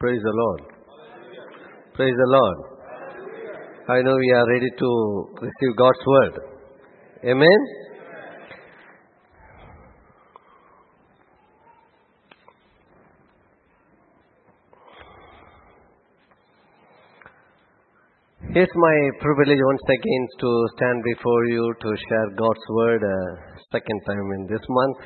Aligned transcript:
Praise 0.00 0.20
the 0.22 0.32
Lord. 0.32 0.60
Praise 1.94 2.14
the 2.14 2.30
Lord. 2.30 2.58
I 3.88 4.00
know 4.02 4.14
we 4.14 4.30
are 4.30 4.46
ready 4.46 4.70
to 4.78 5.28
receive 5.42 5.76
God's 5.76 5.98
word. 6.06 6.34
Amen. 7.24 7.60
It's 18.54 18.72
my 18.76 19.10
privilege 19.20 19.58
once 19.66 19.82
again 19.88 20.28
to 20.38 20.66
stand 20.76 21.02
before 21.02 21.44
you 21.46 21.74
to 21.80 21.96
share 22.08 22.30
God's 22.36 22.66
word 22.70 23.02
a 23.02 23.18
second 23.72 24.00
time 24.06 24.30
in 24.38 24.46
this 24.46 24.62
month. 24.68 24.98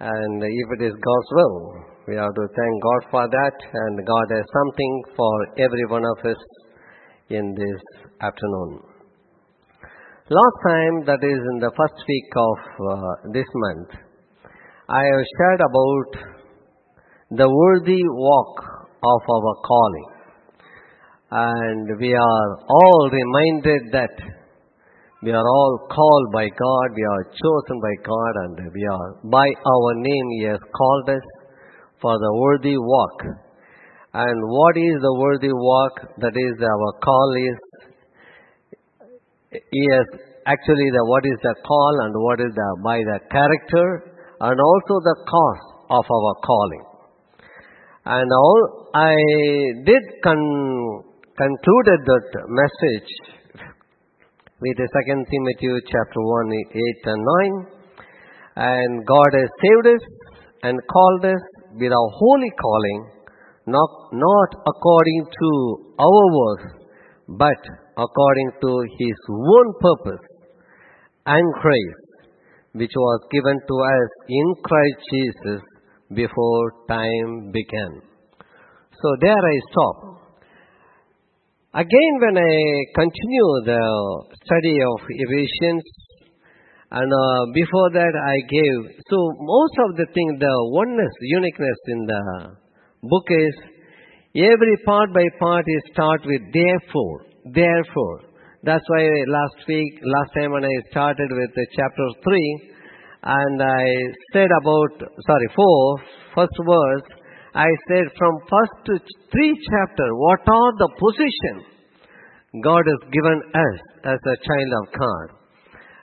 And 0.00 0.42
if 0.42 0.80
it 0.80 0.84
is 0.84 0.94
God's 0.94 1.30
will, 1.30 1.97
we 2.08 2.16
have 2.16 2.32
to 2.34 2.46
thank 2.56 2.82
God 2.82 3.02
for 3.10 3.28
that. 3.28 3.56
And 3.72 4.06
God 4.06 4.26
has 4.32 4.44
something 4.48 5.02
for 5.14 5.34
every 5.58 5.84
one 5.88 6.04
of 6.04 6.24
us 6.24 6.40
in 7.28 7.54
this 7.54 7.80
afternoon. 8.22 8.80
Last 10.30 10.58
time, 10.66 11.04
that 11.04 11.20
is 11.20 11.40
in 11.52 11.58
the 11.60 11.72
first 11.76 12.00
week 12.08 12.30
of 12.36 12.58
uh, 12.80 13.32
this 13.32 13.46
month, 13.54 13.90
I 14.88 15.04
have 15.04 15.24
shared 15.36 15.60
about 15.60 16.10
the 17.30 17.48
worthy 17.48 18.00
walk 18.08 18.56
of 19.04 19.20
our 19.28 19.54
calling. 19.68 20.08
And 21.30 22.00
we 22.00 22.14
are 22.14 22.48
all 22.68 23.10
reminded 23.12 23.92
that 23.92 24.16
we 25.22 25.32
are 25.32 25.44
all 25.44 25.88
called 25.92 26.32
by 26.32 26.48
God, 26.48 26.88
we 26.96 27.04
are 27.04 27.24
chosen 27.24 27.80
by 27.82 27.94
God, 28.02 28.32
and 28.44 28.72
we 28.72 28.86
are 28.86 29.20
by 29.24 29.44
our 29.44 29.94
name 29.94 30.26
He 30.38 30.44
has 30.44 30.60
called 30.72 31.10
us 31.10 31.37
for 32.00 32.18
the 32.18 32.32
worthy 32.34 32.76
walk. 32.76 33.22
And 34.14 34.38
what 34.48 34.76
is 34.76 34.94
the 35.00 35.14
worthy 35.18 35.52
walk? 35.52 35.92
That 36.18 36.34
is 36.34 36.62
our 36.62 36.92
call 37.02 37.34
is 37.36 37.58
yes, 39.52 40.06
actually 40.46 40.90
the 40.90 41.04
what 41.06 41.24
is 41.24 41.38
the 41.42 41.54
call 41.66 42.00
and 42.04 42.14
what 42.16 42.40
is 42.40 42.52
the 42.54 42.68
by 42.84 42.98
the 42.98 43.18
character 43.30 44.14
and 44.40 44.56
also 44.60 44.94
the 45.04 45.16
cause 45.28 45.64
of 45.90 46.04
our 46.04 46.34
calling. 46.44 46.84
And 48.04 48.30
all 48.32 48.90
I 48.94 49.14
did 49.84 50.02
con- 50.22 51.02
concluded 51.36 52.00
that 52.06 52.26
message 52.48 53.10
with 54.60 54.76
the 54.76 54.88
second 54.96 55.26
Timothy 55.30 55.68
chapter 55.86 56.20
1, 56.20 56.52
8 56.52 57.12
and 57.12 57.22
9. 57.52 57.66
And 58.56 59.06
God 59.06 59.30
has 59.34 59.48
saved 59.62 59.86
us 59.94 60.04
and 60.62 60.80
called 60.90 61.24
us 61.26 61.42
with 61.78 61.92
our 61.92 62.10
holy 62.14 62.50
calling, 62.60 63.10
not, 63.66 63.90
not 64.12 64.50
according 64.66 65.26
to 65.40 65.50
our 65.98 66.24
works, 66.38 66.72
but 67.28 67.62
according 67.96 68.50
to 68.62 68.70
His 68.98 69.16
own 69.30 69.74
purpose 69.80 70.26
and 71.26 71.44
grace, 71.62 72.02
which 72.72 72.92
was 72.96 73.20
given 73.30 73.60
to 73.68 73.74
us 73.74 74.10
in 74.28 74.54
Christ 74.64 74.98
Jesus 75.12 75.62
before 76.14 76.72
time 76.88 77.52
began. 77.52 78.00
So 79.00 79.08
there 79.20 79.36
I 79.36 79.56
stop. 79.70 79.96
Again, 81.74 82.12
when 82.20 82.38
I 82.38 82.54
continue 82.94 83.50
the 83.66 83.82
study 84.42 84.76
of 84.80 84.98
Ephesians, 85.06 85.84
and 86.90 87.12
uh, 87.12 87.52
before 87.52 87.90
that 87.92 88.14
I 88.16 88.36
gave, 88.48 88.96
so 89.10 89.16
most 89.40 89.76
of 89.84 89.96
the 89.96 90.06
thing, 90.14 90.38
the 90.40 90.56
oneness, 90.72 91.12
uniqueness 91.20 91.80
in 91.88 92.06
the 92.06 92.22
book 93.02 93.26
is, 93.28 93.54
every 94.34 94.76
part 94.86 95.12
by 95.12 95.24
part 95.38 95.64
is 95.68 95.92
start 95.92 96.22
with 96.24 96.40
therefore, 96.52 97.26
therefore. 97.52 98.20
That's 98.64 98.84
why 98.88 99.04
last 99.28 99.68
week, 99.68 100.00
last 100.02 100.32
time 100.34 100.52
when 100.52 100.64
I 100.64 100.76
started 100.90 101.28
with 101.30 101.50
the 101.54 101.66
chapter 101.76 102.06
3, 102.24 102.72
and 103.22 103.62
I 103.62 103.84
said 104.32 104.48
about, 104.48 105.12
sorry, 105.26 105.48
4, 105.54 105.98
first 106.34 106.56
verse, 106.64 107.18
I 107.54 107.68
said 107.88 108.04
from 108.16 108.38
first 108.48 108.76
to 108.86 108.98
three 109.32 109.54
chapter, 109.70 110.08
what 110.14 110.40
are 110.46 110.72
the 110.78 110.90
position 110.96 111.56
God 112.62 112.84
has 112.86 113.10
given 113.12 113.42
us 113.52 113.78
as 114.04 114.20
a 114.24 114.36
child 114.46 114.72
of 114.80 114.92
God? 114.98 115.38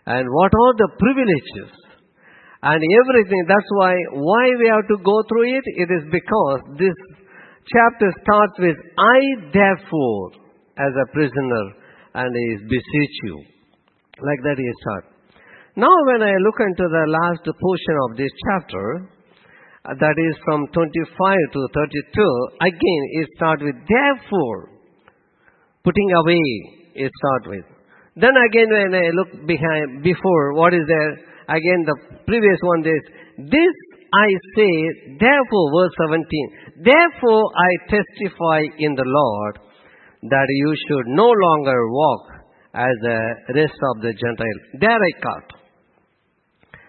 And 0.06 0.30
what 0.30 0.52
are 0.54 0.74
the 0.78 0.90
privileges? 1.00 1.74
And 2.62 2.82
everything, 2.82 3.46
that's 3.48 3.72
why, 3.78 3.94
why 4.14 4.46
we 4.58 4.68
have 4.70 4.88
to 4.90 4.98
go 5.04 5.18
through 5.30 5.58
it? 5.58 5.66
It 5.78 5.90
is 5.90 6.04
because 6.12 6.62
this 6.78 6.98
chapter 7.70 8.10
starts 8.22 8.58
with, 8.60 8.78
I 8.98 9.20
therefore, 9.54 10.32
as 10.78 10.94
a 10.94 11.12
prisoner, 11.14 11.66
and 12.16 12.30
is 12.54 12.62
beseech 12.70 13.16
you. 13.24 13.38
Like 14.22 14.42
that 14.44 14.58
he 14.58 14.70
starts. 14.82 15.08
Now 15.76 15.92
when 16.08 16.24
I 16.24 16.32
look 16.40 16.56
into 16.60 16.88
the 16.88 17.06
last 17.12 17.44
portion 17.44 17.96
of 18.10 18.18
this 18.18 18.32
chapter, 18.48 19.10
that 20.00 20.18
is 20.18 20.36
from 20.46 20.68
25 20.72 21.38
to 21.54 21.68
32, 21.74 22.48
again 22.62 23.04
it 23.20 23.28
starts 23.36 23.62
with 23.62 23.76
therefore, 23.88 24.70
putting 25.84 26.10
away 26.24 26.42
it 26.96 27.12
starts 27.12 27.48
with. 27.48 27.75
Then 28.16 28.32
again 28.32 28.70
when 28.72 28.96
I 28.96 29.10
look 29.12 29.46
behind, 29.46 30.04
before, 30.04 30.54
what 30.54 30.74
is 30.74 30.88
there? 30.88 31.12
Again 31.50 31.84
the 31.86 31.98
previous 32.26 32.60
one 32.62 32.82
is, 32.88 33.04
this 33.52 33.76
I 34.14 34.28
say, 34.56 34.74
therefore, 35.20 35.66
verse 35.76 35.96
17, 36.08 36.84
therefore 36.88 37.44
I 37.52 37.72
testify 37.92 38.62
in 38.80 38.96
the 38.96 39.04
Lord 39.04 39.60
that 40.24 40.48
you 40.48 40.74
should 40.88 41.08
no 41.08 41.28
longer 41.28 41.76
walk 41.92 42.22
as 42.74 42.96
the 43.02 43.20
rest 43.56 43.80
of 43.92 44.02
the 44.02 44.14
Gentiles. 44.16 44.64
There 44.80 44.96
I 44.96 45.12
cut. 45.20 45.48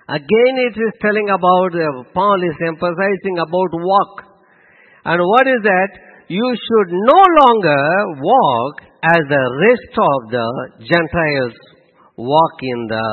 Again 0.09 0.55
it 0.71 0.79
is 0.79 0.93
telling 1.03 1.29
about, 1.31 1.75
uh, 1.75 2.07
Paul 2.15 2.39
is 2.43 2.55
emphasizing 2.63 3.39
about 3.43 3.71
walk. 3.75 4.23
And 5.05 5.21
what 5.23 5.47
is 5.49 5.63
that? 5.63 6.06
You 6.29 6.43
should 6.59 6.91
no 6.91 7.23
longer 7.39 7.83
walk 8.19 8.75
as 9.05 9.23
the 9.31 9.45
rest 9.63 9.95
of 9.95 10.19
the 10.35 10.49
Gentiles 10.83 11.55
walk 12.17 12.57
in 12.63 12.87
the 12.91 13.09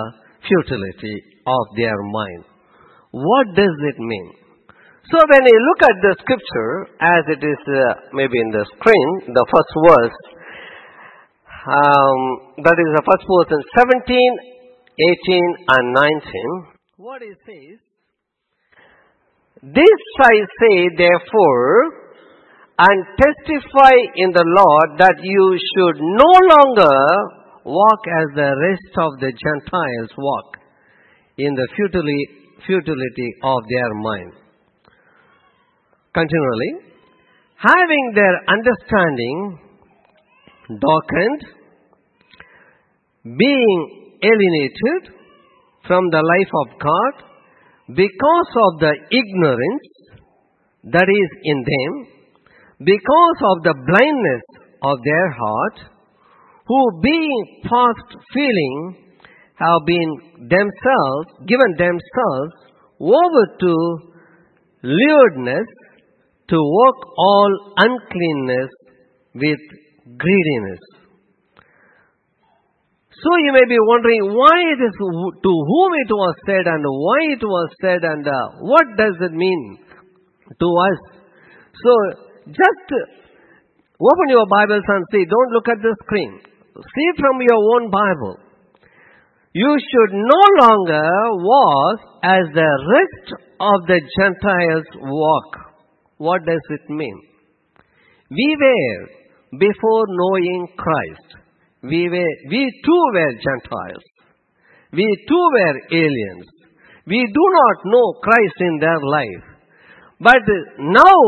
futility 0.50 1.22
of 1.46 1.64
their 1.78 2.02
mind. 2.10 2.44
What 3.12 3.54
does 3.54 3.78
it 3.86 4.00
mean? 4.00 4.34
So 5.12 5.22
when 5.30 5.46
you 5.46 5.60
look 5.62 5.82
at 5.86 5.98
the 6.02 6.16
scripture, 6.26 6.90
as 6.98 7.24
it 7.30 7.46
is 7.46 7.62
uh, 7.70 7.94
maybe 8.14 8.40
in 8.40 8.50
the 8.50 8.66
screen, 8.78 9.30
the 9.30 9.46
first 9.46 9.74
verse, 9.94 10.18
um, 11.70 12.66
that 12.66 12.78
is 12.82 12.90
the 12.98 13.06
first 13.06 13.26
verse 13.30 13.50
in 13.54 13.62
17, 13.78 14.10
18 15.30 15.70
and 15.70 15.94
19, 15.94 16.74
what 16.98 17.22
it 17.22 17.38
says, 17.46 17.78
This 19.62 20.02
I 20.18 20.36
say 20.58 20.90
therefore, 20.98 22.03
and 22.80 23.06
testify 23.18 23.96
in 24.16 24.32
the 24.34 24.46
Lord 24.46 24.98
that 24.98 25.18
you 25.22 25.58
should 25.62 25.98
no 26.02 26.32
longer 26.58 26.98
walk 27.66 28.02
as 28.08 28.28
the 28.36 28.50
rest 28.50 28.94
of 28.98 29.20
the 29.20 29.32
Gentiles 29.32 30.12
walk 30.18 30.58
in 31.38 31.54
the 31.54 31.68
futility, 32.66 33.30
of 33.44 33.60
their 33.70 33.94
mind. 33.96 34.34
Continually, 36.14 36.94
having 37.58 38.12
their 38.16 38.36
understanding 38.48 39.60
darkened, 40.70 41.44
being 43.38 44.14
alienated 44.24 45.14
from 45.88 46.10
the 46.10 46.22
life 46.22 46.54
of 46.64 46.80
God 46.80 47.14
because 47.96 48.52
of 48.68 48.80
the 48.80 48.94
ignorance 49.12 49.84
that 50.86 51.08
is 51.10 51.30
in 51.44 51.58
them, 51.64 52.08
because 52.86 53.40
of 53.52 53.64
the 53.64 53.76
blindness 53.88 54.46
of 54.84 54.98
their 55.04 55.32
heart, 55.32 55.78
who 56.68 57.02
being 57.02 57.62
past 57.64 58.18
feeling 58.34 59.04
have 59.56 59.82
been 59.86 60.48
themselves, 60.50 61.28
given 61.48 61.72
themselves 61.78 62.54
over 63.00 63.44
to 63.60 63.74
lewdness 64.84 65.68
to 66.50 66.58
work 66.58 67.00
all 67.18 67.52
uncleanness 67.78 68.72
with 69.36 69.60
greediness. 70.18 70.80
So 73.24 73.30
you 73.40 73.54
may 73.54 73.64
be 73.70 73.78
wondering 73.80 74.36
why 74.36 74.58
it 74.76 74.84
is 74.84 74.96
to 75.00 75.52
whom 75.52 75.92
it 75.96 76.12
was 76.12 76.36
said 76.46 76.68
and 76.68 76.84
why 76.84 77.20
it 77.32 77.44
was 77.44 77.70
said 77.80 78.04
and 78.04 78.28
uh, 78.28 78.48
what 78.60 78.84
does 78.98 79.16
it 79.22 79.32
mean 79.32 79.78
to 80.60 80.68
us. 80.68 81.00
So 81.72 82.33
just 82.48 82.88
open 84.00 84.28
your 84.30 84.48
Bibles 84.50 84.84
and 84.88 85.06
see. 85.12 85.26
Don't 85.26 85.52
look 85.54 85.68
at 85.70 85.82
the 85.82 85.96
screen. 86.04 86.40
See 86.76 87.10
from 87.20 87.42
your 87.42 87.62
own 87.76 87.92
Bible. 87.92 88.38
You 89.54 89.78
should 89.78 90.14
no 90.14 90.42
longer 90.66 91.10
walk 91.46 92.00
as 92.24 92.44
the 92.54 92.72
rest 92.90 93.34
of 93.60 93.86
the 93.88 94.02
Gentiles 94.18 94.86
walk. 95.00 95.76
What 96.18 96.44
does 96.46 96.62
it 96.70 96.90
mean? 96.90 97.22
We 98.32 98.58
were 98.60 99.60
before 99.60 100.06
knowing 100.08 100.68
Christ. 100.76 101.36
We 101.84 102.10
were, 102.10 102.34
we 102.50 102.82
too 102.84 103.04
were 103.14 103.34
Gentiles. 103.34 104.04
We 104.92 105.06
too 105.28 105.50
were 105.54 105.76
aliens. 105.92 106.48
We 107.06 107.20
do 107.22 107.46
not 107.60 107.78
know 107.86 108.14
Christ 108.24 108.58
in 108.60 108.80
their 108.80 109.00
life. 109.00 109.53
But 110.24 110.48
now 110.80 111.20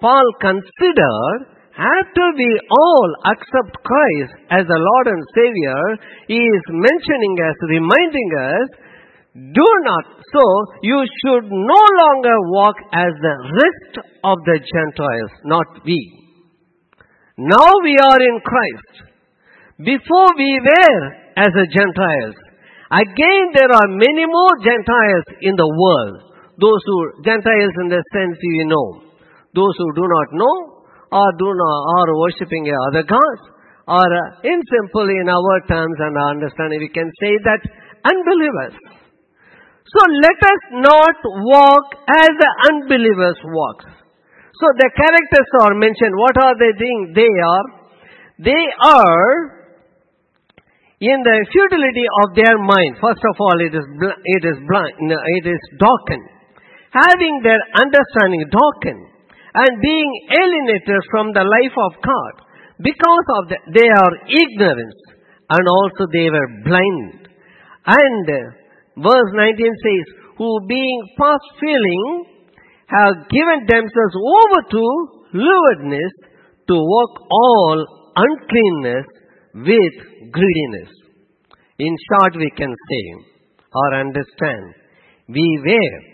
Paul 0.00 0.26
considered 0.40 1.54
after 1.74 2.24
we 2.38 2.50
all 2.70 3.10
accept 3.34 3.82
Christ 3.82 4.32
as 4.50 4.62
the 4.62 4.78
Lord 4.78 5.06
and 5.10 5.24
Savior, 5.34 5.82
he 6.28 6.38
is 6.38 6.64
mentioning 6.70 7.34
us, 7.42 7.56
reminding 7.66 8.30
us, 8.38 8.68
do 9.34 9.68
not 9.82 10.06
so, 10.30 10.44
you 10.82 11.02
should 11.02 11.50
no 11.50 11.82
longer 11.98 12.36
walk 12.54 12.76
as 12.92 13.10
the 13.18 13.36
rest 13.58 14.06
of 14.22 14.38
the 14.46 14.62
Gentiles, 14.62 15.32
not 15.44 15.66
we. 15.84 15.98
Now 17.36 17.70
we 17.82 17.96
are 17.98 18.22
in 18.22 18.38
Christ. 18.38 19.10
Before 19.78 20.30
we 20.38 20.60
were 20.62 21.24
as 21.36 21.50
a 21.50 21.66
Gentiles. 21.66 22.36
Again 22.92 23.50
there 23.54 23.72
are 23.74 23.88
many 23.90 24.26
more 24.30 24.54
Gentiles 24.62 25.26
in 25.42 25.56
the 25.56 25.66
world. 25.66 26.33
Those 26.58 26.82
who, 26.86 27.22
Gentiles 27.24 27.74
in 27.82 27.88
the 27.90 28.02
sense 28.14 28.38
you 28.40 28.66
know. 28.66 29.02
Those 29.54 29.74
who 29.78 29.88
do 29.94 30.04
not 30.06 30.28
know 30.32 30.56
or 31.14 31.28
do 31.38 31.46
not, 31.46 31.78
are 31.98 32.10
worshipping 32.18 32.66
other 32.90 33.02
gods. 33.06 33.42
Or 33.86 34.08
in 34.42 34.58
simple 34.64 35.06
in 35.06 35.28
our 35.28 35.56
terms 35.68 35.96
and 36.00 36.16
our 36.16 36.30
understanding 36.30 36.80
we 36.80 36.88
can 36.88 37.10
say 37.20 37.36
that 37.44 37.60
unbelievers. 38.02 38.74
So 39.84 40.00
let 40.24 40.38
us 40.40 40.62
not 40.80 41.16
walk 41.22 41.86
as 42.08 42.30
the 42.32 42.52
unbelievers 42.72 43.38
walk. 43.44 43.84
So 43.84 44.66
the 44.80 44.90
characters 44.96 45.48
are 45.60 45.74
mentioned. 45.74 46.16
What 46.16 46.36
are 46.40 46.56
they 46.58 46.72
doing? 46.78 47.12
They 47.14 47.28
are, 47.28 47.66
they 48.38 48.64
are 48.82 49.64
in 51.00 51.18
the 51.20 51.36
futility 51.52 52.06
of 52.24 52.34
their 52.34 52.56
mind. 52.56 52.96
First 53.02 53.20
of 53.20 53.36
all, 53.38 53.58
it 53.60 53.74
is, 53.74 53.84
it 53.84 54.42
is 54.48 54.56
blind, 54.66 54.96
it 54.98 55.46
is 55.46 55.60
darkened. 55.78 56.33
Having 56.94 57.42
their 57.42 57.58
understanding 57.74 58.46
darkened 58.54 59.06
and 59.54 59.82
being 59.82 60.10
alienated 60.30 61.02
from 61.10 61.34
the 61.34 61.42
life 61.42 61.76
of 61.90 61.92
God 62.06 62.34
because 62.78 63.26
of 63.38 63.42
the, 63.50 63.58
their 63.74 64.06
ignorance 64.30 65.00
and 65.50 65.64
also 65.66 66.06
they 66.14 66.30
were 66.30 66.50
blind. 66.62 67.28
And 67.86 68.24
uh, 68.30 69.02
verse 69.02 69.30
19 69.34 69.58
says, 69.58 70.06
who 70.38 70.66
being 70.68 71.00
past 71.18 71.46
feeling 71.58 72.26
have 72.86 73.26
given 73.30 73.66
themselves 73.66 74.14
over 74.14 74.60
to 74.70 74.84
lewdness 75.34 76.14
to 76.68 76.74
work 76.74 77.14
all 77.30 77.86
uncleanness 78.16 79.06
with 79.54 80.30
greediness. 80.30 80.90
In 81.78 81.94
short, 82.10 82.36
we 82.36 82.50
can 82.56 82.70
say 82.70 83.04
or 83.74 83.94
understand, 83.94 84.74
we 85.28 85.58
were 85.64 86.13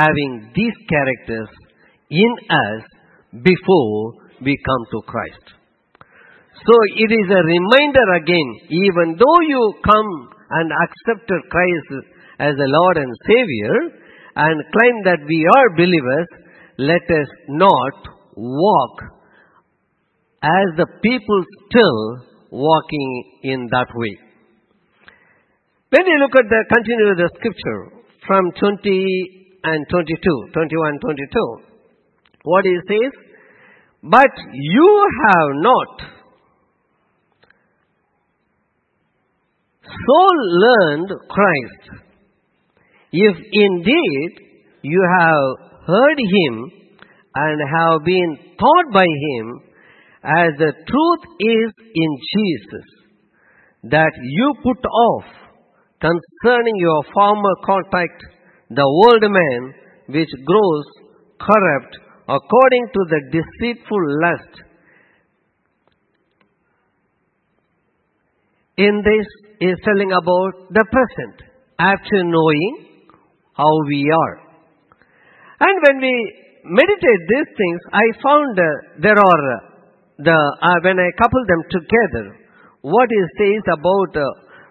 having 0.00 0.52
these 0.54 0.78
characters 0.88 1.48
in 2.10 2.32
us 2.50 2.82
before 3.42 4.14
we 4.44 4.56
come 4.64 4.84
to 4.92 5.00
Christ. 5.06 5.46
So 6.62 6.74
it 6.96 7.10
is 7.10 7.28
a 7.30 7.42
reminder 7.42 8.06
again, 8.22 8.48
even 8.70 9.16
though 9.18 9.40
you 9.48 9.74
come 9.84 10.10
and 10.50 10.70
accepted 10.70 11.40
Christ 11.50 12.06
as 12.38 12.54
the 12.54 12.68
Lord 12.68 12.96
and 12.98 13.12
Savior 13.26 13.98
and 14.36 14.62
claim 14.70 14.96
that 15.04 15.26
we 15.26 15.46
are 15.56 15.76
believers, 15.76 16.28
let 16.78 17.02
us 17.02 17.28
not 17.48 18.14
walk 18.36 18.96
as 20.42 20.66
the 20.76 20.86
people 21.02 21.44
still 21.66 22.26
walking 22.50 23.24
in 23.42 23.68
that 23.72 23.88
way. 23.94 24.18
When 25.90 26.04
we 26.04 26.18
look 26.20 26.36
at 26.36 26.48
the 26.48 26.64
continue 26.72 27.14
the 27.16 27.30
scripture 27.36 28.06
from 28.26 28.52
20 28.58 29.41
and 29.64 29.86
22, 29.88 30.48
21 30.52 30.98
22, 31.00 31.72
what 32.44 32.64
he 32.64 32.76
says, 32.88 33.12
but 34.02 34.30
you 34.52 35.08
have 35.26 35.50
not 35.54 36.12
so 39.84 40.26
learned 40.64 41.10
Christ. 41.28 41.82
If 43.12 43.36
indeed 43.52 44.30
you 44.82 45.00
have 45.20 45.70
heard 45.86 46.18
him 46.18 46.72
and 47.34 47.60
have 47.76 48.04
been 48.04 48.38
taught 48.58 48.92
by 48.92 49.04
him 49.04 49.60
as 50.24 50.50
the 50.58 50.72
truth 50.72 51.22
is 51.38 51.72
in 51.94 52.10
Jesus, 52.34 52.86
that 53.84 54.12
you 54.22 54.54
put 54.62 54.78
off 54.86 55.24
concerning 56.00 56.76
your 56.76 57.02
former 57.12 57.54
contact 57.64 58.22
the 58.74 58.82
old 58.82 59.22
man 59.22 59.74
which 60.08 60.30
grows 60.44 60.84
corrupt 61.40 61.98
according 62.28 62.84
to 62.94 63.00
the 63.12 63.20
deceitful 63.32 64.02
lust. 64.22 64.54
In 68.76 69.02
this 69.04 69.26
is 69.60 69.76
telling 69.84 70.12
about 70.12 70.52
the 70.70 70.84
present 70.90 71.36
after 71.78 72.24
knowing 72.24 72.92
how 73.54 73.72
we 73.86 74.10
are. 74.10 74.36
And 75.60 75.76
when 75.86 76.00
we 76.00 76.14
meditate 76.64 77.22
these 77.28 77.50
things, 77.56 77.80
I 77.92 78.06
found 78.22 78.58
uh, 78.58 78.68
there 79.02 79.18
are 79.18 79.42
uh, 79.54 79.60
the 80.18 80.38
uh, 80.62 80.78
when 80.82 80.98
I 80.98 81.10
couple 81.20 81.42
them 81.46 81.62
together, 81.70 82.24
what 82.80 83.08
it 83.10 83.28
says 83.38 83.62
about 83.76 84.16
uh, 84.16 84.26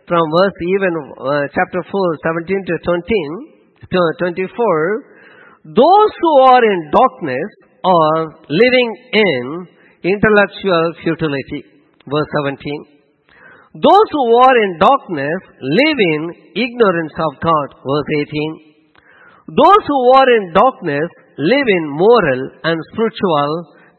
from 0.07 0.23
verse 0.35 0.57
even 0.67 0.93
uh, 1.15 1.47
chapter 1.55 1.83
4, 1.83 2.17
17 2.43 2.65
to 2.67 2.75
20 2.83 3.03
to 3.05 3.50
24, 3.89 5.03
those 5.65 6.11
who 6.21 6.33
are 6.41 6.63
in 6.63 6.91
darkness 6.91 7.49
are 7.83 8.21
living 8.49 8.89
in 9.13 9.67
intellectual 10.03 10.93
futility. 11.03 11.65
Verse 12.05 12.29
17. 12.45 13.01
Those 13.73 14.07
who 14.11 14.25
are 14.35 14.57
in 14.63 14.79
darkness 14.79 15.39
live 15.61 15.99
in 16.13 16.21
ignorance 16.55 17.13
of 17.15 17.39
God. 17.41 17.67
Verse 17.81 18.09
18. 18.27 18.71
Those 19.47 19.83
who 19.87 20.01
are 20.17 20.29
in 20.37 20.53
darkness 20.53 21.09
live 21.37 21.67
in 21.67 21.85
moral 21.89 22.41
and 22.63 22.77
spiritual 22.93 23.49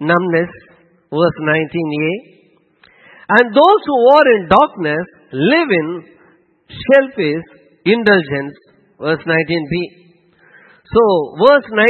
numbness. 0.00 0.50
Verse 1.10 1.38
19a. 1.40 2.12
And 3.38 3.54
those 3.54 3.82
who 3.86 3.98
are 4.12 4.26
in 4.36 4.48
darkness 4.48 5.06
live 5.32 5.70
in 5.70 5.88
selfish 6.92 7.44
indulgence. 7.86 8.71
Verse 9.02 9.18
19b. 9.26 10.02
So, 10.86 11.02
verse 11.42 11.66
19 11.66 11.80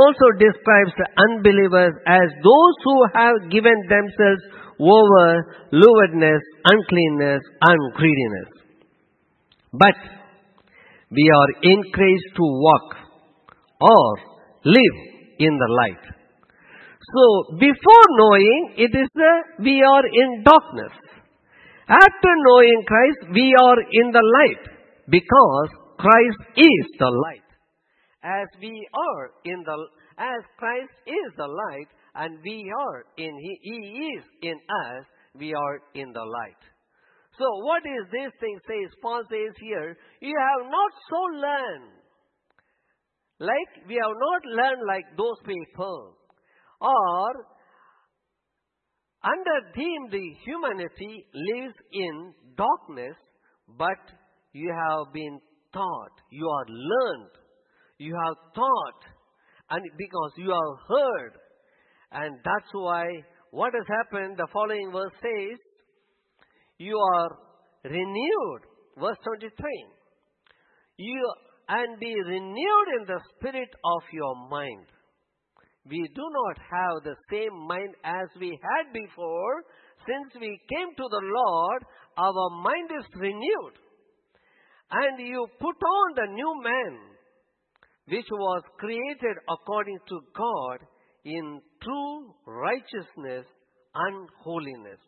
also 0.00 0.26
describes 0.40 0.92
the 0.96 1.08
unbelievers 1.28 1.92
as 2.06 2.28
those 2.40 2.76
who 2.84 2.96
have 3.12 3.50
given 3.50 3.76
themselves 3.92 4.42
over 4.80 5.44
lewdness, 5.72 6.40
uncleanness, 6.64 7.42
and 7.68 7.80
greediness. 7.92 8.50
But 9.72 9.98
we 11.10 11.28
are 11.28 11.50
encouraged 11.68 12.30
to 12.36 12.42
walk 12.42 12.96
or 13.80 14.06
live 14.64 14.96
in 15.38 15.58
the 15.58 15.70
light. 15.84 16.04
So, 17.04 17.58
before 17.58 18.06
knowing, 18.16 18.74
it 18.78 18.96
is 18.96 19.08
we 19.60 19.82
are 19.82 20.06
in 20.06 20.42
darkness. 20.44 20.96
After 21.88 22.32
knowing 22.48 22.84
Christ, 22.86 23.34
we 23.34 23.54
are 23.60 23.80
in 23.92 24.12
the 24.12 24.24
light 24.24 24.64
because 25.10 25.83
Christ 26.04 26.52
is 26.58 26.86
the 26.98 27.08
light. 27.08 27.48
As 28.22 28.48
we 28.60 28.86
are 28.92 29.30
in 29.46 29.64
the, 29.64 29.76
as 30.18 30.42
Christ 30.58 30.92
is 31.06 31.32
the 31.38 31.46
light, 31.46 31.88
and 32.14 32.38
we 32.44 32.70
are 32.78 33.04
in 33.16 33.32
He, 33.40 33.58
He 33.62 33.78
is 34.12 34.24
in 34.42 34.52
us, 34.52 35.04
we 35.34 35.54
are 35.54 35.80
in 35.94 36.12
the 36.12 36.20
light. 36.20 36.60
So 37.38 37.46
what 37.64 37.82
is 37.86 38.04
this 38.12 38.32
thing 38.38 38.58
says? 38.66 38.92
Paul 39.00 39.22
says 39.30 39.56
here, 39.58 39.96
you 40.20 40.36
have 40.38 40.70
not 40.70 40.92
so 41.08 41.20
learned. 41.40 41.92
Like 43.40 43.88
we 43.88 43.94
have 43.94 44.14
not 44.14 44.42
learned 44.44 44.82
like 44.86 45.06
those 45.16 45.40
people. 45.46 46.18
Or 46.82 47.30
under 49.24 49.58
them 49.74 50.10
the 50.10 50.26
humanity 50.44 51.24
lives 51.32 51.74
in 51.92 52.34
darkness, 52.58 53.16
but 53.78 53.98
you 54.52 54.70
have 54.70 55.12
been 55.14 55.40
taught, 55.74 56.16
you 56.30 56.48
are 56.48 56.66
learned, 56.68 57.30
you 57.98 58.14
have 58.24 58.36
taught, 58.54 59.00
and 59.70 59.82
because 59.98 60.32
you 60.38 60.50
have 60.50 60.78
heard, 60.88 61.32
and 62.12 62.38
that's 62.44 62.72
why 62.72 63.04
what 63.50 63.72
has 63.74 63.86
happened, 63.86 64.36
the 64.38 64.48
following 64.52 64.90
verse 64.92 65.12
says, 65.20 65.58
you 66.78 66.98
are 66.98 67.38
renewed. 67.84 68.62
Verse 68.98 69.16
23. 69.24 69.50
You 70.96 71.32
and 71.68 71.98
be 71.98 72.14
renewed 72.26 72.88
in 73.00 73.06
the 73.06 73.20
spirit 73.30 73.70
of 73.84 74.02
your 74.12 74.34
mind. 74.48 74.86
we 75.88 76.00
do 76.14 76.22
not 76.22 76.58
have 76.58 77.04
the 77.04 77.16
same 77.30 77.56
mind 77.66 77.94
as 78.04 78.28
we 78.40 78.50
had 78.50 78.92
before. 78.92 79.64
Since 80.06 80.40
we 80.40 80.60
came 80.68 80.94
to 80.96 81.06
the 81.08 81.22
Lord, 81.22 81.84
our 82.18 82.50
mind 82.62 82.90
is 82.98 83.06
renewed. 83.16 83.76
And 84.90 85.18
you 85.18 85.46
put 85.58 85.76
on 85.76 86.14
the 86.14 86.32
new 86.32 86.62
man, 86.62 86.98
which 88.08 88.26
was 88.30 88.62
created 88.78 89.36
according 89.48 89.98
to 90.08 90.20
God 90.36 90.78
in 91.24 91.60
true 91.82 92.34
righteousness 92.46 93.46
and 93.94 94.28
holiness. 94.42 95.00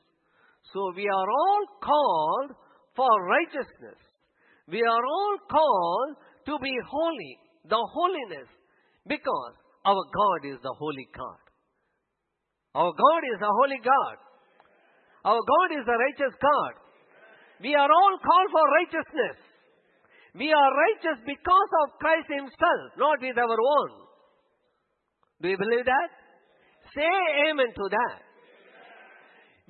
So 0.72 0.92
we 0.96 1.06
are 1.08 1.30
all 1.30 1.64
called 1.82 2.56
for 2.96 3.10
righteousness. 3.26 4.00
We 4.68 4.82
are 4.82 5.04
all 5.04 5.36
called 5.50 6.16
to 6.46 6.58
be 6.58 6.74
holy, 6.88 7.38
the 7.68 7.78
holiness, 7.92 8.48
because 9.06 9.54
our 9.84 9.94
God 9.94 10.50
is 10.50 10.58
the 10.62 10.74
holy 10.78 11.06
God. 11.14 11.38
Our 12.74 12.92
God 12.92 13.22
is 13.32 13.38
the 13.40 13.52
holy 13.60 13.80
God. 13.84 14.16
Our 15.24 15.40
God 15.40 15.78
is 15.78 15.84
the 15.86 15.96
righteous 15.96 16.34
God. 16.40 16.74
We 17.60 17.74
are 17.74 17.90
all 17.90 18.14
called 18.18 18.50
for 18.52 18.64
righteousness. 18.82 19.45
We 20.36 20.52
are 20.52 20.70
righteous 20.76 21.24
because 21.24 21.70
of 21.82 21.98
Christ 21.98 22.28
Himself, 22.28 22.92
not 22.98 23.20
with 23.20 23.38
our 23.38 23.56
own. 23.56 23.90
Do 25.40 25.48
you 25.48 25.56
believe 25.56 25.84
that? 25.84 26.10
Say 26.94 27.08
amen 27.48 27.72
to 27.74 27.88
that. 27.90 28.20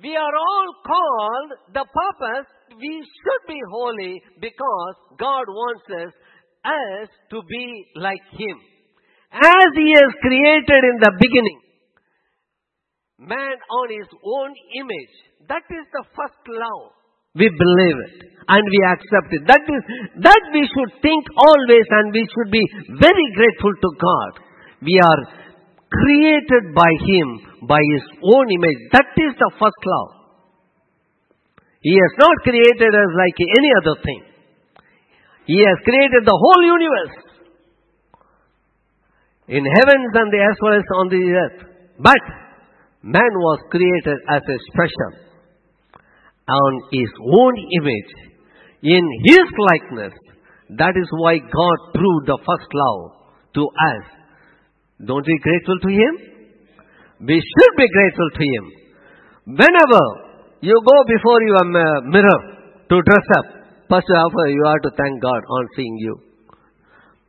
We 0.03 0.15
are 0.15 0.35
all 0.35 0.67
called, 0.85 1.49
the 1.73 1.85
purpose, 1.87 2.47
we 2.77 3.01
should 3.01 3.43
be 3.47 3.59
holy 3.71 4.21
because 4.39 4.95
God 5.17 5.45
wants 5.47 5.87
us, 6.03 6.13
as 6.67 7.07
to 7.31 7.41
be 7.47 7.85
like 7.95 8.21
Him. 8.31 8.57
As 9.31 9.69
He 9.75 9.93
has 9.95 10.11
created 10.21 10.81
in 10.83 10.97
the 10.99 11.13
beginning, 11.17 11.59
man 13.19 13.55
on 13.55 13.87
His 13.89 14.07
own 14.23 14.51
image. 14.75 15.15
That 15.47 15.63
is 15.69 15.85
the 15.93 16.03
first 16.15 16.43
love. 16.47 16.96
We 17.37 17.47
believe 17.47 17.97
it 18.09 18.27
and 18.47 18.63
we 18.63 18.79
accept 18.87 19.29
it. 19.35 19.43
That 19.45 19.63
is, 19.67 19.81
that 20.23 20.43
we 20.55 20.63
should 20.63 20.91
think 21.03 21.23
always 21.35 21.87
and 21.99 22.15
we 22.15 22.23
should 22.23 22.51
be 22.51 22.63
very 22.95 23.27
grateful 23.35 23.73
to 23.75 23.89
God. 23.99 24.31
We 24.81 24.95
are 25.03 25.21
created 25.91 26.71
by 26.71 26.91
Him, 27.03 27.27
by 27.67 27.79
His 27.93 28.05
own 28.23 28.45
image. 28.47 28.79
That 28.95 29.11
is 29.19 29.35
the 29.35 29.51
first 29.59 29.81
law. 29.85 30.05
He 31.81 31.93
has 31.93 32.13
not 32.19 32.35
created 32.43 32.91
us 32.91 33.11
like 33.15 33.37
any 33.39 33.71
other 33.83 33.95
thing. 34.01 34.21
He 35.45 35.59
has 35.63 35.77
created 35.83 36.23
the 36.25 36.35
whole 36.35 36.63
universe. 36.63 37.15
In 39.47 39.63
heavens 39.63 40.11
and 40.11 40.31
as 40.33 40.57
well 40.59 40.75
as 40.75 40.87
on 40.99 41.07
the 41.07 41.23
earth. 41.31 41.59
But 41.99 42.23
man 43.03 43.31
was 43.39 43.59
created 43.71 44.19
as 44.27 44.43
a 44.43 44.57
special 44.71 45.26
on 46.47 46.71
his 46.91 47.11
own 47.19 47.53
image, 47.79 48.11
in 48.83 49.03
his 49.25 49.45
likeness. 49.71 50.13
That 50.77 50.95
is 50.95 51.07
why 51.11 51.39
God 51.39 51.77
proved 51.93 52.27
the 52.27 52.39
first 52.43 52.69
love 52.73 53.11
to 53.55 53.63
us. 53.63 54.03
Don't 55.05 55.25
we 55.25 55.39
grateful 55.39 55.79
to 55.79 55.89
him? 55.89 56.13
We 57.27 57.39
should 57.39 57.73
be 57.77 57.87
grateful 57.87 58.29
to 58.35 58.43
him. 58.43 58.65
Whenever 59.57 60.03
you 60.61 60.75
go 60.75 60.97
before 61.07 61.39
your 61.43 61.63
uh, 61.63 62.01
mirror 62.03 62.39
to 62.89 62.95
dress 63.01 63.27
up, 63.37 63.45
first 63.89 64.09
of 64.09 64.31
all 64.35 64.49
you 64.49 64.63
have 64.67 64.83
to 64.83 64.91
thank 64.97 65.21
God 65.21 65.41
on 65.41 65.63
seeing 65.75 65.97
you. 65.97 66.15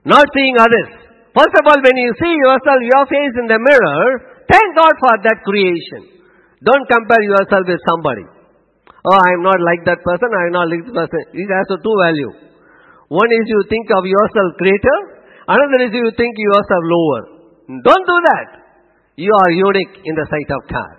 Not 0.05 0.27
seeing 0.35 0.57
others. 0.59 1.09
First 1.37 1.55
of 1.61 1.65
all, 1.69 1.81
when 1.85 1.97
you 1.97 2.11
see 2.19 2.35
yourself, 2.35 2.79
your 2.83 3.05
face 3.07 3.35
in 3.39 3.47
the 3.47 3.61
mirror, 3.61 4.43
thank 4.51 4.69
God 4.75 4.95
for 4.99 5.15
that 5.23 5.39
creation. 5.45 6.19
Don't 6.65 6.87
compare 6.89 7.23
yourself 7.23 7.63
with 7.69 7.79
somebody. 7.87 8.38
Oh, 9.09 9.17
I 9.17 9.31
am 9.33 9.43
not 9.43 9.57
like 9.65 9.89
that 9.89 10.05
person, 10.05 10.29
I 10.29 10.53
am 10.53 10.55
not 10.59 10.69
like 10.69 10.85
this 10.85 10.93
person. 10.93 11.21
It 11.33 11.49
has 11.49 11.69
a 11.73 11.79
two 11.81 11.97
value. 11.97 12.29
One 13.09 13.31
is 13.33 13.45
you 13.49 13.61
think 13.73 13.89
of 13.97 14.05
yourself 14.05 14.49
greater, 14.61 14.99
another 15.49 15.81
is 15.89 15.97
you 15.97 16.13
think 16.13 16.37
yourself 16.37 16.83
lower. 16.85 17.23
Don't 17.89 18.05
do 18.05 18.19
that. 18.33 18.49
You 19.17 19.33
are 19.33 19.51
unique 19.51 20.05
in 20.05 20.13
the 20.13 20.27
sight 20.29 20.51
of 20.53 20.63
God. 20.69 20.97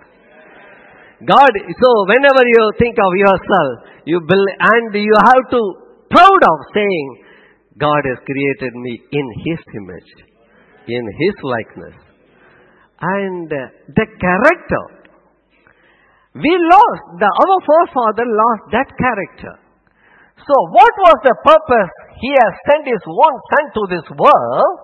God, 1.22 1.52
so 1.54 1.88
whenever 2.10 2.42
you 2.42 2.62
think 2.82 2.98
of 2.98 3.12
yourself, 3.14 3.70
you 4.06 4.18
build, 4.26 4.48
and 4.58 4.90
you 4.94 5.14
have 5.22 5.44
to 5.54 5.60
proud 6.10 6.42
of 6.42 6.58
saying, 6.74 7.06
God 7.78 8.02
has 8.10 8.18
created 8.26 8.74
me 8.74 8.98
in 9.12 9.26
His 9.46 9.60
image, 9.78 10.10
in 10.88 11.04
His 11.22 11.34
likeness. 11.44 11.96
And 13.00 13.48
the 13.48 14.06
character, 14.18 14.82
we 16.34 16.52
lost, 16.70 17.02
the, 17.18 17.26
our 17.26 17.58
forefather 17.66 18.22
lost 18.22 18.62
that 18.70 18.88
character. 18.94 19.54
So 20.46 20.54
what 20.70 20.94
was 21.02 21.18
the 21.26 21.36
purpose? 21.42 21.92
He 22.22 22.30
has 22.38 22.54
sent 22.70 22.86
His 22.86 23.02
one 23.02 23.36
Son 23.50 23.64
to 23.74 23.82
this 23.90 24.06
world 24.14 24.74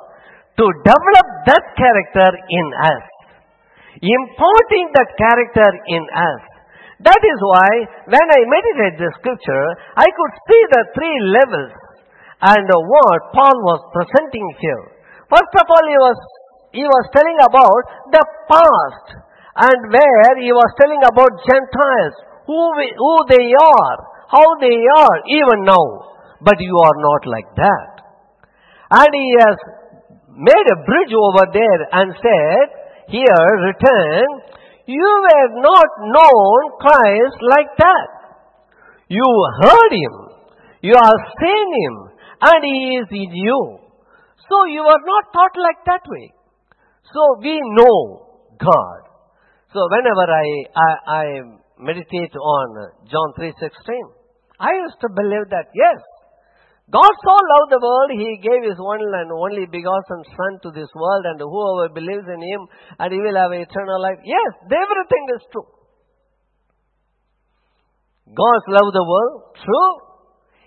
to 0.59 0.67
develop 0.83 1.27
that 1.47 1.65
character 1.79 2.29
in 2.35 2.67
us. 2.83 3.05
Imparting 4.03 4.87
that 4.99 5.11
character 5.15 5.71
in 5.87 6.05
us. 6.13 6.43
That 7.07 7.23
is 7.23 7.39
why 7.39 7.71
when 8.11 8.27
I 8.27 8.41
meditate 8.43 8.97
the 8.99 9.11
scripture, 9.21 9.67
I 9.95 10.09
could 10.09 10.35
see 10.49 10.63
the 10.73 10.83
three 10.97 11.19
levels 11.31 11.73
and 12.43 12.67
what 12.69 13.21
Paul 13.33 13.57
was 13.65 13.81
presenting 13.95 14.49
here. 14.61 14.85
First 15.31 15.53
of 15.57 15.67
all, 15.69 15.87
he 15.87 15.99
was, 16.01 16.19
he 16.73 16.85
was 16.85 17.05
telling 17.15 17.39
about 17.41 17.83
the 18.13 18.25
past 18.51 19.26
and 19.57 19.79
where 19.89 20.33
he 20.41 20.53
was 20.53 20.71
telling 20.77 21.01
about 21.01 21.33
Gentiles, 21.49 22.15
who, 22.45 22.61
we, 22.77 22.87
who 22.93 23.15
they 23.33 23.49
are, 23.57 23.97
how 24.29 24.49
they 24.61 24.77
are 24.77 25.17
even 25.29 25.65
now. 25.65 25.89
But 26.41 26.61
you 26.61 26.77
are 26.77 26.99
not 27.01 27.23
like 27.27 27.51
that. 27.57 27.93
And 28.93 29.11
he 29.11 29.29
has 29.41 29.57
made 30.37 30.67
a 30.69 30.83
bridge 30.85 31.15
over 31.17 31.45
there 31.53 31.81
and 31.93 32.13
said, 32.21 32.67
here 33.09 33.49
written, 33.65 34.25
you 34.87 35.03
were 35.03 35.51
not 35.65 35.91
known 36.13 36.61
Christ 36.79 37.39
like 37.43 37.73
that. 37.79 38.09
You 39.09 39.27
heard 39.63 39.93
him. 39.93 40.15
You 40.83 40.95
have 40.95 41.21
seen 41.41 41.69
him 41.83 42.17
and 42.41 42.61
He 42.63 42.99
is 43.01 43.09
in 43.11 43.33
you. 43.35 43.79
So 44.49 44.57
you 44.71 44.83
are 44.83 45.03
not 45.05 45.33
taught 45.33 45.57
like 45.57 45.81
that 45.87 46.03
way. 46.07 46.33
So 47.13 47.41
we 47.41 47.59
know 47.75 48.29
God. 48.61 49.06
So 49.77 49.85
whenever 49.93 50.25
I, 50.25 50.49
I, 50.73 50.91
I 51.05 51.25
meditate 51.77 52.33
on 52.33 52.67
John 53.13 53.29
3.16, 53.37 53.69
I 54.57 54.73
used 54.73 54.97
to 55.05 55.13
believe 55.13 55.53
that, 55.53 55.69
yes, 55.77 56.01
God 56.89 57.13
so 57.21 57.35
loved 57.37 57.77
the 57.77 57.83
world, 57.85 58.09
He 58.17 58.41
gave 58.41 58.65
His 58.65 58.81
one 58.81 59.05
and 59.05 59.29
only 59.29 59.69
begotten 59.69 60.25
Son 60.33 60.53
to 60.65 60.73
this 60.73 60.89
world, 60.97 61.29
and 61.29 61.45
whoever 61.45 61.93
believes 61.93 62.25
in 62.25 62.41
Him, 62.41 62.65
and 62.97 63.13
He 63.13 63.21
will 63.21 63.37
have 63.37 63.53
eternal 63.53 64.01
life. 64.01 64.17
Yes, 64.25 64.65
everything 64.65 65.25
is 65.37 65.45
true. 65.53 65.69
God 68.33 68.61
loved 68.81 68.97
the 68.97 69.05
world, 69.05 69.61
true. 69.61 69.93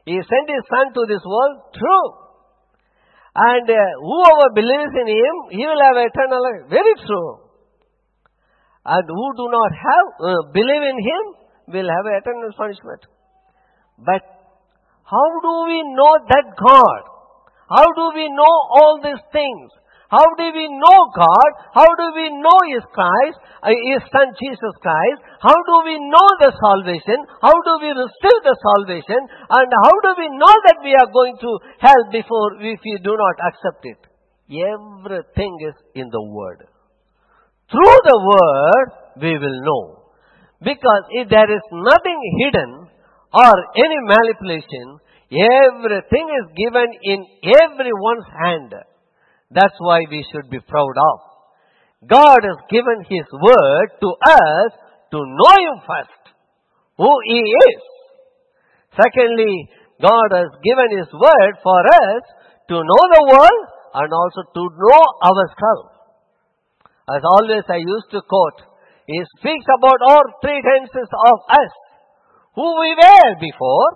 He 0.06 0.22
sent 0.22 0.54
His 0.54 0.66
Son 0.70 0.94
to 0.94 1.02
this 1.10 1.26
world, 1.26 1.74
true. 1.74 2.10
And 3.34 3.66
uh, 3.66 3.82
whoever 4.06 4.54
believes 4.54 4.94
in 5.02 5.08
Him, 5.10 5.36
he 5.50 5.66
will 5.66 5.82
have 5.82 5.98
eternal 5.98 6.46
life. 6.46 6.70
Very 6.70 6.94
true. 7.10 7.49
And 8.86 9.06
who 9.08 9.28
do 9.36 9.46
not 9.52 9.72
have, 9.76 10.08
uh, 10.20 10.42
believe 10.54 10.84
in 10.84 10.98
Him, 10.98 11.24
will 11.76 11.90
have 11.90 12.06
eternal 12.08 12.52
punishment. 12.58 13.06
But 14.00 14.24
how 15.04 15.30
do 15.42 15.54
we 15.68 15.80
know 15.94 16.14
that 16.30 16.46
God? 16.58 17.02
How 17.70 17.86
do 17.86 18.06
we 18.16 18.30
know 18.30 18.56
all 18.78 19.00
these 19.04 19.22
things? 19.32 19.70
How 20.10 20.26
do 20.26 20.46
we 20.54 20.66
know 20.66 21.00
God? 21.14 21.50
How 21.74 21.86
do 21.86 22.06
we 22.18 22.34
know 22.34 22.60
His 22.74 22.82
Christ, 22.94 23.38
uh, 23.62 23.70
His 23.70 24.02
Son 24.10 24.34
Jesus 24.42 24.74
Christ? 24.82 25.20
How 25.38 25.54
do 25.54 25.76
we 25.86 26.02
know 26.02 26.28
the 26.42 26.50
salvation? 26.50 27.30
How 27.46 27.54
do 27.54 27.74
we 27.78 27.94
receive 27.94 28.40
the 28.42 28.58
salvation? 28.58 29.22
And 29.54 29.70
how 29.86 29.96
do 30.02 30.12
we 30.18 30.30
know 30.34 30.56
that 30.66 30.82
we 30.82 30.98
are 30.98 31.10
going 31.14 31.38
to 31.38 31.52
hell 31.78 32.04
before 32.10 32.58
if 32.58 32.80
we 32.82 32.98
do 33.06 33.14
not 33.14 33.38
accept 33.54 33.86
it? 33.86 34.02
Everything 34.50 35.54
is 35.70 35.78
in 35.94 36.10
the 36.10 36.24
Word. 36.26 36.66
Through 37.70 38.00
the 38.02 38.20
Word, 38.26 38.88
we 39.22 39.38
will 39.38 39.60
know. 39.62 39.84
Because 40.62 41.04
if 41.12 41.30
there 41.30 41.50
is 41.50 41.64
nothing 41.72 42.20
hidden 42.42 42.90
or 43.34 43.54
any 43.78 44.00
manipulation, 44.10 44.98
everything 45.30 46.26
is 46.34 46.48
given 46.58 46.90
in 47.04 47.20
everyone's 47.46 48.30
hand. 48.42 48.74
That's 49.52 49.78
why 49.80 50.02
we 50.10 50.26
should 50.32 50.50
be 50.50 50.60
proud 50.60 50.96
of. 50.98 51.18
God 52.10 52.40
has 52.42 52.60
given 52.70 53.06
His 53.06 53.28
word 53.34 53.88
to 54.02 54.10
us 54.18 54.72
to 55.12 55.18
know 55.20 55.56
Him 55.62 55.78
first, 55.86 56.24
who 56.98 57.12
He 57.26 57.40
is. 57.54 57.82
Secondly, 58.98 59.70
God 60.02 60.30
has 60.34 60.50
given 60.64 60.98
His 60.98 61.12
word 61.14 61.54
for 61.62 61.82
us 61.86 62.24
to 62.70 62.76
know 62.76 63.04
the 63.14 63.24
world 63.30 63.64
and 63.94 64.10
also 64.14 64.42
to 64.58 64.64
know 64.74 65.04
ourselves. 65.22 65.99
As 67.16 67.22
always 67.26 67.66
I 67.70 67.82
used 67.82 68.10
to 68.12 68.22
quote, 68.22 68.70
he 69.10 69.18
speaks 69.42 69.66
about 69.66 70.00
all 70.06 70.26
three 70.42 70.62
tenses 70.62 71.10
of 71.10 71.38
us. 71.50 71.74
Who 72.54 72.68
we 72.82 72.94
were 72.94 73.32
before, 73.42 73.90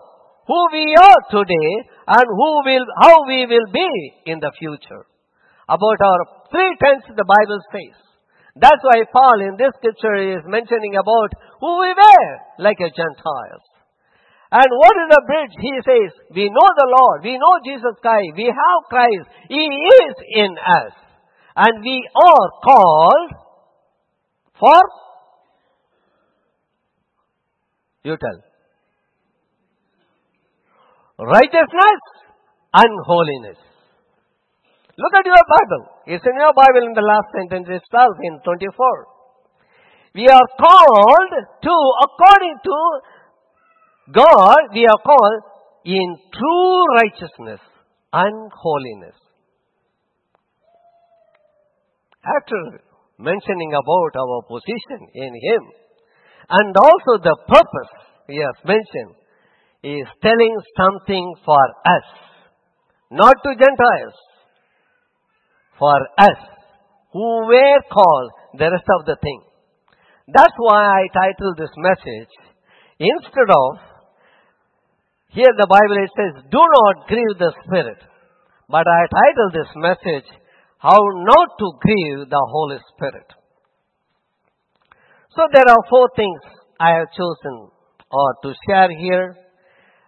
who 0.47 0.59
we 0.73 0.95
are 0.97 1.21
today, 1.29 1.71
and 2.07 2.25
who 2.25 2.49
will, 2.65 2.85
how 3.01 3.27
we 3.27 3.45
will 3.45 3.69
be 3.71 3.91
in 4.25 4.39
the 4.39 4.51
future. 4.57 5.05
About 5.69 5.99
our 6.01 6.21
three 6.49 6.73
tenses 6.81 7.13
the 7.15 7.27
Bible 7.27 7.61
says. 7.71 7.97
That's 8.55 8.81
why 8.81 9.05
Paul 9.09 9.41
in 9.41 9.57
this 9.57 9.73
scripture 9.77 10.37
is 10.37 10.45
mentioning 10.45 10.95
about 10.97 11.29
who 11.59 11.81
we 11.81 11.93
were, 11.93 12.29
like 12.59 12.77
a 12.81 12.89
Gentiles. 12.89 13.65
And 14.53 14.69
what 14.69 14.93
is 14.93 15.09
the 15.09 15.23
bridge? 15.25 15.55
He 15.57 15.73
says, 15.81 16.11
we 16.29 16.45
know 16.45 16.69
the 16.77 16.89
Lord, 17.01 17.25
we 17.25 17.33
know 17.33 17.55
Jesus 17.65 17.97
Christ, 18.01 18.37
we 18.37 18.45
have 18.45 18.81
Christ, 18.89 19.25
He 19.49 19.65
is 19.65 20.15
in 20.29 20.53
us. 20.57 20.93
And 21.55 21.83
we 21.83 22.09
are 22.15 22.49
called 22.63 23.31
for, 24.59 24.81
you 28.03 28.17
tell, 28.17 28.39
righteousness 31.19 32.01
and 32.73 32.89
holiness. 33.05 33.57
Look 34.97 35.13
at 35.15 35.25
your 35.25 35.35
Bible. 35.35 35.89
It's 36.07 36.25
in 36.25 36.35
your 36.39 36.53
Bible 36.53 36.87
in 36.87 36.93
the 36.93 37.01
last 37.01 37.27
sentence 37.35 37.67
itself 37.69 38.15
in 38.21 38.39
24. 38.43 39.07
We 40.15 40.27
are 40.27 40.47
called 40.59 41.33
to, 41.63 41.75
according 42.05 42.57
to 42.63 42.77
God, 44.13 44.57
we 44.73 44.85
are 44.85 45.01
called 45.03 45.41
in 45.85 46.17
true 46.31 46.85
righteousness 47.01 47.59
and 48.13 48.51
holiness. 48.53 49.22
After 52.23 52.55
uh, 52.55 52.79
mentioning 53.19 53.71
about 53.75 54.11
our 54.15 54.41
position 54.47 55.07
in 55.13 55.31
Him 55.35 55.63
and 56.49 56.75
also 56.75 57.21
the 57.21 57.37
purpose 57.47 57.93
He 58.27 58.37
has 58.37 58.57
mentioned, 58.65 59.15
He 59.81 59.93
is 59.99 60.07
telling 60.21 60.55
something 60.77 61.35
for 61.45 61.63
us, 61.85 62.07
not 63.11 63.35
to 63.43 63.55
Gentiles, 63.59 64.17
for 65.77 65.99
us 66.17 66.39
who 67.11 67.47
were 67.47 67.81
called 67.91 68.31
the 68.57 68.71
rest 68.71 68.87
of 68.99 69.05
the 69.05 69.17
thing. 69.21 69.41
That's 70.27 70.55
why 70.57 70.81
I 70.85 71.07
titled 71.13 71.57
this 71.57 71.75
message 71.77 72.31
instead 72.99 73.49
of 73.51 73.93
here 75.33 75.49
the 75.57 75.65
Bible 75.65 75.97
it 75.97 76.13
says, 76.13 76.45
do 76.53 76.61
not 76.61 77.07
grieve 77.09 77.35
the 77.41 77.51
Spirit. 77.65 77.97
But 78.69 78.85
I 78.85 79.01
titled 79.09 79.53
this 79.57 79.71
message, 79.75 80.29
How 80.83 80.99
Not 80.99 81.49
to 81.59 81.67
Grieve 81.79 82.27
the 82.29 82.43
Holy 82.51 82.77
Spirit. 82.91 83.27
So 85.31 85.47
there 85.53 85.63
are 85.63 85.83
four 85.89 86.09
things 86.13 86.41
I 86.77 86.99
have 86.99 87.07
chosen 87.15 87.71
or 88.11 88.35
to 88.43 88.53
share 88.67 88.91
here. 88.91 89.33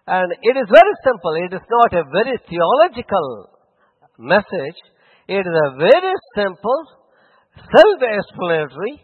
And 0.06 0.32
it 0.42 0.54
is 0.54 0.68
very 0.68 0.94
simple. 1.02 1.32
It 1.48 1.54
is 1.56 1.64
not 1.64 1.94
a 1.94 2.04
very 2.12 2.36
theological 2.44 3.56
message. 4.18 4.76
It 5.26 5.48
is 5.48 5.56
a 5.64 5.70
very 5.80 6.14
simple, 6.36 6.80
self-explanatory. 7.56 9.00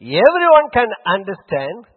Everyone 0.00 0.70
can 0.72 0.86
understand. 1.10 1.90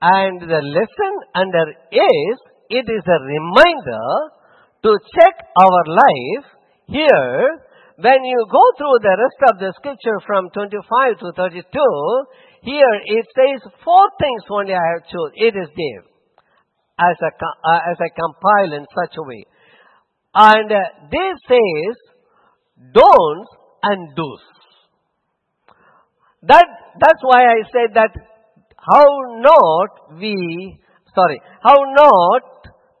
And 0.00 0.40
the 0.40 0.62
lesson 0.62 1.12
under 1.34 1.66
is 1.90 2.36
it 2.70 2.86
is 2.86 3.02
a 3.10 3.20
reminder 3.26 4.06
to 4.84 4.98
check 5.18 5.34
our 5.58 5.82
life 5.88 6.46
here 6.86 7.58
when 7.98 8.22
you 8.22 8.46
go 8.46 8.64
through 8.78 8.98
the 9.02 9.16
rest 9.18 9.40
of 9.50 9.58
the 9.58 9.74
scripture 9.74 10.18
from 10.24 10.50
25 10.54 11.18
to 11.18 11.32
32 11.34 11.66
here 12.62 12.94
it 13.06 13.26
says 13.34 13.58
four 13.84 14.06
things 14.20 14.42
only 14.50 14.74
i 14.74 14.86
have 14.94 15.04
chosen. 15.10 15.34
It 15.34 15.54
is 15.54 15.70
there 15.74 16.02
as 16.98 17.16
a 17.22 17.30
uh, 17.30 17.80
as 17.90 17.98
i 17.98 18.10
compile 18.14 18.72
in 18.78 18.86
such 18.94 19.16
a 19.18 19.22
way. 19.22 19.44
And 20.34 20.70
uh, 20.70 20.82
this 21.10 21.34
says 21.46 21.96
don'ts 22.94 23.50
and 23.82 24.14
do's. 24.14 24.46
That 26.42 26.66
that's 27.00 27.22
why 27.22 27.42
i 27.46 27.58
said 27.70 27.94
that 27.94 28.14
how 28.78 29.06
not 29.42 30.18
we 30.18 30.78
sorry 31.14 31.40
how 31.62 31.74
not 31.98 32.42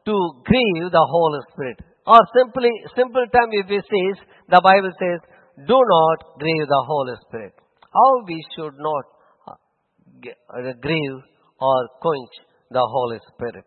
to 0.06 0.16
grieve 0.44 0.90
the 0.90 1.06
Holy 1.06 1.40
Spirit. 1.52 1.78
Or 2.08 2.20
simply, 2.34 2.70
simple 2.96 3.26
term 3.28 3.50
if 3.52 3.68
it 3.68 3.84
says, 3.84 4.24
the 4.48 4.62
Bible 4.64 4.92
says, 4.96 5.20
do 5.68 5.76
not 5.76 6.18
grieve 6.38 6.66
the 6.66 6.84
Holy 6.88 7.12
Spirit. 7.28 7.52
How 7.92 8.24
we 8.26 8.42
should 8.56 8.72
not 8.78 9.04
uh, 9.46 10.72
grieve 10.80 11.20
or 11.60 11.88
quench 12.00 12.34
the 12.70 12.80
Holy 12.80 13.18
Spirit. 13.34 13.64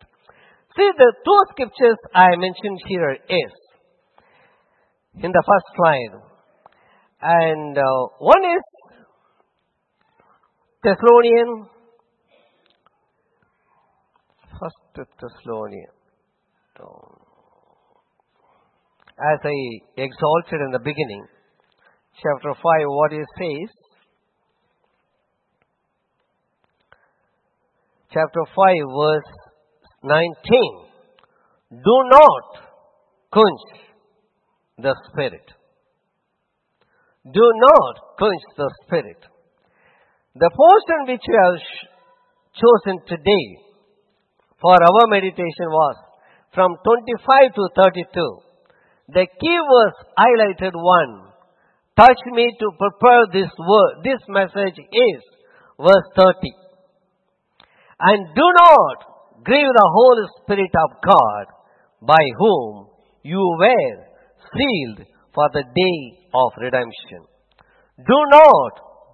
See, 0.76 0.90
the 0.98 1.14
two 1.24 1.40
scriptures 1.52 1.98
I 2.16 2.30
mentioned 2.38 2.80
here 2.88 3.12
is 3.30 3.54
in 5.22 5.32
the 5.32 5.44
first 5.46 5.66
slide. 5.76 6.14
And 7.22 7.78
uh, 7.78 8.08
one 8.18 8.44
is 8.44 8.64
Thessalonian, 10.84 11.68
First 14.60 15.08
Thessalonian. 15.20 15.94
As 19.22 19.40
I 19.46 20.02
exalted 20.02 20.62
in 20.66 20.72
the 20.72 20.80
beginning, 20.80 21.28
chapter 22.24 22.56
5, 22.56 22.64
what 22.88 23.14
it 23.14 23.28
says, 23.38 23.70
chapter 28.12 28.42
5, 28.56 28.76
verse 28.98 29.32
19, 30.04 30.34
do 31.72 31.98
not 32.10 32.44
quench 33.32 33.82
the 34.80 34.96
spirit. 35.08 35.46
Do 37.32 37.46
not 37.56 38.18
quench 38.18 38.42
the 38.58 38.74
spirit. 38.84 39.22
The 40.34 40.50
portion 40.50 41.14
which 41.14 41.22
we 41.28 41.36
have 41.46 41.62
chosen 42.58 43.06
today 43.06 43.46
for 44.60 44.74
our 44.74 45.08
meditation 45.10 45.70
was 45.70 45.96
from 46.56 46.76
25 46.84 47.54
to 47.54 47.70
32. 47.76 48.51
The 49.14 49.28
key 49.28 49.58
verse 49.72 50.00
highlighted 50.18 50.72
one, 50.74 51.32
touch 51.98 52.22
me 52.32 52.56
to 52.60 52.68
prepare 52.80 53.28
this 53.34 53.52
word, 53.60 54.04
this 54.04 54.22
message 54.30 54.80
is 54.80 55.22
verse 55.78 56.08
30. 56.16 56.36
And 58.00 58.28
do 58.34 58.42
not 58.42 59.44
grieve 59.44 59.74
the 59.76 59.90
Holy 59.94 60.28
Spirit 60.42 60.72
of 60.86 60.90
God 61.04 61.46
by 62.02 62.24
whom 62.40 62.88
you 63.24 63.44
were 63.60 63.98
sealed 64.56 65.08
for 65.36 65.50
the 65.54 65.64
day 65.64 66.28
of 66.34 66.52
redemption. 66.58 67.28
Do 67.98 68.20
not 68.32 68.72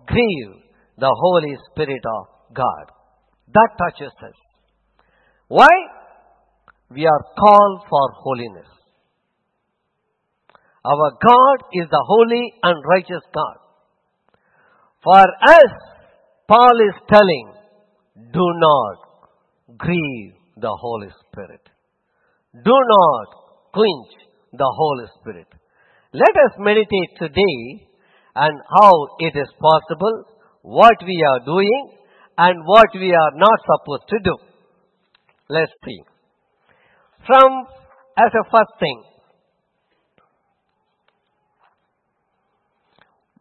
grieve 0.08 0.62
the 0.98 1.12
Holy 1.12 1.56
Spirit 1.72 2.04
of 2.06 2.54
God. 2.54 2.86
That 3.54 3.70
touches 3.78 4.14
us. 4.24 4.38
Why? 5.48 5.74
We 6.90 7.06
are 7.06 7.24
called 7.38 7.82
for 7.90 8.12
holiness. 8.14 8.77
Our 10.88 11.12
God 11.12 11.68
is 11.74 11.88
the 11.92 12.04
holy 12.08 12.54
and 12.64 12.84
righteous 12.88 13.26
God. 13.34 13.58
For 15.04 15.20
us, 15.20 15.74
Paul 16.48 16.80
is 16.88 16.96
telling, 17.12 17.48
do 18.32 18.46
not 18.66 19.78
grieve 19.78 20.34
the 20.56 20.72
Holy 20.82 21.10
Spirit. 21.20 21.62
Do 22.54 22.72
not 22.72 23.28
quench 23.74 24.12
the 24.54 24.72
Holy 24.78 25.08
Spirit. 25.20 25.48
Let 26.14 26.36
us 26.46 26.54
meditate 26.58 27.12
today 27.20 27.88
on 28.36 28.52
how 28.80 28.94
it 29.20 29.36
is 29.36 29.50
possible, 29.60 30.24
what 30.62 30.96
we 31.06 31.22
are 31.32 31.46
doing, 31.46 31.92
and 32.38 32.64
what 32.66 32.88
we 32.94 33.12
are 33.12 33.32
not 33.36 33.60
supposed 33.66 34.08
to 34.10 34.20
do. 34.24 34.36
Let's 35.50 35.72
see. 35.84 36.00
From, 37.26 37.66
as 38.18 38.32
a 38.32 38.50
first 38.50 38.72
thing, 38.80 39.04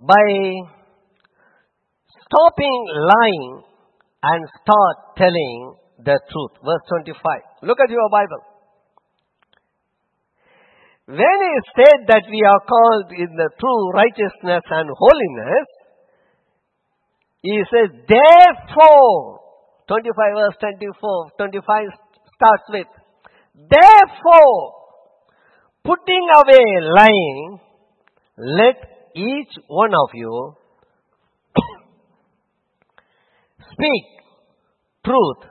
by 0.01 0.27
stopping 2.27 2.79
lying 2.95 3.63
and 4.23 4.41
start 4.63 4.97
telling 5.17 5.77
the 6.05 6.19
truth. 6.31 6.55
Verse 6.65 6.85
25. 6.89 7.69
Look 7.69 7.79
at 7.81 7.91
your 7.91 8.09
Bible. 8.11 8.43
When 11.07 11.19
he 11.19 11.55
said 11.79 12.07
that 12.09 12.25
we 12.29 12.43
are 12.43 12.63
called 12.67 13.13
in 13.15 13.31
the 13.37 13.51
true 13.61 13.91
righteousness 13.95 14.63
and 14.71 14.91
holiness, 14.91 15.69
he 17.43 17.63
says, 17.71 17.95
therefore, 18.09 19.39
25 19.87 20.13
verse 20.35 20.57
24, 20.59 21.31
25 21.39 21.63
starts 22.35 22.67
with, 22.71 22.91
therefore, 23.55 24.59
putting 25.85 26.27
away 26.43 26.67
lying, 26.91 27.61
let 28.37 28.96
each 29.17 29.53
one 29.69 29.93
of 29.95 30.11
you 30.13 30.55
speak 33.73 34.05
truth 35.05 35.51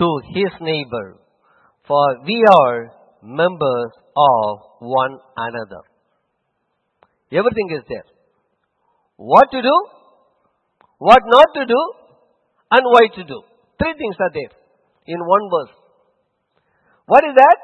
to 0.00 0.08
his 0.34 0.52
neighbor, 0.60 1.18
for 1.86 2.04
we 2.24 2.42
are 2.50 2.90
members 3.22 3.90
of 4.16 4.58
one 4.80 5.18
another. 5.36 5.82
Everything 7.30 7.68
is 7.76 7.82
there. 7.88 8.04
What 9.16 9.50
to 9.50 9.60
do, 9.60 9.76
what 10.98 11.22
not 11.26 11.46
to 11.54 11.66
do, 11.66 11.80
and 12.70 12.82
why 12.84 13.08
to 13.16 13.24
do. 13.24 13.42
Three 13.78 13.94
things 13.98 14.16
are 14.20 14.30
there 14.32 14.52
in 15.06 15.18
one 15.20 15.50
verse. 15.52 15.74
What 17.06 17.24
is 17.24 17.34
that? 17.36 17.56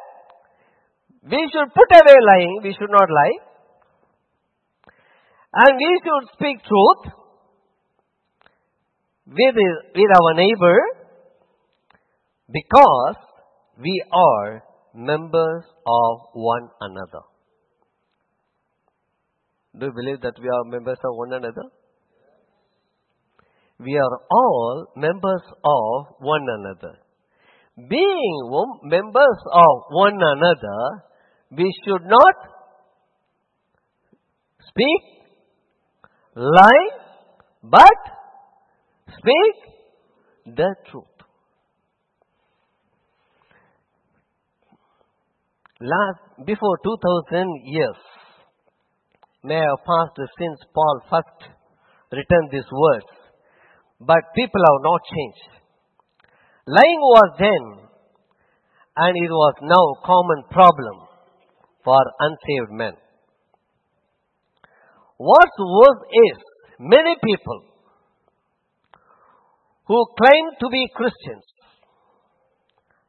We 1.31 1.41
should 1.53 1.73
put 1.75 1.91
away 1.93 2.17
lying, 2.33 2.61
we 2.63 2.73
should 2.79 2.91
not 2.91 3.09
lie. 3.09 3.50
And 5.53 5.77
we 5.77 6.01
should 6.03 6.29
speak 6.35 6.59
truth 6.65 7.13
with, 9.27 9.55
with 9.95 10.11
our 10.23 10.35
neighbor 10.35 10.79
because 12.53 13.17
we 13.81 14.03
are 14.13 14.63
members 14.95 15.65
of 15.87 16.19
one 16.35 16.69
another. 16.81 17.25
Do 19.79 19.87
you 19.87 19.93
believe 19.93 20.21
that 20.23 20.35
we 20.41 20.49
are 20.49 20.65
members 20.65 20.99
of 21.05 21.17
one 21.17 21.33
another? 21.33 21.63
We 23.79 23.97
are 23.97 24.21
all 24.31 24.87
members 24.97 25.43
of 25.65 26.07
one 26.19 26.47
another. 26.59 26.99
Being 27.89 28.51
members 28.83 29.39
of 29.53 29.83
one 29.91 30.19
another, 30.21 31.05
we 31.57 31.73
should 31.85 32.03
not 32.05 32.35
speak, 34.69 35.20
lie, 36.35 36.91
but 37.63 38.01
speak 39.09 40.55
the 40.57 40.75
truth. 40.91 41.05
Last, 45.81 46.47
before 46.47 46.79
2000 46.85 47.47
years, 47.65 47.97
may 49.43 49.57
have 49.57 49.85
passed 49.87 50.21
since 50.39 50.61
Paul 50.75 51.01
first 51.09 51.51
written 52.13 52.49
these 52.53 52.71
words, 52.71 53.07
but 54.01 54.35
people 54.35 54.61
have 54.61 54.83
not 54.83 55.01
changed. 55.09 55.61
Lying 56.67 57.01
was 57.01 57.37
then, 57.39 57.89
and 58.97 59.17
it 59.17 59.31
was 59.31 59.55
now 59.63 60.03
common 60.05 60.45
problem 60.51 61.09
for 61.83 61.99
unsaved 62.21 62.73
men. 62.73 62.93
What's 65.23 65.59
worse 65.59 66.03
is 66.29 66.37
many 66.79 67.15
people 67.23 67.65
who 69.87 70.07
claim 70.17 70.45
to 70.61 70.69
be 70.73 70.89
Christians 70.97 71.45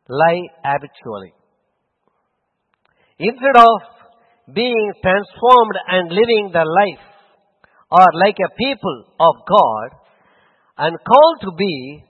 lie 0.10 0.42
habitually. 0.62 1.34
Instead 3.18 3.56
of 3.56 3.80
being 4.54 4.92
transformed 5.02 5.78
and 5.88 6.10
living 6.10 6.50
the 6.52 6.66
life 6.66 7.06
or 7.92 8.06
like 8.26 8.36
a 8.44 8.56
people 8.58 9.06
of 9.18 9.36
God 9.48 9.98
and 10.80 10.98
called 11.08 11.38
to 11.44 11.52
be, 11.58 12.04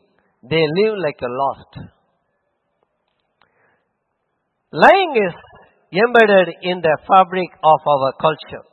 they 0.50 0.66
live 0.82 0.98
like 0.98 1.22
a 1.22 1.30
lost. 1.30 1.78
Lying 4.72 5.14
is 5.28 5.36
embedded 5.94 6.56
in 6.64 6.82
the 6.82 6.98
fabric 7.08 7.50
of 7.64 7.80
our 7.86 8.14
culture. 8.20 8.71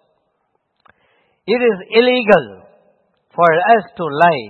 It 1.49 1.61
is 1.65 1.79
illegal 1.99 2.47
for 3.35 3.51
us 3.75 3.85
to 3.97 4.05
lie 4.05 4.49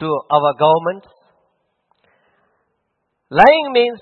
to 0.00 0.08
our 0.36 0.52
governments. 0.58 1.06
Lying 3.30 3.72
means 3.72 4.00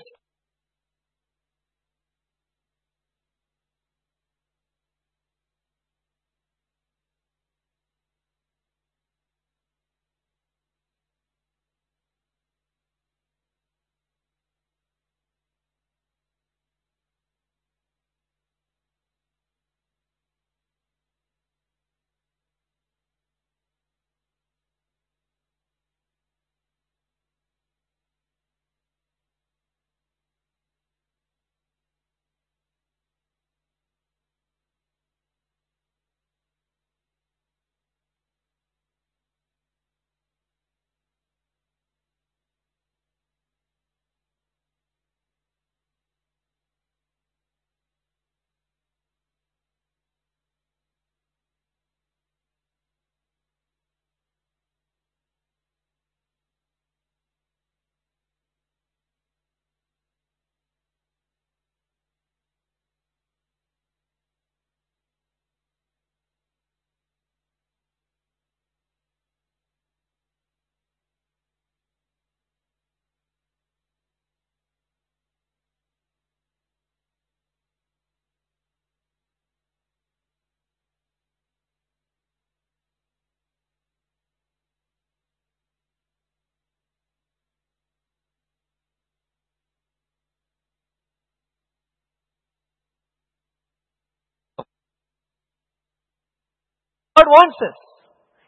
God 97.18 97.26
wants 97.26 97.57
us. 97.66 97.78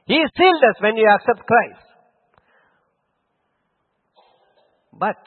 He 0.07 0.19
sealed 0.39 0.63
us 0.71 0.79
when 0.81 0.95
we 0.95 1.07
accept 1.07 1.47
Christ. 1.47 1.87
But 4.93 5.19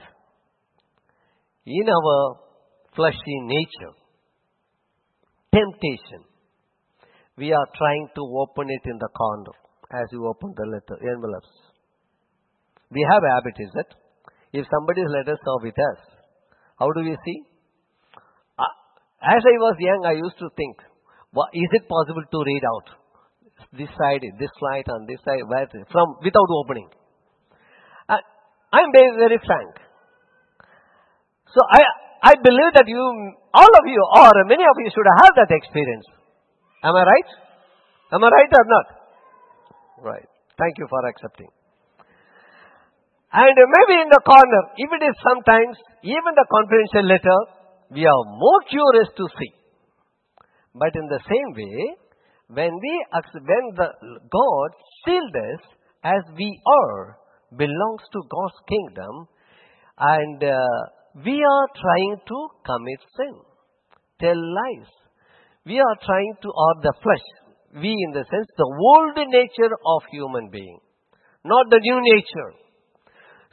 in 1.66 1.88
our 1.90 2.40
fleshy 2.96 3.38
nature, 3.42 3.94
temptation, 5.52 6.24
we 7.38 7.52
are 7.52 7.68
trying 7.76 8.08
to 8.16 8.24
open 8.44 8.68
it 8.70 8.90
in 8.90 8.98
the 8.98 9.10
corner 9.10 9.56
as 9.92 10.08
you 10.12 10.26
open 10.28 10.54
the 10.56 10.66
letter 10.66 10.98
envelopes. 11.02 11.52
We 12.92 13.06
have 13.12 13.24
a 13.24 13.34
habit, 13.36 13.56
is 13.60 13.72
it? 13.76 13.90
If 14.54 14.68
somebody's 14.72 15.10
letters 15.10 15.40
are 15.48 15.64
with 15.64 15.76
us, 15.92 16.00
how 16.80 16.92
do 16.92 17.02
we 17.02 17.18
see? 17.26 17.44
Uh, 18.58 18.74
As 19.22 19.42
I 19.42 19.56
was 19.58 19.76
young, 19.80 20.06
I 20.06 20.14
used 20.14 20.38
to 20.40 20.50
think, 20.56 20.78
is 21.54 21.70
it 21.72 21.90
possible 21.90 22.24
to 22.30 22.44
read 22.46 22.62
out 22.76 23.03
this 23.72 23.90
side, 23.96 24.22
this 24.40 24.52
light, 24.62 24.86
and 24.88 25.08
this 25.08 25.20
side, 25.24 25.44
where, 25.48 25.68
from 25.92 26.18
without 26.24 26.50
opening? 26.52 26.90
Uh, 28.10 28.20
I'm 28.74 28.90
very, 28.92 29.16
very 29.18 29.40
frank. 29.46 29.74
So 31.54 31.62
I, 31.72 31.82
I 32.24 32.34
believe 32.42 32.74
that 32.76 32.88
you, 32.88 33.04
all 33.54 33.74
of 33.80 33.86
you, 33.86 34.02
or 34.18 34.32
many 34.46 34.64
of 34.64 34.76
you 34.84 34.90
should 34.90 35.08
have 35.24 35.34
that 35.38 35.52
experience. 35.54 36.06
Am 36.84 36.96
I 36.96 37.04
right? 37.04 37.30
Am 38.12 38.24
I 38.24 38.30
right 38.30 38.52
or 38.52 38.66
not? 38.68 38.86
Right. 40.04 40.28
Thank 40.58 40.78
you 40.78 40.88
for 40.90 41.08
accepting. 41.08 41.48
And 43.34 43.56
maybe 43.58 44.02
in 44.02 44.10
the 44.14 44.22
corner, 44.22 44.62
if 44.78 44.90
it 44.94 45.04
is 45.10 45.16
sometimes, 45.26 45.78
even 46.04 46.38
the 46.38 46.46
confidential 46.46 47.10
letter, 47.10 47.40
we 47.90 48.06
are 48.06 48.24
more 48.38 48.62
curious 48.70 49.10
to 49.18 49.26
see. 49.40 49.54
But 50.76 50.94
in 50.94 51.06
the 51.10 51.22
same 51.26 51.50
way, 51.54 51.98
when 52.54 52.74
we 52.82 53.06
accept, 53.14 53.46
when 53.46 53.66
the 53.76 53.90
God 54.32 54.70
sealed 55.06 55.36
us 55.36 55.62
as 56.04 56.22
we 56.38 56.50
are, 56.66 57.18
belongs 57.58 58.04
to 58.12 58.20
God's 58.30 58.60
kingdom, 58.68 59.28
and 59.98 60.44
uh, 60.44 60.80
we 61.26 61.38
are 61.38 61.68
trying 61.78 62.18
to 62.28 62.38
commit 62.66 63.00
sin, 63.18 63.36
tell 64.20 64.38
lies. 64.38 64.90
We 65.66 65.80
are 65.80 65.98
trying 66.06 66.36
to, 66.42 66.50
or 66.50 66.74
the 66.82 66.94
flesh, 67.02 67.28
we 67.82 67.94
in 67.94 68.12
the 68.12 68.26
sense, 68.30 68.48
the 68.58 68.68
old 68.68 69.16
nature 69.16 69.74
of 69.74 70.02
human 70.12 70.50
being, 70.50 70.80
not 71.46 71.70
the 71.70 71.80
new 71.80 72.00
nature. 72.02 72.52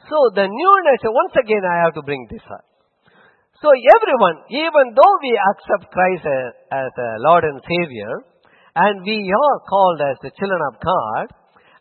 So 0.09 0.17
the 0.33 0.47
new 0.49 0.73
nature, 0.91 1.13
once 1.13 1.33
again 1.37 1.61
I 1.61 1.85
have 1.85 1.93
to 1.93 2.01
bring 2.01 2.27
this 2.29 2.43
up. 2.51 2.65
So 3.61 3.69
everyone, 3.69 4.41
even 4.49 4.97
though 4.97 5.15
we 5.21 5.37
accept 5.53 5.93
Christ 5.93 6.25
as, 6.25 6.53
as 6.73 6.91
a 6.97 7.09
Lord 7.29 7.43
and 7.45 7.61
Savior, 7.61 8.25
and 8.75 9.03
we 9.03 9.31
are 9.31 9.59
called 9.67 10.01
as 10.01 10.17
the 10.21 10.31
children 10.37 10.61
of 10.71 10.79
God, 10.79 11.27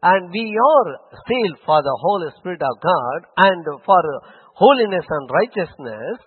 and 0.03 0.31
we 0.31 0.57
are 0.57 0.96
sealed 1.29 1.59
for 1.64 1.83
the 1.83 1.96
Holy 2.00 2.31
Spirit 2.38 2.62
of 2.62 2.81
God, 2.81 3.20
and 3.37 3.64
for 3.85 4.03
holiness 4.55 5.05
and 5.09 5.31
righteousness, 5.31 6.18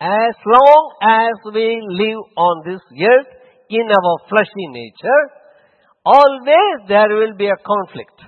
as 0.00 0.34
long 0.46 0.92
as 1.02 1.52
we 1.52 1.80
live 1.90 2.22
on 2.36 2.62
this 2.64 2.80
earth 3.02 3.26
in 3.70 3.86
our 3.90 4.16
fleshy 4.28 4.66
nature, 4.70 5.22
always 6.04 6.86
there 6.88 7.08
will 7.08 7.34
be 7.36 7.48
a 7.48 7.62
conflict 7.66 8.22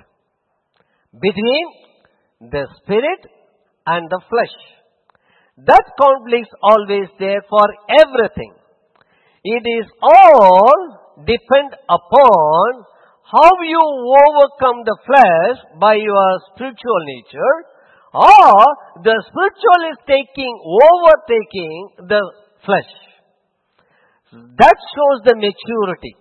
between 1.13 2.51
the 2.51 2.67
spirit 2.83 3.21
and 3.87 4.11
the 4.11 4.21
flesh. 4.29 4.57
That 5.67 5.85
conflict 6.01 6.49
is 6.49 6.55
always 6.63 7.09
there 7.19 7.43
for 7.49 7.67
everything. 8.01 8.55
It 9.45 9.65
is 9.65 9.87
all 10.03 10.81
depend 11.25 11.73
upon 11.89 12.85
how 13.25 13.51
you 13.65 13.81
overcome 13.81 14.85
the 14.85 14.97
flesh 15.07 15.57
by 15.81 15.95
your 15.95 16.29
spiritual 16.53 17.01
nature 17.07 17.55
or 18.13 18.53
the 19.07 19.17
spiritual 19.31 19.81
is 19.95 19.99
taking, 20.05 20.53
overtaking 20.61 22.11
the 22.11 22.21
flesh. 22.67 22.93
That 24.59 24.77
shows 24.77 25.19
the 25.25 25.35
maturity. 25.39 26.15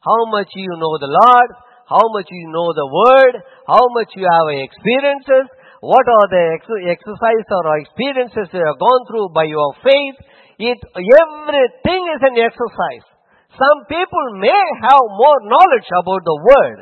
How 0.00 0.30
much 0.30 0.48
you 0.54 0.70
know 0.78 0.94
the 1.02 1.10
Lord, 1.10 1.50
how 1.90 2.02
much 2.14 2.30
you 2.30 2.46
know 2.50 2.72
the 2.72 2.88
Word, 2.88 3.42
how 3.66 3.84
much 3.90 4.14
you 4.14 4.24
have 4.24 4.48
experiences, 4.54 5.50
what 5.82 6.06
are 6.08 6.28
the 6.30 6.44
ex- 6.56 6.98
exercise 6.98 7.46
or 7.50 7.78
experiences 7.78 8.48
you 8.54 8.62
have 8.64 8.78
gone 8.78 9.02
through 9.10 9.28
by 9.34 9.44
your 9.44 9.74
faith. 9.82 10.18
It, 10.58 10.80
everything 10.96 12.02
is 12.16 12.20
an 12.24 12.36
exercise. 12.40 13.06
Some 13.52 13.78
people 13.88 14.26
may 14.40 14.64
have 14.84 15.04
more 15.16 15.40
knowledge 15.48 15.88
about 15.92 16.22
the 16.24 16.38
Word 16.40 16.78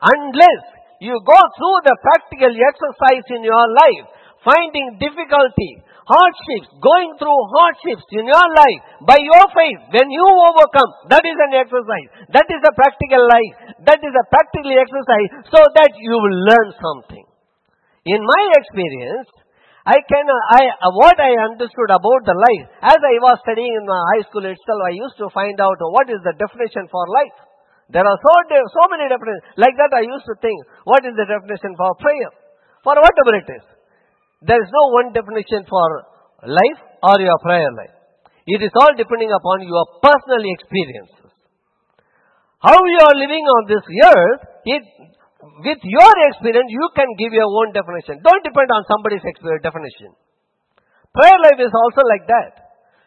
unless 0.00 0.62
you 1.00 1.12
go 1.12 1.40
through 1.56 1.78
the 1.84 1.96
practical 2.00 2.52
exercise 2.52 3.26
in 3.36 3.44
your 3.44 3.66
life, 3.84 4.06
finding 4.44 4.96
difficulty, 4.96 5.84
hardships, 6.08 6.72
going 6.80 7.12
through 7.20 7.40
hardships 7.52 8.04
in 8.16 8.24
your 8.24 8.48
life 8.56 8.80
by 9.04 9.20
your 9.20 9.44
faith. 9.52 9.80
When 9.92 10.08
you 10.08 10.24
overcome, 10.24 11.12
that 11.12 11.24
is 11.24 11.36
an 11.36 11.52
exercise. 11.52 12.08
That 12.32 12.48
is 12.48 12.62
a 12.64 12.72
practical 12.72 13.22
life. 13.28 13.54
That 13.84 14.00
is 14.00 14.14
a 14.16 14.26
practical 14.32 14.72
exercise 14.72 15.30
so 15.52 15.60
that 15.60 15.92
you 16.00 16.16
will 16.16 16.38
learn 16.48 16.68
something. 16.80 17.24
In 18.08 18.20
my 18.24 18.42
experience, 18.56 19.28
I 19.88 20.04
can, 20.04 20.26
I, 20.28 20.68
what 20.92 21.16
I 21.16 21.32
understood 21.48 21.88
about 21.88 22.20
the 22.28 22.36
life, 22.36 22.68
as 22.84 23.00
I 23.00 23.16
was 23.24 23.40
studying 23.40 23.72
in 23.72 23.88
my 23.88 23.96
high 24.12 24.24
school 24.28 24.44
itself, 24.44 24.80
I 24.84 24.92
used 24.92 25.16
to 25.16 25.32
find 25.32 25.56
out 25.64 25.80
what 25.80 26.12
is 26.12 26.20
the 26.28 26.36
definition 26.36 26.84
for 26.92 27.08
life. 27.08 27.36
There 27.88 28.04
are 28.04 28.18
so, 28.20 28.32
so 28.52 28.82
many 28.92 29.08
definitions. 29.08 29.48
Like 29.56 29.72
that 29.80 29.96
I 29.96 30.04
used 30.04 30.28
to 30.28 30.36
think, 30.44 30.60
what 30.84 31.08
is 31.08 31.16
the 31.16 31.24
definition 31.24 31.72
for 31.72 31.96
prayer? 31.96 32.28
For 32.84 33.00
whatever 33.00 33.32
it 33.40 33.48
is. 33.48 33.64
There 34.44 34.60
is 34.60 34.68
no 34.68 34.84
one 34.92 35.16
definition 35.16 35.64
for 35.64 35.88
life 36.44 36.80
or 37.00 37.16
your 37.24 37.40
prayer 37.40 37.72
life. 37.72 37.96
It 38.44 38.60
is 38.60 38.72
all 38.76 38.92
depending 38.92 39.32
upon 39.32 39.64
your 39.64 40.04
personal 40.04 40.44
experiences. 40.52 41.32
How 42.60 42.76
you 42.76 43.00
are 43.08 43.16
living 43.16 43.44
on 43.56 43.62
this 43.72 43.84
earth, 43.88 44.42
it, 44.68 44.84
with 45.38 45.80
your 45.82 46.12
experience, 46.30 46.70
you 46.70 46.86
can 46.98 47.06
give 47.18 47.32
your 47.32 47.46
own 47.46 47.70
definition. 47.70 48.18
Don't 48.26 48.42
depend 48.42 48.68
on 48.74 48.82
somebody's 48.90 49.22
definition. 49.62 50.10
Prayer 51.14 51.38
life 51.46 51.60
is 51.62 51.70
also 51.70 52.02
like 52.10 52.26
that. 52.26 52.52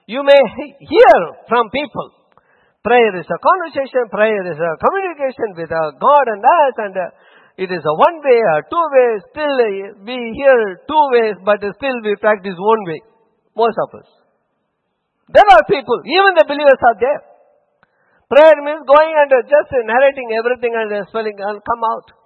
You 0.08 0.24
may 0.24 0.40
hear 0.80 1.18
from 1.48 1.70
people. 1.70 2.22
Prayer 2.82 3.14
is 3.14 3.28
a 3.30 3.40
conversation, 3.40 4.10
prayer 4.10 4.42
is 4.50 4.58
a 4.58 4.72
communication 4.82 5.54
with 5.54 5.70
uh, 5.70 5.94
God 6.02 6.26
and 6.34 6.42
us, 6.42 6.74
and 6.82 6.96
uh, 6.98 7.06
it 7.62 7.70
is 7.70 7.84
a 7.86 7.94
one 7.94 8.18
way 8.26 8.42
or 8.42 8.66
two 8.66 8.86
way. 8.90 9.10
Still, 9.30 9.56
we 10.02 10.18
hear 10.34 10.58
two 10.90 11.04
ways, 11.14 11.38
but 11.46 11.62
still 11.62 11.98
we 12.02 12.18
practice 12.18 12.58
one 12.58 12.84
way. 12.90 13.06
Most 13.54 13.78
of 13.86 14.02
us. 14.02 14.10
There 15.30 15.46
are 15.46 15.64
people, 15.70 16.02
even 16.10 16.34
the 16.42 16.46
believers 16.50 16.82
are 16.82 16.98
there. 16.98 17.22
Prayer 18.34 18.58
means 18.66 18.82
going 18.88 19.14
and 19.14 19.30
just 19.46 19.70
narrating 19.86 20.34
everything 20.40 20.74
and 20.74 20.90
spelling 21.08 21.38
and 21.38 21.62
come 21.62 21.84
out. 21.86 22.21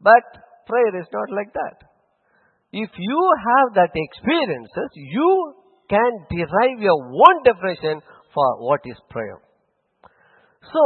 But 0.00 0.24
prayer 0.66 1.00
is 1.00 1.08
not 1.12 1.28
like 1.30 1.52
that. 1.52 1.90
If 2.72 2.90
you 2.96 3.20
have 3.46 3.74
that 3.74 3.92
experiences, 3.94 4.90
you 4.94 5.54
can 5.90 6.12
derive 6.30 6.78
your 6.78 6.98
own 7.02 7.42
definition 7.42 8.00
for 8.32 8.48
what 8.62 8.80
is 8.86 8.96
prayer. 9.10 9.42
So, 10.72 10.84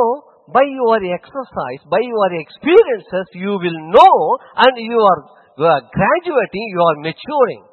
by 0.48 0.64
your 0.64 0.96
exercise, 0.96 1.82
by 1.90 2.00
your 2.00 2.40
experiences, 2.40 3.26
you 3.34 3.52
will 3.60 3.80
know 3.92 4.16
and 4.56 4.74
you 4.76 4.96
are, 4.96 5.20
you 5.58 5.64
are 5.64 5.84
graduating, 5.92 6.64
you 6.72 6.80
are 6.80 6.96
maturing. 7.04 7.64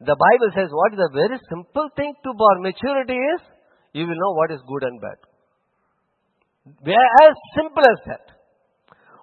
The 0.00 0.14
Bible 0.14 0.50
says 0.54 0.68
what 0.70 0.92
is 0.92 1.00
a 1.00 1.12
very 1.12 1.38
simple 1.48 1.88
thing 1.96 2.14
to 2.22 2.30
for 2.36 2.60
maturity 2.60 3.16
is, 3.16 3.40
you 3.92 4.06
will 4.06 4.20
know 4.20 4.32
what 4.36 4.52
is 4.52 4.60
good 4.68 4.84
and 4.84 5.00
bad. 5.00 5.18
As 7.24 7.34
simple 7.56 7.82
as 7.82 7.98
that. 8.06 8.37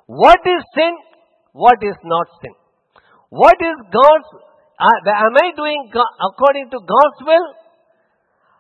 What 0.06 0.40
is 0.46 0.62
sin? 0.76 0.94
What 1.54 1.78
is 1.82 1.96
not 2.04 2.28
sin? 2.42 2.54
What 3.30 3.56
is 3.60 3.76
God's, 3.92 4.30
uh, 4.80 5.10
am 5.10 5.36
I 5.36 5.52
doing 5.56 5.92
according 5.92 6.70
to 6.72 6.80
God's 6.80 7.20
will? 7.26 7.48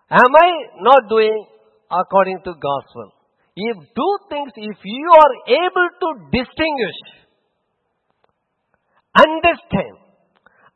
Am 0.09 0.35
I 0.35 0.49
not 0.81 1.09
doing 1.09 1.45
according 1.91 2.39
to 2.45 2.53
God's 2.53 2.91
will? 2.95 3.11
If 3.55 3.77
two 3.77 4.15
things, 4.29 4.51
if 4.55 4.77
you 4.83 5.09
are 5.15 5.35
able 5.63 5.89
to 6.01 6.09
distinguish, 6.31 6.99
understand, 9.15 9.95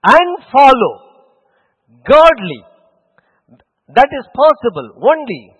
and 0.03 0.43
follow 0.51 0.93
godly, 2.07 2.63
that 3.95 4.07
is 4.11 4.25
possible 4.33 4.91
only 5.01 5.59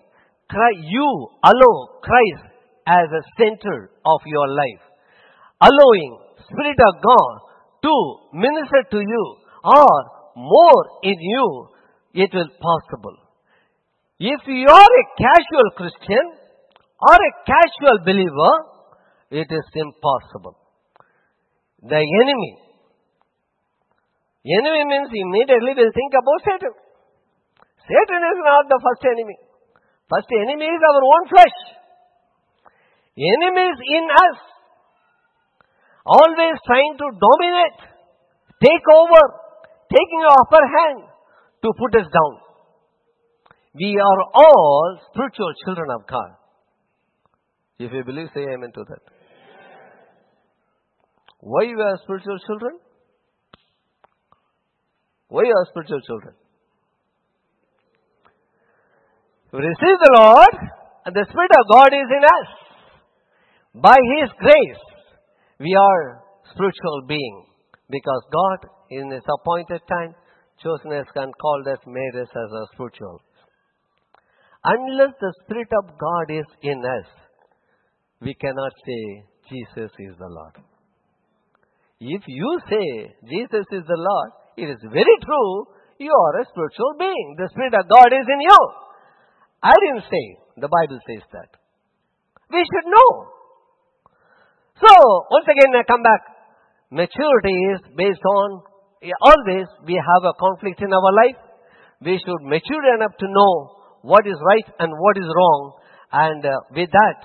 you 0.82 1.28
allow 1.44 2.00
Christ 2.02 2.54
as 2.86 3.06
a 3.12 3.22
center 3.38 3.90
of 4.04 4.20
your 4.26 4.48
life. 4.48 4.89
Allowing 5.60 6.18
Spirit 6.48 6.78
of 6.88 6.94
God 7.04 7.32
to 7.84 7.94
minister 8.32 8.82
to 8.92 8.98
you 9.00 9.24
or 9.64 9.92
more 10.36 10.84
in 11.02 11.16
you, 11.20 11.68
it 12.14 12.30
will 12.32 12.48
possible. 12.60 13.16
If 14.18 14.40
you 14.46 14.68
are 14.68 14.92
a 15.00 15.04
casual 15.16 15.68
Christian 15.76 16.24
or 17.00 17.16
a 17.16 17.32
casual 17.44 17.98
believer, 18.04 18.54
it 19.30 19.48
is 19.48 19.66
impossible. 19.74 20.56
The 21.82 21.96
enemy. 21.96 22.52
Enemy 24.44 24.84
means 24.84 25.08
immediately 25.12 25.72
will 25.76 25.92
think 25.92 26.12
about 26.16 26.40
Satan. 26.44 26.74
Satan 27.84 28.20
is 28.20 28.38
not 28.44 28.64
the 28.68 28.80
first 28.80 29.02
enemy. 29.08 29.36
First 30.08 30.28
enemy 30.32 30.66
is 30.66 30.82
our 30.84 31.02
own 31.04 31.22
flesh. 31.28 31.58
Enemy 33.16 33.64
is 33.72 33.80
in 33.96 34.04
us. 34.08 34.38
Always 36.06 36.56
trying 36.66 36.96
to 36.98 37.06
dominate, 37.12 37.78
take 38.62 38.86
over, 38.94 39.22
taking 39.92 40.20
the 40.20 40.32
upper 40.40 40.64
hand 40.64 41.04
to 41.62 41.72
put 41.76 42.00
us 42.00 42.08
down. 42.08 42.40
We 43.74 43.98
are 43.98 44.20
all 44.34 44.98
spiritual 45.12 45.52
children 45.64 45.90
of 45.90 46.06
God. 46.06 46.30
If 47.78 47.92
you 47.92 48.04
believe, 48.04 48.28
say 48.34 48.42
amen 48.42 48.72
to 48.74 48.84
that. 48.88 49.00
Why 51.40 51.62
you 51.64 51.80
are 51.80 51.98
spiritual 52.02 52.38
children? 52.46 52.78
Why 55.28 55.42
you 55.44 55.54
are 55.56 55.66
spiritual 55.70 56.00
children? 56.00 56.34
We 59.52 59.58
receive 59.60 59.98
the 60.02 60.12
Lord, 60.16 60.54
and 61.06 61.14
the 61.14 61.26
Spirit 61.28 61.50
of 61.58 61.64
God 61.72 61.88
is 61.92 62.08
in 62.10 62.24
us. 62.24 62.48
By 63.74 63.96
His 64.18 64.30
grace, 64.38 64.84
we 65.60 65.76
are 65.76 66.24
spiritual 66.52 67.02
beings 67.06 67.46
because 67.90 68.22
God, 68.32 68.70
in 68.90 69.10
His 69.10 69.22
appointed 69.28 69.82
time, 69.88 70.14
chosen 70.62 70.92
us 70.92 71.06
and 71.14 71.32
called 71.36 71.68
us, 71.68 71.78
made 71.86 72.20
us 72.20 72.28
as 72.28 72.50
a 72.52 72.64
spiritual. 72.72 73.20
Unless 74.64 75.14
the 75.20 75.32
Spirit 75.44 75.68
of 75.82 75.98
God 75.98 76.26
is 76.32 76.46
in 76.62 76.80
us, 76.80 77.08
we 78.20 78.34
cannot 78.34 78.72
say 78.84 79.24
Jesus 79.48 79.90
is 79.98 80.14
the 80.18 80.28
Lord. 80.28 80.56
If 82.00 82.22
you 82.26 82.58
say 82.68 83.14
Jesus 83.28 83.66
is 83.72 83.84
the 83.84 84.00
Lord, 84.00 84.30
it 84.56 84.68
is 84.68 84.80
very 84.92 85.16
true, 85.24 85.66
you 85.98 86.12
are 86.12 86.40
a 86.40 86.48
spiritual 86.48 86.96
being. 86.98 87.36
The 87.36 87.48
Spirit 87.52 87.74
of 87.74 87.88
God 87.88 88.08
is 88.08 88.24
in 88.24 88.40
you. 88.40 88.60
I 89.62 89.74
didn't 89.76 90.08
say, 90.08 90.24
the 90.56 90.68
Bible 90.68 91.00
says 91.04 91.24
that. 91.32 91.60
We 92.50 92.64
should 92.64 92.88
know. 92.88 93.39
So, 94.80 94.92
once 95.30 95.44
again 95.44 95.76
I 95.76 95.84
come 95.84 96.02
back. 96.02 96.22
Maturity 96.90 97.56
is 97.76 97.80
based 97.96 98.24
on, 98.24 98.62
always 99.20 99.68
we 99.84 99.94
have 99.94 100.24
a 100.24 100.32
conflict 100.40 100.80
in 100.80 100.92
our 100.92 101.12
life. 101.20 101.36
We 102.00 102.16
should 102.16 102.48
mature 102.48 102.94
enough 102.96 103.12
to 103.20 103.26
know 103.28 103.76
what 104.00 104.26
is 104.26 104.40
right 104.40 104.64
and 104.78 104.90
what 104.96 105.18
is 105.18 105.28
wrong. 105.28 105.72
And 106.12 106.44
uh, 106.44 106.56
with 106.72 106.88
that, 106.90 107.20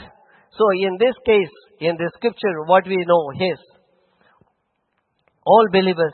so 0.52 0.64
in 0.84 0.98
this 1.00 1.16
case, 1.26 1.54
in 1.80 1.96
the 1.96 2.12
scripture, 2.16 2.68
what 2.68 2.86
we 2.86 2.98
know 3.08 3.32
is, 3.40 3.60
all 5.46 5.66
believers 5.72 6.14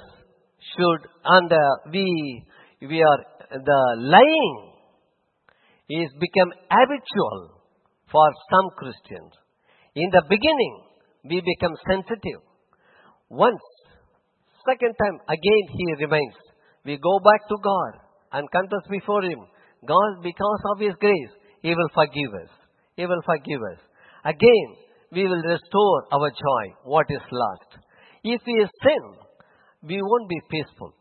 should, 0.77 1.01
and 1.25 1.51
uh, 1.51 1.58
we, 1.91 2.45
we 2.82 3.01
are, 3.01 3.19
the 3.49 3.82
lying 3.97 4.73
is 5.89 6.10
become 6.19 6.54
habitual 6.69 7.62
for 8.12 8.27
some 8.51 8.69
Christians. 8.77 9.34
In 9.95 10.10
the 10.12 10.21
beginning, 10.30 10.90
we 11.23 11.41
become 11.41 11.75
sensitive. 11.88 12.41
Once, 13.29 13.62
second 14.67 14.93
time, 14.95 15.17
again 15.27 15.63
he 15.77 16.03
remains. 16.03 16.36
We 16.86 16.97
go 16.97 17.19
back 17.19 17.47
to 17.47 17.57
God 17.62 18.01
and 18.34 18.49
confess 18.51 18.86
before 18.89 19.23
Him. 19.23 19.39
God, 19.86 20.23
because 20.23 20.62
of 20.73 20.79
His 20.79 20.93
grace, 20.99 21.34
He 21.62 21.69
will 21.69 21.91
forgive 21.93 22.34
us. 22.43 22.51
He 22.95 23.05
will 23.05 23.21
forgive 23.25 23.62
us. 23.73 23.79
Again, 24.25 24.69
we 25.12 25.23
will 25.27 25.41
restore 25.41 26.07
our 26.13 26.29
joy, 26.29 26.65
what 26.84 27.05
is 27.10 27.21
lost. 27.31 27.69
If 28.23 28.41
we 28.45 28.65
sin, 28.84 29.03
we 29.84 30.01
won't 30.01 30.29
be 30.29 30.41
peaceful. 30.49 30.93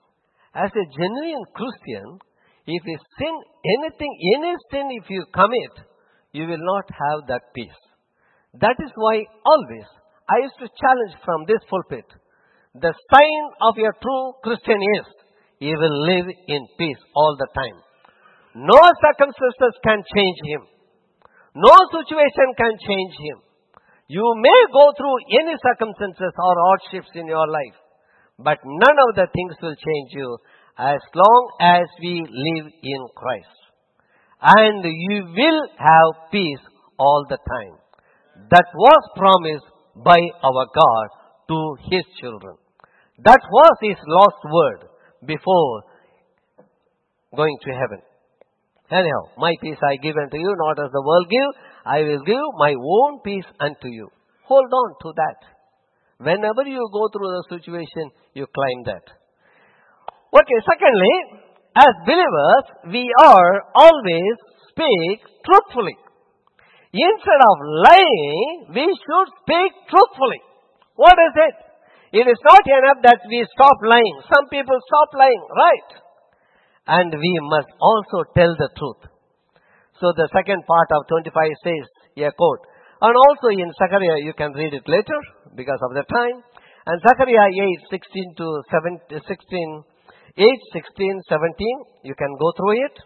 As 0.54 0.70
a 0.70 0.86
genuine 0.96 1.44
Christian, 1.54 2.18
if 2.66 2.82
you 2.84 2.98
sin 3.18 3.34
anything, 3.78 4.12
any 4.36 4.54
sin 4.70 4.86
if 5.02 5.08
you 5.08 5.24
commit, 5.32 5.86
you 6.32 6.46
will 6.46 6.60
not 6.60 6.84
have 6.90 7.28
that 7.28 7.42
peace. 7.54 7.80
That 8.60 8.76
is 8.82 8.90
why 8.94 9.24
always 9.44 9.86
I 10.30 10.46
used 10.46 10.58
to 10.62 10.70
challenge 10.78 11.14
from 11.26 11.42
this 11.50 11.58
pulpit. 11.66 12.06
The 12.78 12.94
sign 12.94 13.42
of 13.66 13.74
your 13.76 13.90
true 13.98 14.26
Christian 14.46 14.78
is 14.78 15.06
he 15.58 15.74
will 15.74 16.06
live 16.06 16.30
in 16.30 16.62
peace 16.78 17.02
all 17.16 17.34
the 17.34 17.50
time. 17.50 17.78
No 18.54 18.78
circumstances 19.02 19.74
can 19.82 19.98
change 20.14 20.38
him. 20.46 20.62
No 21.54 21.74
situation 21.90 22.54
can 22.54 22.74
change 22.78 23.14
him. 23.26 23.38
You 24.06 24.22
may 24.38 24.60
go 24.72 24.92
through 24.94 25.18
any 25.42 25.54
circumstances 25.58 26.34
or 26.38 26.54
hardships 26.54 27.10
in 27.14 27.26
your 27.26 27.46
life, 27.46 27.78
but 28.38 28.58
none 28.64 28.98
of 29.08 29.14
the 29.14 29.26
things 29.34 29.54
will 29.62 29.74
change 29.74 30.10
you 30.14 30.38
as 30.78 31.00
long 31.14 31.42
as 31.60 31.86
we 32.00 32.22
live 32.22 32.66
in 32.82 33.00
Christ. 33.14 33.58
And 34.42 34.84
you 34.84 35.26
will 35.26 35.62
have 35.78 36.30
peace 36.32 36.62
all 36.98 37.26
the 37.28 37.38
time. 37.38 37.76
That 38.50 38.66
was 38.74 39.02
promised 39.16 39.69
by 40.04 40.18
our 40.42 40.66
God 40.74 41.08
to 41.48 41.76
His 41.90 42.04
children. 42.20 42.56
That 43.24 43.40
was 43.50 43.76
His 43.82 43.98
last 44.06 44.40
word 44.44 44.88
before 45.26 45.82
going 47.36 47.56
to 47.64 47.70
heaven. 47.72 48.02
Anyhow, 48.90 49.30
my 49.38 49.54
peace 49.60 49.78
I 49.82 49.96
give 50.02 50.16
unto 50.16 50.36
you, 50.36 50.54
not 50.58 50.82
as 50.82 50.90
the 50.90 51.02
world 51.02 51.26
give. 51.30 51.50
I 51.86 52.02
will 52.02 52.22
give 52.26 52.46
my 52.58 52.74
own 52.74 53.20
peace 53.22 53.46
unto 53.60 53.88
you. 53.88 54.08
Hold 54.44 54.66
on 54.72 54.90
to 55.02 55.12
that. 55.16 55.38
Whenever 56.18 56.68
you 56.68 56.82
go 56.92 57.08
through 57.08 57.30
the 57.30 57.44
situation, 57.56 58.10
you 58.34 58.46
climb 58.52 58.84
that. 58.84 59.06
Okay, 60.34 60.58
secondly, 60.66 61.14
as 61.76 61.94
believers, 62.04 62.64
we 62.92 63.10
are 63.22 63.62
always 63.74 64.34
speak 64.68 65.18
truthfully. 65.46 65.96
Instead 66.90 67.40
of 67.46 67.56
lying, 67.86 68.74
we 68.74 68.86
should 68.90 69.28
speak 69.46 69.70
truthfully. 69.86 70.42
What 70.98 71.14
is 71.14 71.34
it? 71.38 71.56
It 72.10 72.26
is 72.26 72.40
not 72.42 72.66
enough 72.66 72.98
that 73.06 73.22
we 73.30 73.46
stop 73.54 73.78
lying. 73.86 74.16
Some 74.26 74.50
people 74.50 74.74
stop 74.74 75.14
lying, 75.14 75.44
right? 75.54 75.90
And 76.90 77.14
we 77.14 77.32
must 77.46 77.70
also 77.78 78.26
tell 78.34 78.50
the 78.58 78.70
truth. 78.74 79.06
So 80.02 80.10
the 80.18 80.26
second 80.34 80.66
part 80.66 80.90
of 80.98 81.06
25 81.06 81.30
says, 81.62 81.86
a 82.18 82.32
quote. 82.34 82.66
And 83.00 83.14
also 83.14 83.54
in 83.54 83.70
Zechariah, 83.78 84.26
you 84.26 84.34
can 84.34 84.50
read 84.52 84.74
it 84.74 84.82
later 84.90 85.20
because 85.54 85.78
of 85.86 85.94
the 85.94 86.02
time. 86.10 86.42
And 86.90 86.98
Zechariah 87.06 87.54
8, 87.54 87.94
16 87.94 88.34
to 88.42 88.46
17, 89.06 89.22
16, 89.22 89.84
8, 90.36 90.44
16, 90.74 91.22
17, 91.30 92.02
you 92.02 92.14
can 92.18 92.34
go 92.34 92.50
through 92.58 92.82
it. 92.82 92.96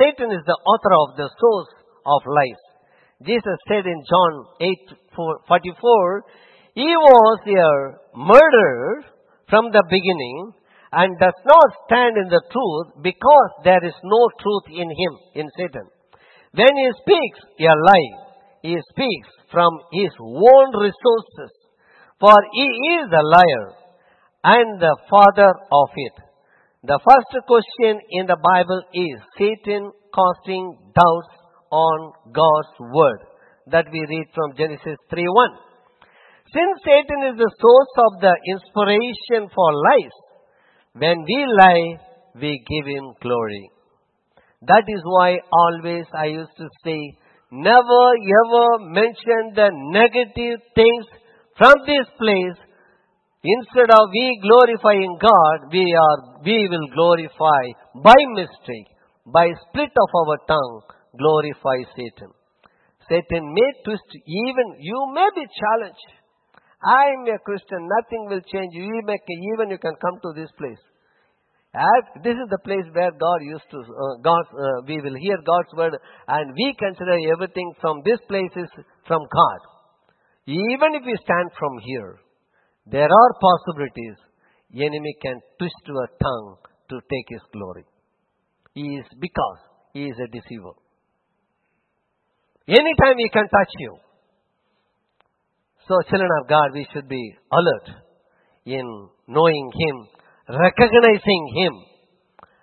Satan 0.00 0.32
is 0.32 0.40
the 0.48 0.56
author 0.56 0.92
of 0.96 1.08
the 1.20 1.28
source 1.28 1.81
of 2.06 2.20
lies. 2.26 2.62
Jesus 3.24 3.58
said 3.68 3.86
in 3.86 4.02
John 4.08 4.46
8, 4.60 4.68
44, 5.46 6.24
he 6.74 6.90
was 6.96 7.38
a 7.46 8.18
murderer 8.18 9.04
from 9.48 9.70
the 9.70 9.84
beginning 9.88 10.52
and 10.92 11.18
does 11.18 11.38
not 11.44 11.68
stand 11.86 12.16
in 12.16 12.28
the 12.28 12.42
truth 12.50 13.02
because 13.02 13.50
there 13.64 13.84
is 13.84 13.94
no 14.02 14.28
truth 14.40 14.66
in 14.68 14.88
him, 14.88 15.14
in 15.34 15.46
Satan. 15.56 15.86
When 16.52 16.68
he 16.68 16.90
speaks 17.00 17.40
a 17.60 17.72
lie, 17.72 18.12
he 18.62 18.76
speaks 18.90 19.28
from 19.50 19.72
his 19.92 20.12
own 20.20 20.68
resources, 20.76 21.52
for 22.20 22.36
he 22.52 22.68
is 23.00 23.08
a 23.08 23.24
liar 23.24 23.66
and 24.44 24.80
the 24.80 24.96
father 25.08 25.52
of 25.72 25.88
it. 25.96 26.16
The 26.84 26.98
first 26.98 27.46
question 27.46 28.00
in 28.10 28.26
the 28.26 28.36
Bible 28.36 28.82
is 28.92 29.20
Satan 29.38 29.92
casting 30.12 30.76
doubts 30.94 31.41
on 31.72 32.12
God's 32.32 32.74
word 32.94 33.20
that 33.72 33.86
we 33.90 34.00
read 34.08 34.28
from 34.34 34.54
Genesis 34.56 34.98
3:1. 35.10 35.56
Since 36.54 36.84
Satan 36.84 37.20
is 37.32 37.36
the 37.40 37.52
source 37.64 37.94
of 38.06 38.20
the 38.20 38.34
inspiration 38.54 39.48
for 39.54 39.68
lies, 39.88 40.16
when 40.94 41.24
we 41.24 41.38
lie, 41.58 41.96
we 42.34 42.52
give 42.68 42.86
him 42.86 43.14
glory. 43.22 43.70
That 44.62 44.84
is 44.86 45.00
why 45.04 45.38
always 45.50 46.06
I 46.14 46.26
used 46.26 46.56
to 46.58 46.68
say, 46.84 47.00
never 47.50 48.04
ever 48.40 48.66
mention 49.00 49.56
the 49.56 49.70
negative 49.72 50.60
things 50.74 51.06
from 51.56 51.74
this 51.86 52.06
place. 52.18 52.58
Instead 53.42 53.90
of 53.90 54.12
we 54.12 54.38
glorifying 54.40 55.18
God, 55.20 55.72
we 55.72 55.82
are, 55.82 56.18
we 56.44 56.68
will 56.70 56.88
glorify 56.94 57.62
by 58.04 58.14
mistake, 58.36 58.86
by 59.26 59.48
split 59.68 59.90
of 59.90 60.10
our 60.20 60.38
tongue, 60.46 60.82
glorify 61.16 61.78
Satan. 61.96 62.30
Satan 63.08 63.52
may 63.52 63.70
twist 63.84 64.08
even, 64.26 64.80
you 64.80 64.98
may 65.14 65.28
be 65.34 65.44
challenged. 65.46 66.10
I 66.82 67.14
am 67.14 67.26
a 67.26 67.38
Christian, 67.38 67.88
nothing 67.88 68.26
will 68.28 68.42
change 68.52 68.74
you. 68.74 68.84
Even, 68.84 69.18
even 69.54 69.70
you 69.70 69.78
can 69.78 69.94
come 70.00 70.18
to 70.22 70.32
this 70.34 70.50
place. 70.58 70.80
As 71.74 72.22
this 72.22 72.34
is 72.34 72.48
the 72.50 72.60
place 72.64 72.84
where 72.92 73.10
God 73.12 73.40
used 73.40 73.64
to, 73.70 73.78
uh, 73.80 74.16
God, 74.22 74.44
uh, 74.52 74.82
we 74.86 75.00
will 75.00 75.16
hear 75.16 75.38
God's 75.40 75.72
word 75.74 75.96
and 76.28 76.52
we 76.52 76.74
consider 76.78 77.16
everything 77.32 77.72
from 77.80 78.02
this 78.04 78.20
place 78.28 78.52
is 78.56 78.68
from 79.06 79.22
God. 79.32 79.60
Even 80.46 80.94
if 80.94 81.02
we 81.06 81.16
stand 81.24 81.50
from 81.58 81.78
here, 81.82 82.18
there 82.86 83.08
are 83.08 83.32
possibilities 83.40 84.18
The 84.72 84.86
enemy 84.86 85.14
can 85.20 85.40
twist 85.58 85.82
your 85.86 86.08
tongue 86.20 86.56
to 86.88 87.00
take 87.00 87.26
his 87.28 87.42
glory. 87.52 87.84
He 88.74 88.96
is 88.96 89.06
because 89.20 89.60
he 89.92 90.04
is 90.04 90.16
a 90.18 90.28
deceiver. 90.28 90.72
Anytime 92.68 93.16
he 93.18 93.28
can 93.28 93.48
touch 93.48 93.72
you. 93.78 93.96
So 95.88 95.94
children 96.08 96.30
of 96.40 96.48
God, 96.48 96.70
we 96.72 96.86
should 96.92 97.08
be 97.08 97.34
alert 97.50 97.96
in 98.64 99.08
knowing 99.26 99.70
him 99.74 100.12
recognizing 100.48 101.42
Him, 101.54 101.74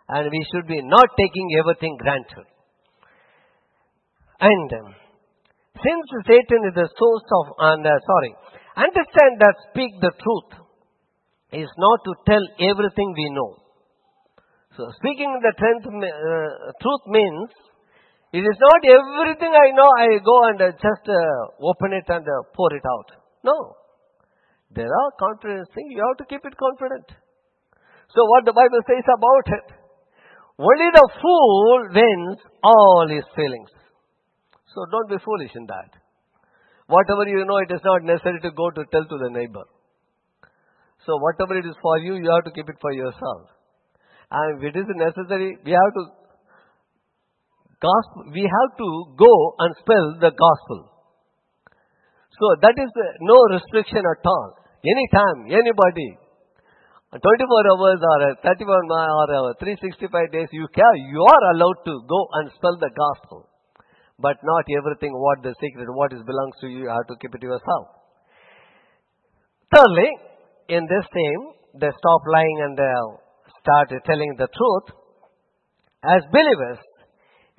and 0.09 0.29
we 0.31 0.41
should 0.51 0.67
be 0.67 0.81
not 0.83 1.07
taking 1.17 1.47
everything 1.59 1.97
granted. 1.97 2.45
And 4.39 4.69
um, 4.73 4.95
since 5.75 6.05
Satan 6.27 6.61
is 6.67 6.75
the 6.75 6.89
source 6.91 7.27
of, 7.39 7.45
and 7.59 7.85
uh, 7.85 7.91
sorry, 7.91 8.33
understand 8.77 9.33
that 9.39 9.55
speak 9.71 9.91
the 9.99 10.11
truth 10.11 10.51
is 11.51 11.69
not 11.77 11.99
to 12.05 12.13
tell 12.27 12.43
everything 12.59 13.13
we 13.15 13.27
know. 13.31 13.51
So 14.77 14.87
speaking 14.99 15.39
the 15.43 15.53
truth, 15.57 15.83
uh, 15.83 16.71
truth 16.79 17.03
means 17.07 17.49
it 18.31 18.43
is 18.45 18.57
not 18.61 18.81
everything 18.85 19.53
I 19.53 19.71
know 19.73 19.89
I 19.97 20.21
go 20.21 20.37
and 20.49 20.59
just 20.59 21.05
uh, 21.09 21.65
open 21.65 21.93
it 21.93 22.05
and 22.07 22.25
uh, 22.25 22.45
pour 22.53 22.69
it 22.75 22.83
out. 22.85 23.09
No. 23.43 23.75
There 24.69 24.85
are 24.85 25.11
confidence 25.17 25.67
things. 25.73 25.89
You 25.89 26.05
have 26.05 26.17
to 26.21 26.29
keep 26.29 26.45
it 26.45 26.53
confident. 26.57 27.09
So 28.13 28.25
what 28.25 28.45
the 28.45 28.53
Bible 28.53 28.81
says 28.85 29.05
about 29.09 29.45
it? 29.57 29.65
Only 30.59 30.89
the 30.93 31.09
fool 31.21 31.89
wins 31.95 32.37
all 32.61 33.07
his 33.09 33.25
feelings. 33.35 33.69
So 34.75 34.85
don't 34.91 35.09
be 35.09 35.17
foolish 35.25 35.51
in 35.55 35.65
that. 35.65 35.89
Whatever 36.85 37.25
you 37.29 37.45
know, 37.45 37.57
it 37.57 37.71
is 37.71 37.81
not 37.83 38.03
necessary 38.03 38.41
to 38.41 38.51
go 38.51 38.69
to 38.69 38.85
tell 38.91 39.05
to 39.05 39.17
the 39.17 39.29
neighbor. 39.29 39.65
So 41.05 41.17
whatever 41.17 41.57
it 41.57 41.65
is 41.65 41.75
for 41.81 41.97
you, 41.97 42.15
you 42.15 42.29
have 42.29 42.45
to 42.45 42.51
keep 42.51 42.69
it 42.69 42.77
for 42.81 42.91
yourself. 42.91 43.49
And 44.29 44.57
if 44.61 44.75
it 44.75 44.77
is 44.77 44.85
necessary, 44.93 45.57
we 45.65 45.71
have 45.71 45.93
to 45.97 46.03
gospel, 47.81 48.31
we 48.31 48.43
have 48.43 48.71
to 48.77 48.89
go 49.15 49.33
and 49.59 49.75
spell 49.79 50.07
the 50.19 50.31
gospel. 50.31 50.79
So 52.39 52.45
that 52.63 52.75
is 52.79 52.91
no 53.19 53.37
restriction 53.51 54.03
at 54.03 54.23
all. 54.23 54.55
anytime, 54.83 55.51
anybody. 55.51 56.15
24 57.11 57.19
hours 57.19 57.99
or 57.99 58.19
uh, 58.31 58.47
31 58.47 58.63
mi- 58.85 59.11
or 59.19 59.49
uh, 59.49 59.59
365 59.59 60.31
days, 60.31 60.47
you 60.53 60.67
can, 60.71 60.93
you 61.09 61.19
are 61.19 61.43
allowed 61.51 61.79
to 61.83 61.93
go 62.07 62.19
and 62.39 62.51
spell 62.55 62.77
the 62.77 62.91
gospel. 62.93 63.49
But 64.19 64.37
not 64.43 64.63
everything 64.77 65.11
what 65.15 65.41
the 65.41 65.55
secret, 65.59 65.87
what 65.89 66.13
is 66.13 66.21
belongs 66.23 66.55
to 66.61 66.67
you, 66.67 66.85
you 66.85 66.89
have 66.89 67.07
to 67.07 67.15
keep 67.19 67.33
it 67.33 67.41
yourself. 67.41 67.99
Thirdly, 69.73 70.09
in 70.69 70.85
this 70.85 71.05
theme, 71.11 71.43
they 71.81 71.89
stop 71.89 72.21
lying 72.29 72.57
and 72.63 72.77
they 72.77 72.93
start 73.57 73.89
telling 74.05 74.35
the 74.37 74.47
truth. 74.47 74.87
As 76.03 76.21
believers, 76.31 76.79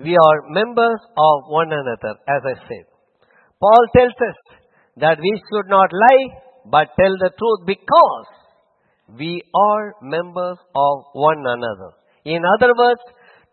we 0.03 0.17
are 0.17 0.51
members 0.51 1.01
of 1.17 1.45
one 1.49 1.73
another, 1.73 2.19
as 2.29 2.43
I 2.45 2.55
said. 2.69 2.85
Paul 3.61 3.87
tells 3.97 4.15
us 4.29 4.39
that 4.97 5.19
we 5.21 5.43
should 5.49 5.69
not 5.69 5.91
lie, 5.93 6.27
but 6.67 6.89
tell 6.99 7.15
the 7.21 7.31
truth 7.39 7.67
because 7.67 8.27
we 9.19 9.43
are 9.55 9.95
members 10.03 10.59
of 10.75 11.05
one 11.13 11.45
another. 11.47 11.91
In 12.25 12.43
other 12.55 12.73
words, 12.77 13.01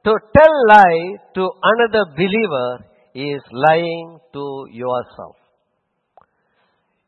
to 0.06 0.14
tell 0.38 0.54
lie 0.70 1.16
to 1.36 1.50
another 1.64 2.06
believer 2.16 2.86
is 3.14 3.42
lying 3.52 4.20
to 4.34 4.66
yourself. 4.72 5.36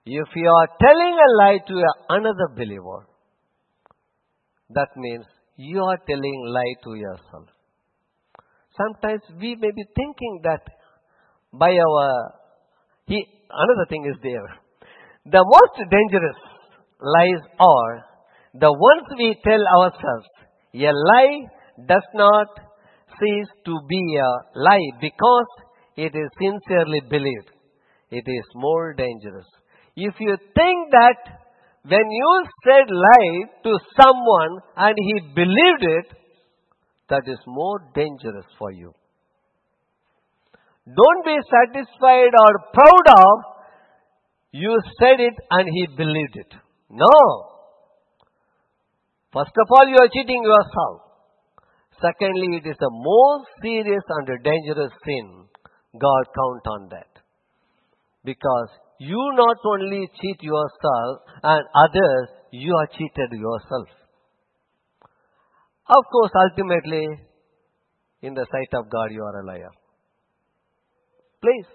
If 0.06 0.28
you 0.36 0.50
are 0.50 0.70
telling 0.82 1.16
a 1.28 1.30
lie 1.38 1.60
to 1.68 1.84
another 2.10 2.48
believer, 2.56 3.06
that 4.72 4.90
means 4.98 5.26
you 5.56 5.82
are 5.84 5.98
telling 6.08 6.46
lie 6.48 6.74
to 6.84 6.96
yourself. 6.96 7.48
Sometimes 8.80 9.22
we 9.40 9.56
may 9.56 9.72
be 9.72 9.84
thinking 9.96 10.42
that 10.44 10.64
by 11.52 11.72
our 11.72 12.34
he, 13.08 13.26
another 13.50 13.86
thing 13.90 14.06
is 14.06 14.18
there. 14.24 14.48
The 15.26 15.44
most 15.44 15.90
dangerous 15.90 16.40
lies 17.02 17.44
are 17.60 18.06
the 18.54 18.72
ones 18.72 19.08
we 19.18 19.36
tell 19.44 19.64
ourselves. 19.82 20.30
A 20.74 20.92
lie 20.94 21.46
does 21.88 22.08
not 22.14 22.48
cease 23.20 23.52
to 23.66 23.80
be 23.90 24.18
a 24.18 24.60
lie 24.60 24.90
because 25.02 25.50
it 25.98 26.16
is 26.16 26.30
sincerely 26.40 27.02
believed. 27.10 27.50
It 28.12 28.24
is 28.26 28.46
more 28.56 28.94
dangerous. 28.94 29.46
If 29.96 30.16
you 30.20 30.38
think 30.56 30.92
that 30.92 31.20
when 31.84 32.10
you 32.10 32.44
said 32.64 32.88
lie 32.90 33.34
to 33.64 33.78
someone 34.00 34.62
and 34.78 34.96
he 34.98 35.34
believed 35.34 35.84
it, 35.84 36.06
that 37.10 37.24
is 37.28 37.39
more 37.47 37.80
dangerous 37.93 38.45
for 38.57 38.72
you. 38.72 38.93
Don't 40.86 41.26
be 41.26 41.38
satisfied 41.49 42.34
or 42.34 42.51
proud 42.74 43.07
of 43.18 43.49
you 44.51 44.76
said 44.99 45.20
it 45.20 45.34
and 45.51 45.70
he 45.70 45.95
believed 45.95 46.36
it. 46.36 46.53
No. 46.89 47.49
First 49.32 49.53
of 49.53 49.68
all, 49.70 49.88
you 49.88 49.97
are 50.01 50.10
cheating 50.12 50.43
yourself. 50.43 51.01
Secondly, 52.01 52.57
it 52.57 52.68
is 52.68 52.78
the 52.80 52.89
most 52.89 53.45
serious 53.62 54.03
and 54.07 54.30
a 54.30 54.41
dangerous 54.41 54.91
sin. 55.05 55.45
God 55.99 56.24
count 56.34 56.66
on 56.66 56.89
that. 56.89 57.22
Because 58.24 58.70
you 58.97 59.22
not 59.36 59.57
only 59.66 60.10
cheat 60.20 60.41
yourself 60.41 61.22
and 61.43 61.64
others, 61.76 62.30
you 62.51 62.74
are 62.74 62.88
cheated 62.88 63.32
yourself. 63.32 63.88
Of 65.90 66.06
course, 66.12 66.32
ultimately, 66.36 67.04
in 68.22 68.36
the 68.36 68.46
sight 68.52 68.78
of 68.78 68.90
God, 68.92 69.12
you 69.12 69.24
are 69.24 69.40
a 69.42 69.46
liar. 69.46 69.72
Please. 71.42 71.66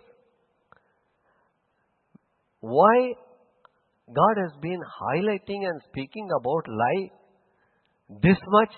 Why 2.61 3.15
God 4.12 4.37
has 4.41 4.53
been 4.61 4.81
highlighting 5.03 5.67
and 5.67 5.81
speaking 5.89 6.29
about 6.39 6.69
lie 6.69 7.11
this 8.23 8.39
much? 8.49 8.75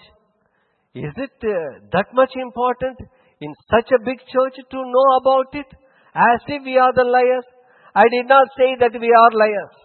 Is 0.94 1.12
it 1.16 1.36
uh, 1.44 1.84
that 1.92 2.06
much 2.14 2.30
important 2.36 2.98
in 3.40 3.52
such 3.70 3.90
a 3.92 4.02
big 4.04 4.18
church 4.32 4.56
to 4.70 4.76
know 4.76 5.08
about 5.20 5.52
it? 5.52 5.66
As 6.14 6.40
if 6.48 6.62
we 6.64 6.78
are 6.78 6.94
the 6.94 7.04
liars? 7.04 7.44
I 7.94 8.04
did 8.08 8.26
not 8.26 8.48
say 8.56 8.76
that 8.80 8.98
we 8.98 9.12
are 9.12 9.30
liars. 9.36 9.76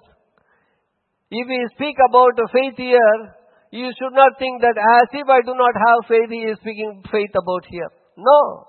If 1.30 1.47
we 1.47 1.68
speak 1.76 1.97
about 2.08 2.39
faith 2.54 2.76
here, 2.78 3.36
you 3.72 3.88
should 3.95 4.13
not 4.13 4.36
think 4.38 4.61
that 4.61 4.76
as 4.76 5.07
if 5.15 5.28
I 5.28 5.39
do 5.47 5.55
not 5.55 5.72
have 5.72 6.07
faith, 6.07 6.30
he 6.30 6.43
is 6.51 6.59
speaking 6.59 7.01
faith 7.11 7.32
about 7.32 7.63
here. 7.72 7.88
No. 8.17 8.67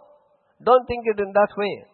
Don't 0.62 0.86
think 0.86 1.02
it 1.10 1.18
in 1.18 1.32
that 1.34 1.52
way. 1.58 1.84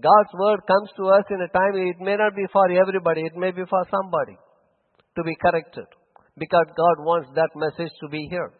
God's 0.00 0.32
word 0.32 0.60
comes 0.66 0.88
to 0.96 1.12
us 1.12 1.24
in 1.28 1.40
a 1.44 1.52
time, 1.52 1.76
it 1.76 2.00
may 2.00 2.16
not 2.16 2.34
be 2.34 2.48
for 2.50 2.64
everybody, 2.72 3.28
it 3.28 3.36
may 3.36 3.52
be 3.52 3.68
for 3.68 3.84
somebody 3.92 4.38
to 5.16 5.22
be 5.22 5.36
corrected. 5.36 5.84
Because 6.38 6.64
God 6.72 7.04
wants 7.04 7.28
that 7.36 7.52
message 7.54 7.92
to 8.00 8.08
be 8.08 8.26
here. 8.30 8.52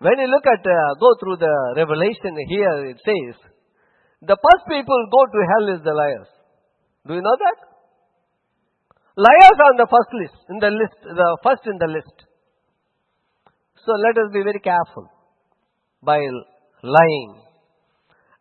When 0.00 0.20
you 0.20 0.28
look 0.28 0.44
at, 0.44 0.60
uh, 0.60 1.00
go 1.00 1.16
through 1.16 1.38
the 1.40 1.56
revelation 1.80 2.36
here, 2.46 2.92
it 2.92 3.00
says, 3.00 3.40
the 4.20 4.36
first 4.36 4.64
people 4.68 5.00
go 5.08 5.24
to 5.32 5.48
hell 5.48 5.76
is 5.76 5.80
the 5.82 5.96
liars. 5.96 6.28
Do 7.06 7.14
you 7.14 7.22
know 7.22 7.36
that? 7.40 7.73
Liars 9.16 9.58
are 9.62 9.70
on 9.70 9.78
the 9.78 9.86
first 9.86 10.10
list, 10.10 10.38
in 10.50 10.58
the 10.58 10.70
list, 10.74 10.98
the 11.02 11.38
first 11.42 11.62
in 11.66 11.78
the 11.78 11.86
list. 11.86 12.16
So 13.86 13.92
let 14.02 14.18
us 14.18 14.32
be 14.32 14.42
very 14.42 14.58
careful 14.58 15.06
by 16.02 16.18
lying 16.82 17.32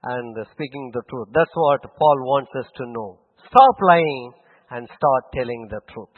and 0.03 0.36
speaking 0.51 0.91
the 0.93 1.03
truth. 1.09 1.30
That's 1.34 1.53
what 1.53 1.82
Paul 1.84 2.17
wants 2.26 2.51
us 2.57 2.65
to 2.78 2.86
know. 2.88 3.19
Stop 3.45 3.76
lying 3.86 4.34
and 4.71 4.88
start 4.88 5.24
telling 5.34 5.67
the 5.69 5.82
truth. 5.93 6.15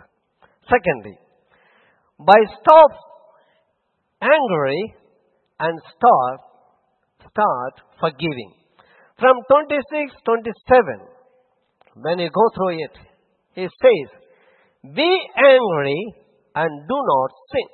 Secondly, 0.70 1.20
by 2.20 2.40
stop 2.62 2.92
angry 4.22 4.96
and 5.60 5.82
start 5.92 6.40
start 7.36 7.74
forgiving. 8.00 8.54
From 9.20 9.36
26, 9.50 10.16
27, 10.24 12.04
when 12.04 12.20
you 12.20 12.30
go 12.30 12.46
through 12.56 12.80
it, 12.80 12.96
he 13.56 13.68
says, 13.68 14.25
Be 14.94 15.10
angry 15.38 16.14
and 16.56 16.88
do 16.88 16.98
not 17.12 17.32
sin. 17.52 17.70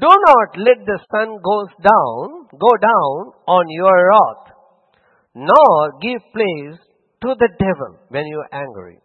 Do 0.00 0.08
not 0.08 0.58
let 0.58 0.84
the 0.84 0.98
sun 1.10 1.28
goes 1.42 1.70
down, 1.80 2.48
go 2.58 2.70
down 2.82 3.32
on 3.46 3.64
your 3.68 4.08
wrath, 4.08 4.52
nor 5.34 5.98
give 6.00 6.20
place 6.34 6.78
to 7.22 7.34
the 7.38 7.48
devil 7.58 7.98
when 8.08 8.26
you 8.26 8.38
are 8.38 8.60
angry. 8.60 8.98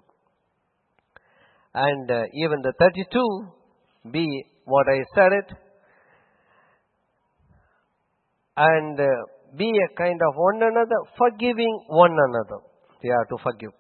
And 1.74 2.12
uh, 2.12 2.24
even 2.34 2.62
the 2.62 2.74
32, 2.80 4.12
be 4.12 4.44
what 4.66 4.88
I 4.90 5.00
said 5.16 5.32
it, 5.32 5.58
and 8.58 9.00
uh, 9.00 9.06
be 9.58 9.70
a 9.70 9.96
kind 9.96 10.20
of 10.28 10.36
one 10.36 10.62
another, 10.62 11.00
forgiving 11.18 11.80
one 11.88 12.12
another. 12.12 12.64
We 13.04 13.10
are 13.10 13.26
to 13.26 13.38
forgive. 13.42 13.72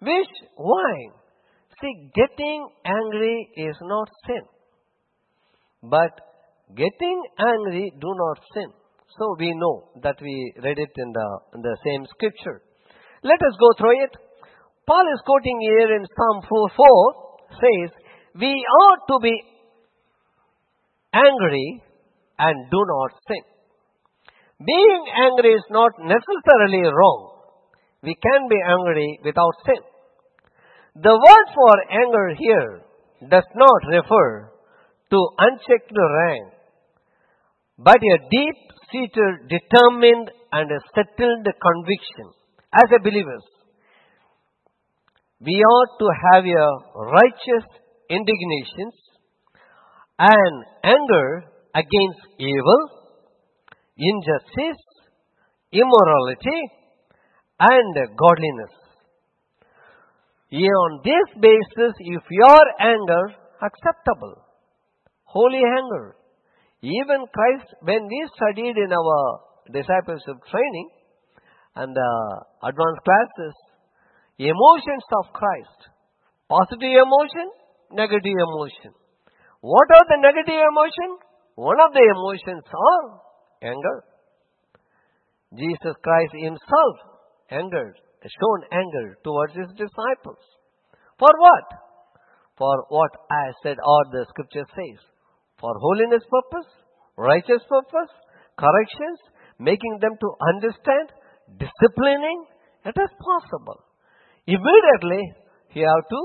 Which, 0.00 0.28
why? 0.56 1.21
See, 1.80 2.10
getting 2.14 2.68
angry 2.84 3.48
is 3.56 3.76
not 3.82 4.08
sin. 4.26 4.42
But 5.82 6.12
getting 6.76 7.22
angry 7.38 7.92
do 8.00 8.10
not 8.14 8.38
sin. 8.54 8.70
So 9.18 9.36
we 9.38 9.52
know 9.54 9.90
that 10.02 10.16
we 10.20 10.52
read 10.62 10.78
it 10.78 10.92
in 10.96 11.12
the, 11.12 11.28
in 11.54 11.60
the 11.62 11.76
same 11.84 12.06
scripture. 12.06 12.62
Let 13.22 13.40
us 13.42 13.54
go 13.60 13.70
through 13.78 14.04
it. 14.04 14.16
Paul 14.86 15.04
is 15.14 15.20
quoting 15.24 15.58
here 15.60 15.96
in 15.96 16.06
Psalm 16.06 16.42
4, 16.48 16.70
4 16.76 17.22
says, 17.60 17.90
We 18.40 18.50
ought 18.82 19.06
to 19.08 19.18
be 19.22 19.34
angry 21.12 21.82
and 22.38 22.70
do 22.70 22.78
not 22.78 23.10
sin. 23.28 23.44
Being 24.64 25.04
angry 25.14 25.54
is 25.54 25.66
not 25.70 25.92
necessarily 25.98 26.82
wrong. 26.82 27.32
We 28.02 28.14
can 28.14 28.48
be 28.48 28.58
angry 28.66 29.20
without 29.24 29.54
sin. 29.66 29.82
The 30.94 31.08
word 31.08 31.46
for 31.54 31.74
anger 31.90 32.34
here 32.38 32.80
does 33.30 33.48
not 33.54 33.80
refer 33.88 34.52
to 35.10 35.28
unchecked 35.38 35.90
wrath, 35.90 36.52
but 37.78 37.96
a 37.96 38.18
deep 38.30 38.56
seated, 38.90 39.48
determined, 39.48 40.30
and 40.52 40.70
a 40.70 40.80
settled 40.94 41.46
conviction. 41.46 42.26
As 42.74 42.84
a 42.94 43.02
believers, 43.02 43.44
we 45.40 45.54
ought 45.64 45.98
to 45.98 46.08
have 46.30 46.44
a 46.44 46.68
righteous 47.08 47.66
indignations 48.10 48.94
and 50.18 50.64
anger 50.84 51.44
against 51.74 52.20
evil, 52.38 52.80
injustice, 53.96 54.82
immorality, 55.72 56.60
and 57.58 57.94
godliness. 58.16 58.81
On 60.52 61.00
this 61.04 61.40
basis, 61.40 61.94
if 62.00 62.22
your 62.30 62.60
anger 62.78 63.34
acceptable, 63.62 64.44
holy 65.24 65.62
anger, 65.64 66.16
even 66.82 67.24
Christ, 67.32 67.74
when 67.82 68.06
we 68.06 68.28
studied 68.36 68.76
in 68.76 68.92
our 68.92 69.40
discipleship 69.72 70.36
training 70.50 70.90
and 71.76 71.94
the 71.94 72.12
advanced 72.64 73.02
classes, 73.04 73.54
emotions 74.38 75.04
of 75.24 75.32
Christ, 75.32 75.92
Positive 76.52 77.00
emotion, 77.00 77.48
negative 77.92 78.36
emotion. 78.36 78.92
What 79.62 79.88
are 79.88 80.04
the 80.04 80.20
negative 80.20 80.60
emotion? 80.60 81.16
One 81.54 81.80
of 81.80 81.94
the 81.96 82.04
emotions 82.12 82.64
are 82.68 83.04
anger. 83.72 84.04
Jesus 85.56 85.96
Christ 86.04 86.34
himself 86.36 86.94
angered, 87.50 87.96
shown 88.30 88.60
anger 88.70 89.18
towards 89.24 89.54
his 89.54 89.68
disciples. 89.74 90.42
For 91.18 91.30
what? 91.38 91.66
For 92.58 92.84
what 92.88 93.10
I 93.30 93.50
said 93.62 93.76
or 93.82 94.02
the 94.12 94.26
scripture 94.28 94.66
says. 94.70 95.00
For 95.58 95.72
holiness 95.78 96.22
purpose, 96.30 96.70
righteous 97.16 97.62
purpose, 97.68 98.12
corrections, 98.58 99.18
making 99.58 99.98
them 100.00 100.14
to 100.20 100.28
understand, 100.54 101.10
disciplining, 101.58 102.46
it 102.84 102.96
is 102.98 103.12
possible. 103.18 103.78
Immediately, 104.46 105.22
you 105.74 105.86
have 105.86 106.06
to 106.08 106.20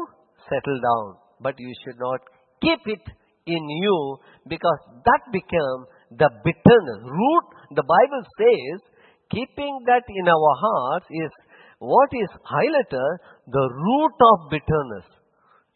settle 0.50 0.80
down. 0.82 1.08
But 1.39 1.56
you 1.60 1.72
should 1.86 2.00
not 2.00 2.20
keep 2.62 2.82
it 2.86 3.06
in 3.45 3.64
you 3.70 4.18
because 4.48 4.80
that 5.06 5.22
become 5.32 5.86
the 6.12 6.30
bitterness. 6.43 7.02
Root, 7.06 7.45
the 7.78 7.86
Bible 7.86 8.24
says, 8.41 8.82
keeping 9.30 9.84
that 9.86 10.04
in 10.08 10.28
our 10.28 10.54
hearts 10.58 11.06
is 11.12 11.32
what 11.80 12.09
is 12.13 12.30
highlighted, 12.45 13.17
the 13.47 13.69
root 13.71 14.15
of 14.34 14.49
bitterness. 14.49 15.05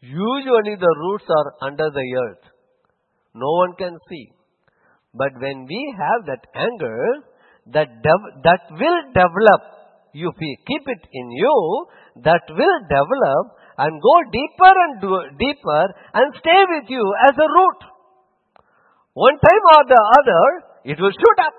Usually 0.00 0.76
the 0.76 0.94
roots 0.98 1.24
are 1.28 1.68
under 1.68 1.90
the 1.90 2.06
earth. 2.26 2.44
No 3.34 3.46
one 3.46 3.74
can 3.78 3.96
see. 4.08 4.32
But 5.14 5.32
when 5.40 5.66
we 5.66 5.94
have 5.98 6.26
that 6.26 6.44
anger, 6.54 6.98
that, 7.72 8.02
dev- 8.02 8.42
that 8.42 8.60
will 8.70 9.00
develop. 9.14 9.62
If 10.14 10.34
we 10.40 10.58
keep 10.66 10.82
it 10.88 11.08
in 11.12 11.30
you, 11.30 11.86
that 12.24 12.42
will 12.50 12.78
develop 12.88 13.56
and 13.78 14.02
go 14.02 14.14
deeper 14.30 14.72
and 14.84 15.00
do- 15.00 15.36
deeper 15.38 15.84
and 16.14 16.34
stay 16.40 16.60
with 16.68 16.90
you 16.90 17.14
as 17.28 17.34
a 17.38 17.48
root. 17.48 17.78
One 19.14 19.38
time 19.38 19.64
or 19.76 19.84
the 19.88 20.02
other, 20.20 20.44
it 20.84 21.00
will 21.00 21.12
shoot 21.12 21.38
up. 21.46 21.54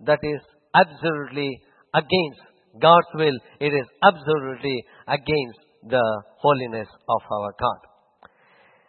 That 0.00 0.18
is 0.22 0.40
absolutely 0.74 1.62
against 1.94 2.40
God's 2.80 3.12
will. 3.14 3.38
It 3.60 3.72
is 3.72 3.86
absolutely 4.02 4.84
against 5.06 5.60
the 5.88 6.22
holiness 6.38 6.88
of 7.08 7.20
our 7.30 7.54
God. 7.58 7.80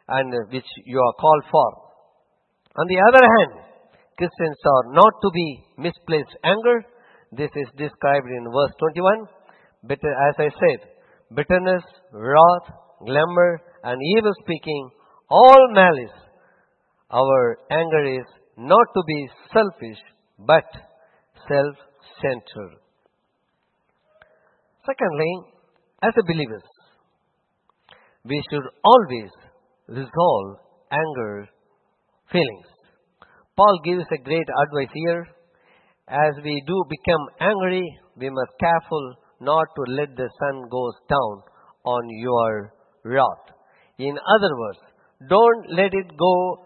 And 0.07 0.33
which 0.51 0.67
you 0.85 0.99
are 0.99 1.13
called 1.19 1.43
for. 1.51 1.69
On 2.75 2.87
the 2.87 2.99
other 3.07 3.25
hand, 3.25 3.65
Christians 4.17 4.57
are 4.65 4.93
not 4.93 5.13
to 5.21 5.29
be 5.33 5.63
misplaced 5.77 6.35
anger. 6.43 6.85
This 7.31 7.49
is 7.55 7.67
described 7.77 8.27
in 8.27 8.43
verse 8.45 8.73
21. 8.79 9.27
Bitter, 9.87 10.13
as 10.29 10.35
I 10.39 10.49
said, 10.49 10.89
bitterness, 11.35 11.83
wrath, 12.11 12.67
glamour, 13.05 13.61
and 13.83 13.99
evil 14.17 14.31
speaking, 14.43 14.89
all 15.29 15.67
malice. 15.73 16.17
Our 17.11 17.57
anger 17.71 18.19
is 18.19 18.25
not 18.57 18.87
to 18.93 19.03
be 19.07 19.29
selfish, 19.51 20.01
but 20.39 20.63
self-centered. 21.47 22.82
Secondly, 24.85 25.33
as 26.03 26.13
a 26.17 26.23
believers, 26.23 26.63
we 28.25 28.41
should 28.49 28.67
always 28.83 29.31
resolve 29.87 30.57
anger 30.91 31.47
feelings. 32.31 32.67
Paul 33.55 33.79
gives 33.85 34.03
a 34.11 34.23
great 34.23 34.47
advice 34.65 34.91
here. 34.93 35.27
As 36.09 36.33
we 36.43 36.61
do 36.67 36.83
become 36.89 37.23
angry, 37.39 37.83
we 38.17 38.29
must 38.29 38.51
careful 38.59 39.15
not 39.39 39.67
to 39.75 39.93
let 39.93 40.15
the 40.17 40.29
sun 40.39 40.67
goes 40.69 40.95
down 41.09 41.43
on 41.85 42.03
your 42.19 42.73
wrath. 43.05 43.45
In 43.99 44.17
other 44.35 44.57
words, 44.57 44.79
don't 45.29 45.69
let 45.69 45.93
it 45.93 46.17
go 46.17 46.57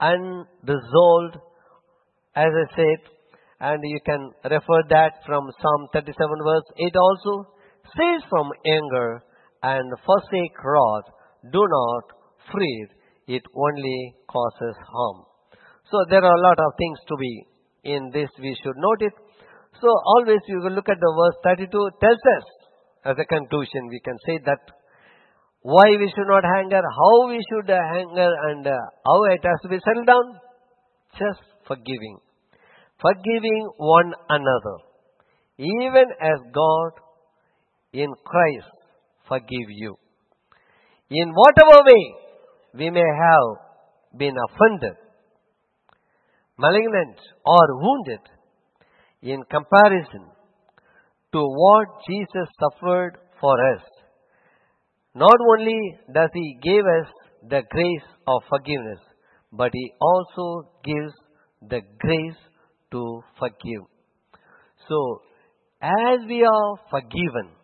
unresolved, 0.00 1.36
as 2.34 2.48
I 2.62 2.76
said, 2.76 3.00
and 3.60 3.80
you 3.82 4.00
can 4.06 4.30
refer 4.44 4.80
that 4.90 5.12
from 5.26 5.44
Psalm 5.60 5.88
37 5.92 6.14
verse 6.44 6.68
8 6.78 6.94
also. 6.96 7.55
Cease 7.94 8.24
from 8.28 8.50
anger 8.66 9.22
and 9.62 9.92
forsake 10.04 10.56
wrath. 10.64 11.06
Do 11.52 11.62
not 11.62 12.04
fret, 12.50 12.90
it 13.28 13.42
only 13.54 14.14
causes 14.28 14.76
harm. 14.90 15.24
So 15.90 16.04
there 16.10 16.24
are 16.24 16.36
a 16.36 16.42
lot 16.42 16.58
of 16.58 16.72
things 16.78 16.98
to 17.08 17.16
be 17.16 17.46
in 17.84 18.10
this, 18.12 18.28
we 18.40 18.56
should 18.62 18.76
note 18.76 19.02
it. 19.02 19.12
So 19.80 19.88
always 20.16 20.40
you 20.48 20.58
will 20.58 20.72
look 20.72 20.88
at 20.88 20.98
the 20.98 21.12
verse 21.14 21.56
32 21.56 21.90
tells 22.00 22.18
us 22.38 22.44
as 23.06 23.16
a 23.20 23.24
conclusion, 23.24 23.86
we 23.88 24.00
can 24.00 24.18
say 24.26 24.38
that 24.46 24.58
why 25.62 25.86
we 25.98 26.10
should 26.10 26.26
not 26.26 26.44
anger, 26.58 26.82
how 26.82 27.28
we 27.28 27.38
should 27.50 27.70
anger 27.70 28.30
and 28.50 28.66
how 28.66 29.24
it 29.30 29.42
has 29.44 29.58
to 29.62 29.68
be 29.68 29.78
settled 29.78 30.06
down. 30.06 30.40
Just 31.18 31.42
forgiving. 31.66 32.18
Forgiving 33.00 33.70
one 33.78 34.12
another. 34.28 34.76
Even 35.58 36.06
as 36.20 36.38
God 36.52 36.92
in 37.92 38.12
Christ 38.24 38.70
forgive 39.28 39.68
you. 39.68 39.96
In 41.10 41.32
whatever 41.34 41.82
way 41.84 42.14
we 42.74 42.90
may 42.90 43.00
have 43.00 44.18
been 44.18 44.34
offended, 44.48 44.96
malignant 46.58 47.18
or 47.44 47.80
wounded 47.80 48.20
in 49.22 49.42
comparison 49.50 50.26
to 51.32 51.40
what 51.40 51.88
Jesus 52.08 52.48
suffered 52.60 53.18
for 53.40 53.54
us. 53.74 53.82
Not 55.14 55.36
only 55.52 55.80
does 56.12 56.30
He 56.34 56.58
give 56.62 56.84
us 56.84 57.08
the 57.48 57.62
grace 57.70 58.08
of 58.26 58.42
forgiveness, 58.48 59.00
but 59.52 59.70
He 59.72 59.92
also 60.00 60.70
gives 60.84 61.14
the 61.62 61.80
grace 61.98 62.40
to 62.92 63.22
forgive. 63.38 63.84
So, 64.88 65.22
as 65.82 66.20
we 66.28 66.44
are 66.44 66.76
forgiven, 66.90 67.55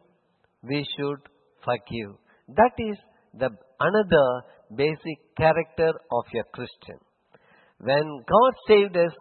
we 0.63 0.87
should 0.97 1.21
forgive. 1.65 2.17
That 2.49 2.73
is 2.79 2.97
the 3.35 3.51
another 3.81 4.27
basic 4.77 5.19
character 5.37 5.91
of 6.11 6.25
a 6.35 6.45
Christian. 6.55 6.99
When 7.79 8.25
God 8.29 8.53
saved 8.69 8.97
us 8.97 9.15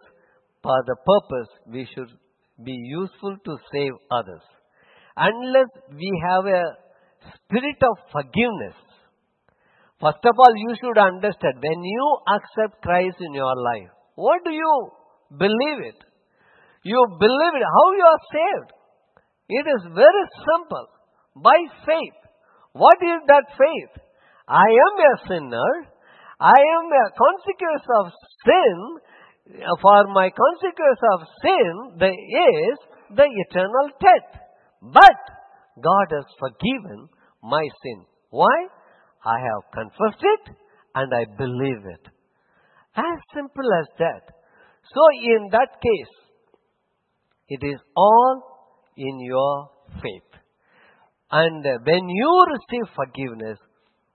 for 0.62 0.78
the 0.86 0.96
purpose, 1.04 1.48
we 1.66 1.88
should 1.94 2.10
be 2.64 2.72
useful 2.72 3.36
to 3.44 3.56
save 3.72 3.92
others. 4.10 4.42
Unless 5.16 5.70
we 5.90 6.10
have 6.28 6.46
a 6.46 6.62
spirit 7.36 7.80
of 7.82 7.96
forgiveness, 8.12 8.78
first 10.00 10.24
of 10.24 10.38
all, 10.38 10.54
you 10.56 10.74
should 10.80 10.98
understand 10.98 11.58
when 11.60 11.82
you 11.82 12.18
accept 12.36 12.82
Christ 12.82 13.16
in 13.20 13.34
your 13.34 13.54
life, 13.56 13.90
what 14.14 14.44
do 14.44 14.52
you 14.52 14.90
believe 15.36 15.80
it? 15.90 15.98
You 16.84 16.98
believe 17.18 17.54
it. 17.54 17.64
How 17.64 17.92
you 17.92 18.06
are 18.06 18.22
saved? 18.32 18.72
It 19.48 19.66
is 19.66 19.82
very 19.94 20.24
simple. 20.46 20.86
By 21.36 21.56
faith. 21.86 22.18
What 22.72 22.96
is 23.00 23.20
that 23.28 23.44
faith? 23.56 24.04
I 24.48 24.66
am 24.66 24.94
a 25.00 25.28
sinner. 25.28 25.72
I 26.40 26.58
am 26.58 26.86
a 26.90 27.10
consequence 27.16 27.86
of 28.00 28.12
sin. 28.44 29.66
For 29.80 30.06
my 30.12 30.30
consequence 30.30 31.00
of 31.14 31.20
sin 31.42 31.98
there 31.98 32.12
is 32.12 32.78
the 33.16 33.26
eternal 33.26 33.88
death. 34.00 34.40
But 34.82 35.20
God 35.82 36.06
has 36.10 36.24
forgiven 36.38 37.08
my 37.42 37.62
sin. 37.82 38.04
Why? 38.30 38.68
I 39.24 39.38
have 39.38 39.72
confessed 39.72 40.22
it 40.22 40.56
and 40.94 41.12
I 41.14 41.24
believe 41.36 41.84
it. 41.86 42.08
As 42.96 43.18
simple 43.34 43.68
as 43.80 43.86
that. 43.98 44.34
So 44.92 45.00
in 45.22 45.48
that 45.52 45.80
case, 45.80 46.14
it 47.48 47.66
is 47.66 47.80
all 47.96 48.42
in 48.96 49.20
your 49.20 49.70
faith. 50.02 50.41
And 51.32 51.64
when 51.64 52.08
you 52.08 52.44
receive 52.52 52.94
forgiveness, 52.94 53.58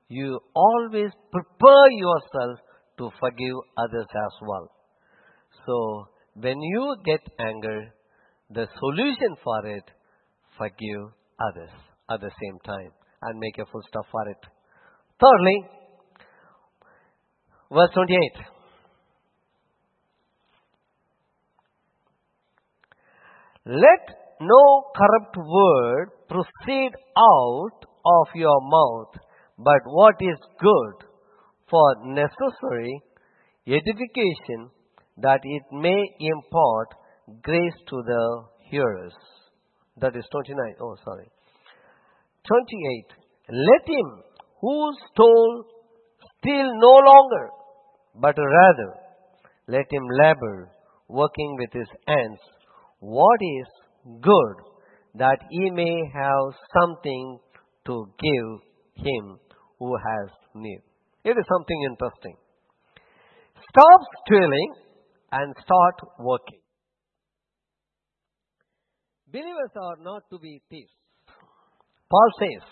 you 0.07 0.39
always 0.55 1.11
prepare 1.31 1.89
yourself 1.91 2.59
to 2.99 3.09
forgive 3.19 3.55
others 3.77 4.05
as 4.05 4.33
well. 4.47 4.71
So, 5.65 6.07
when 6.35 6.61
you 6.61 6.95
get 7.05 7.21
anger, 7.39 7.93
the 8.51 8.67
solution 8.79 9.35
for 9.43 9.65
it, 9.65 9.83
forgive 10.57 11.11
others 11.39 11.71
at 12.11 12.21
the 12.21 12.29
same 12.41 12.59
time 12.63 12.91
and 13.23 13.39
make 13.39 13.57
a 13.57 13.65
full 13.71 13.81
stop 13.87 14.05
for 14.11 14.29
it. 14.29 14.37
Thirdly, 15.19 15.65
verse 17.71 17.89
28. 17.93 18.45
Let 23.65 24.26
no 24.41 24.83
corrupt 24.95 25.37
word 25.37 26.09
proceed 26.27 26.91
out 27.17 27.85
of 28.05 28.27
your 28.35 28.59
mouth, 28.61 29.13
but 29.57 29.81
what 29.85 30.15
is 30.21 30.37
good 30.59 31.07
for 31.69 31.95
necessary 32.05 33.01
edification, 33.67 34.69
that 35.17 35.39
it 35.43 35.63
may 35.71 36.01
impart 36.19 36.93
grace 37.43 37.79
to 37.89 38.01
the 38.05 38.43
hearers. 38.69 39.13
That 39.97 40.15
is 40.15 40.23
29. 40.31 40.75
Oh, 40.81 40.95
sorry. 41.03 41.29
28. 42.47 43.05
let 43.49 43.87
him 43.87 44.23
who 44.61 44.91
stole 45.11 45.65
steal 46.37 46.69
no 46.75 46.95
longer, 47.09 47.49
but 48.15 48.35
rather 48.37 48.93
let 49.67 49.85
him 49.91 50.03
labor, 50.23 50.71
working 51.09 51.57
with 51.59 51.73
his 51.73 51.87
hands, 52.07 52.39
what 52.99 53.39
is 53.41 53.67
good, 54.21 54.55
that 55.15 55.39
he 55.49 55.69
may 55.71 55.95
have 56.13 56.53
something 56.79 57.39
to 57.85 58.05
give 58.19 59.05
him 59.05 59.39
who 59.79 59.95
has 59.95 60.29
need. 60.55 60.81
It 61.23 61.37
is 61.37 61.45
something 61.51 61.81
interesting. 61.89 62.35
Stop 63.69 64.01
stealing 64.25 64.73
and 65.31 65.53
start 65.63 65.95
working. 66.19 66.59
Believers 69.31 69.71
are 69.75 69.97
not 70.01 70.23
to 70.31 70.39
be 70.39 70.61
thieves. 70.69 70.91
Paul 72.09 72.29
says, 72.39 72.63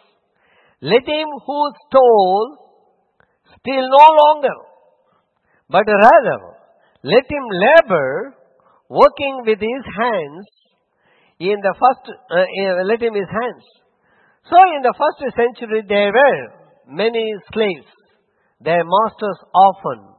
Let 0.81 1.05
him 1.05 1.27
who 1.45 1.69
stole 1.87 2.57
steal 3.59 3.83
no 3.83 4.05
longer, 4.23 4.57
but 5.69 5.85
rather 5.85 6.39
let 7.03 7.25
him 7.29 7.45
labor, 7.51 8.33
working 8.89 9.43
with 9.45 9.59
his 9.59 9.83
hands 9.99 10.45
in 11.39 11.59
the 11.61 11.75
first, 11.75 12.05
uh, 12.31 12.83
let 12.85 13.01
him 13.01 13.13
his 13.13 13.29
hands. 13.29 13.65
So 14.49 14.55
in 14.75 14.81
the 14.83 14.93
first 14.93 15.35
century 15.35 15.83
there 15.87 16.11
were 16.13 16.41
many 16.87 17.33
slaves. 17.53 17.87
Their 18.61 18.83
masters 18.85 19.39
often 19.53 20.15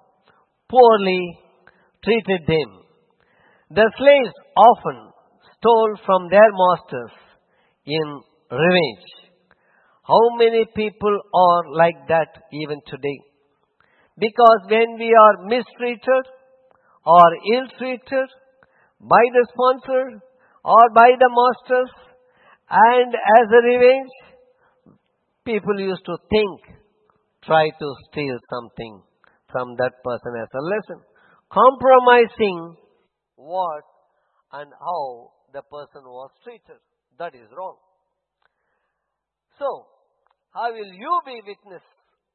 poorly 0.68 1.38
treated 2.04 2.42
them. 2.46 2.70
The 3.70 3.90
slaves 3.96 4.34
often 4.56 5.12
stole 5.56 5.96
from 6.04 6.28
their 6.28 6.50
masters 6.52 7.14
in 7.86 8.20
revenge. 8.50 9.08
How 10.02 10.36
many 10.36 10.66
people 10.74 11.20
are 11.34 11.62
like 11.72 12.06
that 12.08 12.28
even 12.52 12.80
today? 12.86 13.18
Because 14.18 14.60
when 14.70 14.98
we 14.98 15.12
are 15.14 15.46
mistreated 15.46 16.24
or 17.04 17.26
ill 17.54 17.66
treated 17.78 18.28
by 19.00 19.22
the 19.34 19.46
sponsor 19.50 20.20
or 20.66 20.90
by 20.92 21.10
the 21.14 21.30
masters 21.30 21.90
and 22.68 23.14
as 23.14 23.46
a 23.54 23.62
revenge, 23.62 24.10
people 25.44 25.78
used 25.78 26.04
to 26.06 26.16
think, 26.28 26.60
try 27.44 27.70
to 27.70 27.94
steal 28.10 28.36
something 28.50 29.00
from 29.52 29.76
that 29.76 30.02
person 30.02 30.32
as 30.42 30.48
a 30.52 30.62
lesson. 30.62 31.04
Compromising 31.52 32.76
what 33.36 33.84
and 34.52 34.72
how 34.80 35.30
the 35.52 35.62
person 35.70 36.02
was 36.02 36.30
treated. 36.42 36.82
That 37.20 37.36
is 37.36 37.46
wrong. 37.56 37.76
So, 39.60 39.86
how 40.50 40.72
will 40.72 40.92
you 40.92 41.20
be 41.24 41.40
witness 41.46 41.82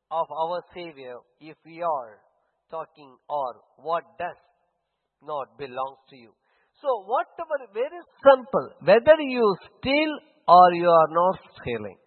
of 0.09 0.27
our 0.31 0.63
Savior 0.73 1.15
if 1.41 1.57
we 1.65 1.81
are 1.81 2.17
talking 2.69 3.17
or 3.27 3.55
what 3.75 4.03
does 4.17 4.39
not 5.21 5.57
belongs 5.57 5.99
to 6.09 6.15
you? 6.15 6.31
So, 6.81 7.05
whatever, 7.05 7.61
very 7.73 8.01
simple, 8.25 8.69
whether 8.81 9.21
you 9.21 9.55
steal 9.77 10.11
or 10.47 10.73
you 10.73 10.89
are 10.89 11.11
not 11.13 11.37
stealing. 11.61 11.97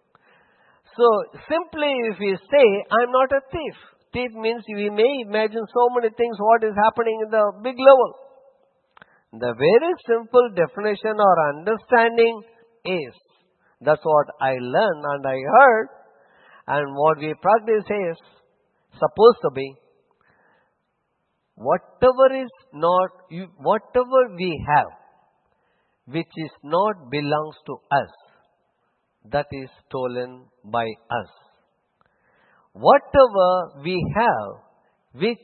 So, 0.97 1.07
simply 1.47 1.91
if 2.11 2.19
we 2.19 2.35
say, 2.51 2.67
I'm 2.91 3.11
not 3.11 3.31
a 3.31 3.41
thief. 3.51 3.75
Thief 4.11 4.31
means 4.35 4.63
we 4.67 4.89
may 4.89 5.23
imagine 5.27 5.63
so 5.73 5.87
many 5.95 6.09
things 6.15 6.35
what 6.39 6.63
is 6.63 6.75
happening 6.75 7.19
in 7.23 7.31
the 7.31 7.51
big 7.63 7.75
level. 7.79 8.11
The 9.31 9.53
very 9.55 9.93
simple 10.07 10.49
definition 10.55 11.19
or 11.19 11.35
understanding 11.55 12.43
is 12.85 13.13
that's 13.81 14.03
what 14.03 14.27
I 14.39 14.55
learned 14.59 15.03
and 15.03 15.25
I 15.27 15.37
heard, 15.59 15.87
and 16.67 16.95
what 16.95 17.17
we 17.19 17.33
practice 17.41 17.83
is 17.83 18.17
supposed 18.93 19.39
to 19.41 19.51
be 19.53 19.75
whatever 21.55 22.41
is 22.41 22.49
not, 22.73 23.09
you, 23.29 23.47
whatever 23.57 24.35
we 24.35 24.63
have, 24.67 24.87
which 26.07 26.31
is 26.37 26.51
not 26.63 27.09
belongs 27.09 27.55
to 27.65 27.73
us, 27.91 28.09
that 29.31 29.47
is 29.51 29.69
stolen 29.87 30.45
by 30.63 30.85
us. 31.09 31.29
Whatever 32.73 33.81
we 33.83 33.97
have, 34.15 35.21
which 35.21 35.39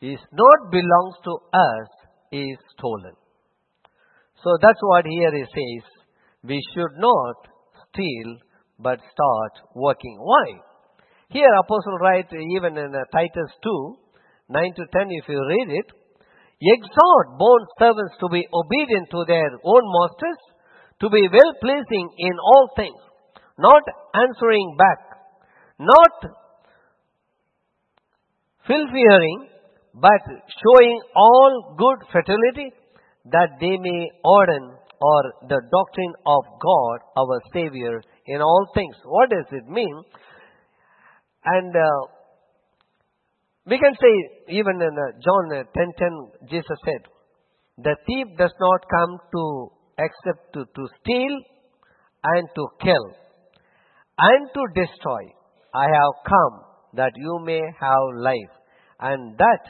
is 0.00 0.20
not 0.32 0.70
belongs 0.70 1.16
to 1.24 1.38
us, 1.52 1.88
is 2.32 2.58
stolen. 2.76 3.14
So 4.42 4.50
that's 4.60 4.80
what 4.82 5.06
here 5.06 5.32
he 5.32 5.44
says. 5.44 5.90
We 6.42 6.60
should 6.74 6.98
not 6.98 7.36
steal, 7.88 8.36
but 8.78 8.98
start 8.98 9.52
working. 9.74 10.18
Why? 10.20 10.60
Here 11.30 11.48
Apostle 11.60 11.98
writes 11.98 12.32
even 12.32 12.76
in 12.76 12.94
uh, 12.94 13.04
Titus 13.12 13.50
2, 13.62 13.96
9 14.48 14.74
to 14.76 14.84
10 14.92 15.06
if 15.10 15.28
you 15.28 15.40
read 15.40 15.68
it, 15.70 15.88
exhort 16.60 17.38
bond 17.38 17.66
servants 17.78 18.14
to 18.20 18.28
be 18.28 18.46
obedient 18.52 19.08
to 19.10 19.24
their 19.26 19.50
own 19.64 19.84
masters, 19.96 20.40
to 21.00 21.10
be 21.10 21.28
well 21.32 21.52
pleasing 21.60 22.08
in 22.18 22.34
all 22.38 22.68
things, 22.76 23.00
not 23.58 23.82
answering 24.14 24.76
back, 24.78 25.00
not 25.78 26.32
filtering, 28.66 29.48
but 29.94 30.22
showing 30.62 31.00
all 31.14 31.76
good 31.78 32.08
fertility, 32.12 32.72
that 33.26 33.56
they 33.60 33.76
may 33.78 34.10
ordain 34.24 34.76
or 35.00 35.22
the 35.48 35.60
doctrine 35.70 36.14
of 36.26 36.44
God, 36.60 36.98
our 37.16 37.40
Savior, 37.52 38.00
in 38.26 38.40
all 38.40 38.66
things. 38.74 38.96
What 39.04 39.30
does 39.30 39.46
it 39.52 39.68
mean? 39.68 40.02
And 41.44 41.74
uh, 41.76 42.06
we 43.66 43.78
can 43.78 43.94
say, 43.94 44.14
even 44.48 44.80
in 44.80 44.92
uh, 44.92 45.12
John 45.24 45.44
10:10, 45.50 46.48
Jesus 46.50 46.78
said, 46.84 47.02
"The 47.78 47.96
thief 48.06 48.26
does 48.36 48.52
not 48.60 48.80
come 48.90 49.18
to 49.34 49.70
except 49.98 50.52
to, 50.54 50.64
to 50.64 50.88
steal 51.00 51.34
and 52.24 52.48
to 52.54 52.66
kill 52.82 53.06
and 54.18 54.48
to 54.54 54.62
destroy. 54.74 55.22
I 55.74 55.84
have 55.84 56.14
come 56.26 56.60
that 56.94 57.12
you 57.16 57.38
may 57.44 57.60
have 57.80 58.04
life, 58.16 58.54
and 59.00 59.36
that 59.38 59.64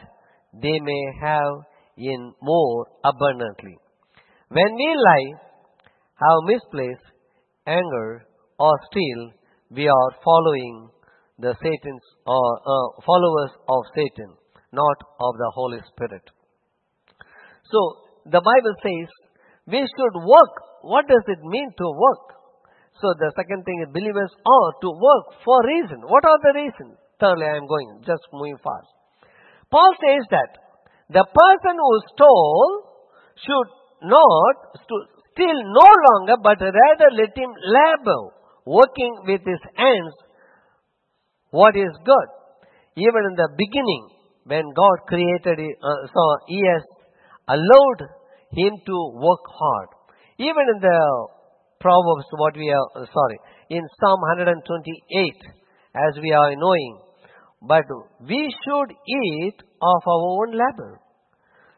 they 0.52 0.78
may 0.80 1.04
have 1.22 1.54
in 1.96 2.34
more 2.42 2.86
abundantly." 3.04 3.78
When 4.48 4.74
we 4.74 4.94
lie, 5.06 5.30
have 6.22 6.38
misplaced 6.46 7.06
anger, 7.66 8.26
or 8.58 8.74
steal, 8.90 9.30
we 9.70 9.88
are 9.88 10.10
following 10.24 10.90
the 11.38 11.54
Satan's 11.58 12.06
or 12.26 12.46
uh, 12.62 12.88
followers 13.04 13.52
of 13.68 13.82
Satan, 13.94 14.36
not 14.72 14.98
of 15.20 15.32
the 15.36 15.50
Holy 15.54 15.80
Spirit. 15.90 16.22
So 17.70 17.80
the 18.26 18.40
Bible 18.40 18.74
says 18.82 19.08
we 19.66 19.80
should 19.82 20.16
work. 20.22 20.54
What 20.82 21.08
does 21.08 21.24
it 21.26 21.40
mean 21.42 21.70
to 21.78 21.86
work? 21.90 22.34
So 23.00 23.10
the 23.18 23.32
second 23.34 23.64
thing 23.64 23.82
is 23.82 23.90
believers 23.90 24.30
are 24.46 24.70
to 24.82 24.90
work 24.94 25.26
for 25.44 25.58
reason. 25.66 26.06
What 26.06 26.22
are 26.22 26.38
the 26.44 26.54
reasons? 26.54 26.94
Thirdly, 27.18 27.46
I 27.46 27.56
am 27.56 27.66
going 27.66 28.02
just 28.06 28.22
moving 28.32 28.58
fast. 28.62 28.90
Paul 29.70 29.90
says 29.98 30.22
that 30.30 30.50
the 31.10 31.26
person 31.26 31.74
who 31.74 31.92
stole 32.14 32.94
should 33.34 33.70
not 34.06 34.56
steal 35.34 35.58
no 35.74 35.88
longer, 36.14 36.36
but 36.38 36.60
rather 36.60 37.08
let 37.10 37.34
him 37.34 37.50
labor, 37.50 38.30
working 38.66 39.14
with 39.26 39.42
his 39.42 39.62
hands 39.74 40.14
what 41.54 41.76
is 41.76 41.94
good. 42.02 42.28
Even 42.98 43.22
in 43.30 43.34
the 43.38 43.48
beginning, 43.54 44.04
when 44.44 44.66
God 44.74 45.06
created 45.06 45.58
uh, 45.60 46.00
so 46.10 46.22
He 46.48 46.58
has 46.66 46.82
allowed 47.48 48.00
him 48.58 48.74
to 48.86 48.96
work 49.14 49.44
hard. 49.46 49.88
Even 50.38 50.66
in 50.74 50.80
the 50.82 50.98
Proverbs, 51.80 52.26
what 52.42 52.56
we 52.56 52.70
are, 52.70 52.88
uh, 52.96 53.06
sorry, 53.06 53.38
in 53.70 53.82
Psalm 54.00 54.20
128, 54.34 55.34
as 55.94 56.18
we 56.20 56.32
are 56.32 56.54
knowing, 56.56 56.98
but 57.62 57.84
we 58.26 58.50
should 58.64 58.90
eat 58.90 59.58
of 59.82 60.00
our 60.06 60.26
own 60.38 60.50
labor. 60.52 61.00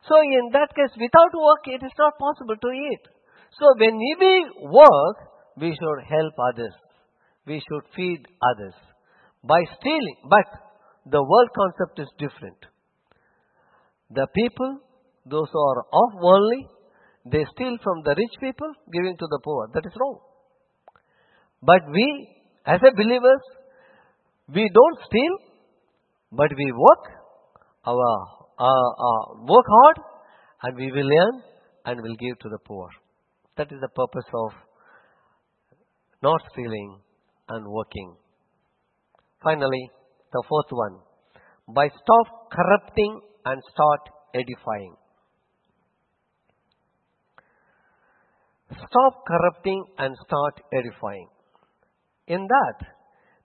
So 0.09 0.21
in 0.21 0.51
that 0.53 0.71
case, 0.75 0.95
without 0.97 1.33
work, 1.35 1.63
it 1.67 1.85
is 1.85 1.93
not 1.99 2.15
possible 2.19 2.57
to 2.57 2.71
eat. 2.71 3.03
So 3.59 3.67
when 3.79 3.97
we 3.97 4.47
work, 4.63 5.17
we 5.59 5.71
should 5.71 6.01
help 6.09 6.35
others. 6.53 6.75
We 7.47 7.61
should 7.61 7.85
feed 7.95 8.27
others 8.43 8.75
by 9.47 9.61
stealing. 9.79 10.17
But 10.29 10.47
the 11.11 11.23
world 11.23 11.51
concept 11.55 12.01
is 12.01 12.09
different. 12.19 12.59
The 14.11 14.27
people, 14.35 14.79
those 15.25 15.49
who 15.53 15.61
are 15.61 15.81
of 15.93 16.21
worldly, 16.21 16.69
they 17.33 17.45
steal 17.55 17.77
from 17.83 18.03
the 18.05 18.15
rich 18.17 18.35
people, 18.41 18.73
giving 18.93 19.17
to 19.19 19.27
the 19.29 19.41
poor. 19.43 19.69
That 19.75 19.85
is 19.85 19.93
wrong. 20.01 20.21
But 21.63 21.83
we, 21.91 22.29
as 22.67 22.81
a 22.87 22.95
believers, 22.95 23.41
we 24.49 24.71
don't 24.73 24.99
steal, 25.07 25.39
but 26.31 26.51
we 26.57 26.73
work 26.73 27.03
our 27.85 28.37
work 29.49 29.67
hard, 29.69 29.97
and 30.63 30.77
we 30.77 30.93
will 30.93 31.11
earn 31.21 31.43
and 31.85 32.01
will 32.01 32.17
give 32.17 32.39
to 32.41 32.49
the 32.49 32.59
poor. 32.65 32.89
That 33.57 33.73
is 33.73 33.81
the 33.81 33.89
purpose 33.89 34.29
of 34.35 34.53
not 36.23 36.41
stealing 36.53 37.01
and 37.49 37.67
working 37.67 38.17
Finally, 39.43 39.91
the 40.33 40.43
fourth 40.49 40.71
one. 40.71 40.99
By 41.69 41.89
stop 41.89 42.51
corrupting 42.51 43.21
and 43.45 43.63
start 43.73 44.01
edifying. 44.35 44.95
Stop 48.71 49.25
corrupting 49.27 49.85
and 49.99 50.17
start 50.27 50.61
edifying. 50.73 51.29
In 52.27 52.47
that, 52.47 52.87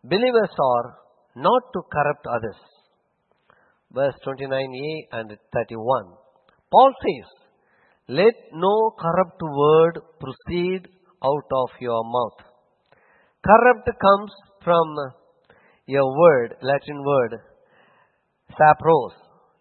believers 0.03 0.49
are 0.59 0.97
not 1.35 1.61
to 1.73 1.81
corrupt 1.91 2.25
others. 2.27 2.59
Verse 3.93 4.15
29a 4.25 5.19
and 5.19 5.37
31. 5.53 6.05
Paul 6.71 6.93
says, 7.03 7.29
Let 8.07 8.33
no 8.53 8.91
corrupt 8.99 9.41
word 9.41 9.99
proceed 10.19 10.87
out 11.23 11.49
of 11.51 11.69
your 11.79 12.03
mouth. 12.03 12.39
Corrupt 13.45 13.89
comes 13.99 14.31
from 14.63 14.87
a 15.95 16.05
word, 16.05 16.55
Latin 16.61 17.03
word, 17.03 17.39
sapros, 18.51 19.11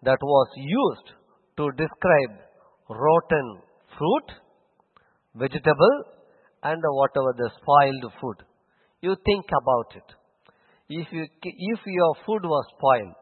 that 0.03 0.17
was 0.21 0.47
used 0.57 1.11
to 1.57 1.69
describe 1.77 2.33
rotten 2.89 3.61
fruit, 3.97 4.27
vegetable, 5.35 6.03
and 6.63 6.81
whatever 6.83 7.33
the 7.37 7.49
spoiled 7.61 8.13
food. 8.19 8.45
You 9.01 9.15
think 9.25 9.45
about 9.61 9.95
it. 9.95 10.07
If 10.89 11.07
you 11.11 11.25
if 11.43 11.79
your 11.85 12.13
food 12.25 12.43
was 12.43 12.65
spoiled, 12.77 13.15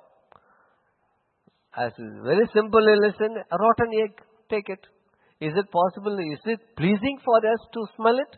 as 1.78 1.94
very 2.24 2.48
simply 2.54 2.96
listen, 3.00 3.36
a 3.38 3.58
rotten 3.58 3.92
egg, 4.04 4.22
take 4.50 4.70
it. 4.70 4.80
Is 5.40 5.54
it 5.56 5.72
possible? 5.72 6.18
Is 6.20 6.40
it 6.46 6.60
pleasing 6.76 7.20
for 7.24 7.38
us 7.38 7.62
to 7.74 7.86
smell 7.96 8.18
it? 8.18 8.36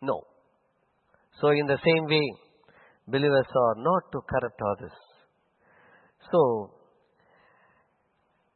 No. 0.00 0.22
So 1.40 1.48
in 1.48 1.66
the 1.66 1.78
same 1.84 2.04
way, 2.06 2.22
believers 3.08 3.46
are 3.54 3.74
not 3.76 4.12
to 4.12 4.20
corrupt 4.28 4.60
others. 4.72 4.96
So, 6.30 6.70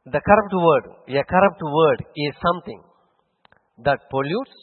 the 0.05 0.21
corrupt 0.21 0.53
word, 0.53 0.85
a 1.09 1.23
corrupt 1.23 1.61
word 1.61 2.05
is 2.15 2.33
something 2.41 2.81
that 3.83 4.09
pollutes. 4.09 4.55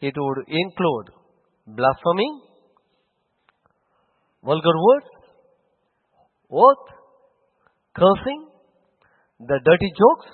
It 0.00 0.14
would 0.16 0.38
include 0.48 1.10
blasphemy, 1.66 2.30
vulgar 4.42 4.76
words, 4.86 5.06
oath, 6.50 6.86
cursing, 7.96 8.46
the 9.40 9.60
dirty 9.64 9.90
jokes, 9.98 10.30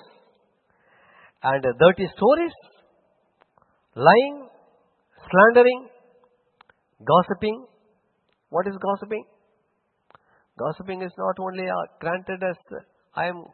and 1.43 1.63
dirty 1.63 2.07
stories, 2.15 2.53
lying, 3.95 4.47
slandering, 5.29 5.87
gossiping. 7.05 7.65
What 8.49 8.67
is 8.67 8.75
gossiping? 8.81 9.25
Gossiping 10.57 11.01
is 11.01 11.11
not 11.17 11.35
only 11.39 11.67
uh, 11.69 11.85
granted 11.99 12.43
as 12.43 12.57
I 13.15 13.27
am 13.27 13.45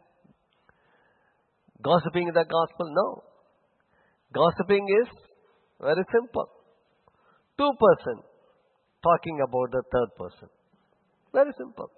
gossiping 1.83 2.31
the 2.33 2.45
gospel. 2.45 2.87
No. 2.89 3.23
Gossiping 4.33 4.87
is 5.01 5.09
very 5.79 6.03
simple. 6.11 6.49
Two 7.57 7.71
person 7.79 8.23
talking 9.03 9.39
about 9.47 9.71
the 9.71 9.83
third 9.91 10.09
person. 10.17 10.49
Very 11.33 11.51
simple. 11.57 11.91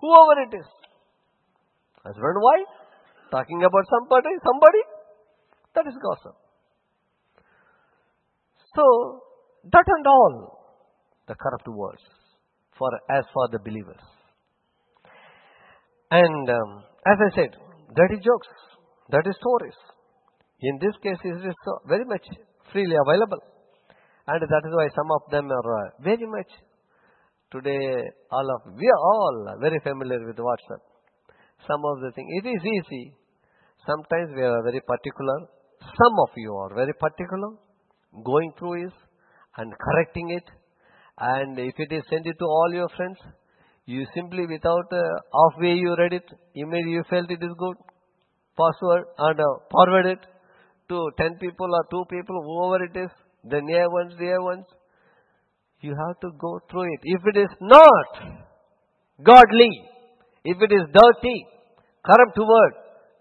Whoever 0.00 0.42
it 0.42 0.56
is. 0.58 0.68
Husband 2.04 2.34
and 2.34 2.42
wife 2.42 2.74
talking 3.30 3.64
about 3.64 3.84
somebody, 3.88 4.34
somebody. 4.44 4.82
That 5.74 5.86
is 5.86 5.94
gossip. 6.02 6.36
So, 8.74 8.84
that 9.72 9.84
and 9.86 10.06
all 10.06 10.57
the 11.28 11.34
corrupt 11.34 11.68
words 11.68 12.02
for 12.78 12.90
as 13.10 13.24
for 13.32 13.48
the 13.52 13.58
believers. 13.58 14.00
And 16.10 16.48
um, 16.48 16.82
as 17.06 17.18
I 17.20 17.30
said, 17.36 17.50
dirty 17.94 18.16
jokes, 18.24 18.48
dirty 19.10 19.30
stories. 19.38 19.76
In 20.60 20.78
this 20.80 20.96
case, 21.02 21.20
it 21.22 21.46
is 21.46 21.54
very 21.86 22.04
much 22.04 22.24
freely 22.72 22.96
available. 22.96 23.42
And 24.26 24.42
that 24.42 24.62
is 24.64 24.72
why 24.74 24.88
some 24.94 25.10
of 25.12 25.22
them 25.30 25.50
are 25.50 25.86
uh, 25.86 25.90
very 26.02 26.26
much 26.26 26.50
today, 27.52 28.10
all 28.30 28.48
of, 28.54 28.74
we 28.76 28.86
are 28.86 29.02
all 29.12 29.56
very 29.60 29.80
familiar 29.80 30.26
with 30.26 30.36
WhatsApp. 30.36 30.82
Some 31.66 31.82
of 31.84 32.00
the 32.00 32.12
things, 32.12 32.28
it 32.42 32.46
is 32.46 32.60
easy. 32.60 33.14
Sometimes 33.86 34.30
we 34.36 34.42
are 34.42 34.62
very 34.62 34.80
particular. 34.80 35.48
Some 35.80 36.14
of 36.26 36.30
you 36.36 36.54
are 36.54 36.74
very 36.74 36.92
particular, 36.92 37.56
going 38.24 38.52
through 38.58 38.86
it 38.86 38.92
and 39.56 39.72
correcting 39.78 40.30
it. 40.30 40.44
And 41.20 41.58
if 41.58 41.74
it 41.78 41.92
is 41.92 42.02
sent 42.08 42.26
it 42.26 42.36
to 42.38 42.44
all 42.44 42.72
your 42.72 42.88
friends, 42.96 43.18
you 43.86 44.06
simply 44.14 44.46
without 44.46 44.92
uh, 44.92 45.02
halfway 45.34 45.74
you 45.74 45.96
read 45.98 46.12
it, 46.12 46.24
immediately 46.54 46.92
you 46.92 47.04
felt 47.10 47.30
it 47.30 47.42
is 47.42 47.54
good, 47.58 47.76
password 48.56 49.04
and 49.18 49.40
uh, 49.40 49.44
forward 49.70 50.06
it 50.06 50.18
to 50.88 51.10
10 51.18 51.38
people 51.40 51.68
or 51.72 51.84
2 51.90 52.04
people, 52.10 52.36
whoever 52.42 52.84
it 52.84 52.96
is, 53.04 53.10
the 53.44 53.60
near 53.62 53.90
ones, 53.90 54.12
the 54.18 54.24
dear 54.24 54.42
ones. 54.42 54.64
You 55.80 55.94
have 55.94 56.18
to 56.20 56.30
go 56.38 56.60
through 56.70 56.92
it. 56.94 57.00
If 57.04 57.22
it 57.32 57.38
is 57.38 57.50
not 57.60 58.08
godly, 59.22 59.70
if 60.44 60.56
it 60.60 60.72
is 60.72 60.84
dirty, 60.92 61.46
corrupt 62.04 62.38
word, 62.38 62.72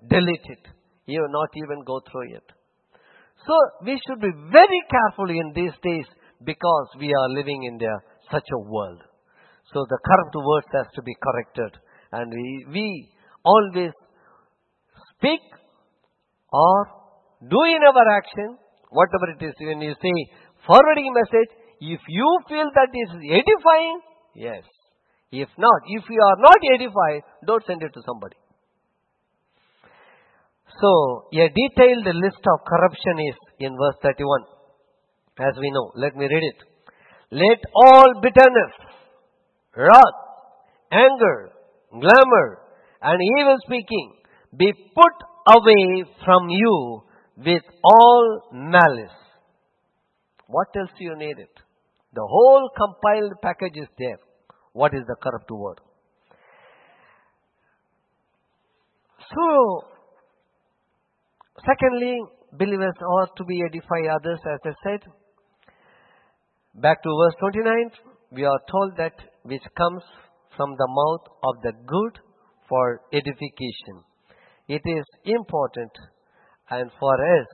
delete 0.10 0.48
it. 0.56 0.68
You 1.06 1.22
will 1.22 1.32
not 1.32 1.50
even 1.56 1.84
go 1.86 2.02
through 2.12 2.36
it. 2.36 2.44
So 3.46 3.54
we 3.86 4.00
should 4.06 4.22
be 4.22 4.34
very 4.52 4.82
careful 4.90 5.30
in 5.30 5.54
these 5.56 5.76
days 5.84 6.06
because 6.44 6.88
we 7.00 7.14
are 7.14 7.30
living 7.30 7.64
in 7.64 7.78
the, 7.78 8.00
such 8.32 8.46
a 8.54 8.60
world. 8.60 9.02
So 9.74 9.86
the 9.90 10.00
corrupt 10.06 10.36
words 10.36 10.68
has 10.74 10.88
to 10.96 11.02
be 11.02 11.16
corrected. 11.22 11.80
And 12.12 12.32
we, 12.32 12.66
we 12.72 13.10
always 13.44 13.92
speak 15.16 15.42
or 16.52 16.88
do 17.42 17.62
in 17.64 17.82
our 17.84 18.18
action, 18.18 18.58
whatever 18.90 19.32
it 19.36 19.44
is, 19.44 19.54
when 19.60 19.82
you 19.82 19.94
say 20.02 20.16
forwarding 20.66 21.14
message, 21.14 21.52
if 21.80 22.02
you 22.08 22.40
feel 22.50 22.66
that 22.74 22.90
is 22.94 23.10
edifying, 23.30 24.00
yes. 24.36 24.64
If 25.32 25.50
not, 25.58 25.82
if 25.88 26.04
you 26.10 26.22
are 26.24 26.38
not 26.40 26.58
edified, 26.74 27.22
don't 27.46 27.64
send 27.68 27.84
it 27.84 27.94
to 27.94 28.02
somebody. 28.06 28.38
So, 30.80 31.28
a 31.34 31.50
detailed 31.50 32.08
list 32.16 32.42
of 32.48 32.66
corruption 32.66 33.20
is 33.28 33.36
in 33.60 33.76
verse 33.76 33.98
31. 34.02 34.57
As 35.40 35.54
we 35.60 35.70
know, 35.72 35.92
let 35.96 36.16
me 36.16 36.26
read 36.26 36.44
it. 36.44 36.60
Let 37.32 37.60
all 37.76 38.22
bitterness, 38.22 38.74
wrath, 39.76 40.18
anger, 40.92 41.50
glamour, 41.92 42.60
and 43.02 43.22
evil 43.38 43.58
speaking 43.66 44.14
be 44.58 44.74
put 44.74 45.56
away 45.56 46.06
from 46.26 46.50
you 46.50 47.04
with 47.38 47.64
all 47.84 48.42
malice. 48.52 49.12
What 50.48 50.68
else 50.76 50.90
do 50.98 51.04
you 51.04 51.16
need 51.18 51.38
it? 51.38 51.54
The 52.14 52.26
whole 52.26 52.70
compiled 52.76 53.34
package 53.44 53.76
is 53.76 53.90
there. 54.00 54.18
What 54.74 54.94
is 54.94 55.04
the 55.08 55.16
corrupt 55.22 55.52
word? 55.52 55.80
So, 59.30 59.84
secondly, 61.66 62.22
believers 62.58 62.94
ought 63.02 63.36
to 63.36 63.44
be 63.44 63.62
edify 63.62 64.16
others, 64.16 64.40
as 64.54 64.60
I 64.66 64.74
said. 64.84 65.02
Back 66.80 67.02
to 67.02 67.10
verse 67.10 67.34
29, 67.40 67.90
we 68.34 68.46
are 68.46 68.60
told 68.70 68.98
that 68.98 69.14
which 69.42 69.64
comes 69.76 70.04
from 70.56 70.76
the 70.78 70.88
mouth 70.88 71.26
of 71.44 71.56
the 71.64 71.72
good 71.88 72.20
for 72.70 73.02
edification. 73.12 74.04
It 74.68 74.84
is 74.86 75.04
important, 75.26 75.90
and 76.70 76.92
for 77.00 77.16
us, 77.16 77.48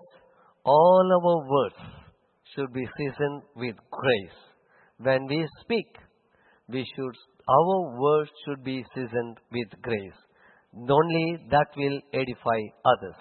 all 0.66 1.10
our 1.14 1.50
words 1.50 1.76
should 2.54 2.74
be 2.74 2.86
seasoned 2.98 3.44
with 3.56 3.78
grace. 3.92 4.40
When 4.98 5.26
we 5.28 5.48
speak, 5.62 5.88
we 6.68 6.86
should 6.94 7.16
our 7.48 7.98
words 7.98 8.32
should 8.46 8.62
be 8.66 8.84
seasoned 8.94 9.38
with 9.54 9.70
grace. 9.82 10.20
Only 10.76 11.38
that 11.50 11.68
will 11.78 11.98
edify 12.14 12.60
others, 12.84 13.16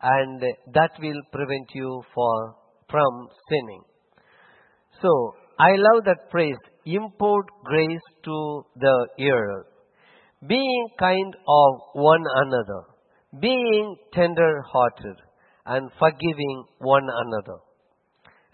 and 0.00 0.42
that 0.72 0.92
will 0.98 1.20
prevent 1.32 1.68
you 1.74 2.02
for 2.14 2.54
from 2.88 3.28
sinning. 3.50 3.82
So 5.02 5.34
I 5.58 5.70
love 5.76 6.04
that 6.04 6.30
phrase. 6.30 6.56
Import 6.86 7.46
grace 7.64 8.06
to 8.24 8.64
the 8.76 9.08
ear, 9.18 9.66
being 10.46 10.88
kind 10.98 11.34
of 11.46 11.74
one 11.92 12.24
another, 12.36 12.82
being 13.40 13.96
tender-hearted, 14.14 15.16
and 15.66 15.90
forgiving 15.98 16.64
one 16.78 17.02
another. 17.04 17.58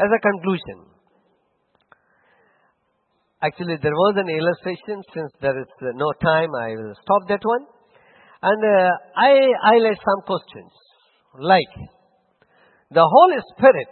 As 0.00 0.08
a 0.10 0.20
conclusion, 0.20 0.90
actually 3.40 3.76
there 3.80 3.92
was 3.92 4.14
an 4.16 4.28
illustration. 4.28 5.00
Since 5.14 5.30
there 5.40 5.58
is 5.60 5.68
no 5.94 6.12
time, 6.20 6.50
I 6.60 6.70
will 6.70 6.94
stop 7.02 7.28
that 7.28 7.44
one. 7.44 7.66
And 8.42 8.64
uh, 8.64 8.90
I 9.16 9.30
highlight 9.62 9.98
some 9.98 10.22
questions 10.26 10.72
like 11.38 11.74
the 12.90 13.06
Holy 13.06 13.40
Spirit 13.54 13.88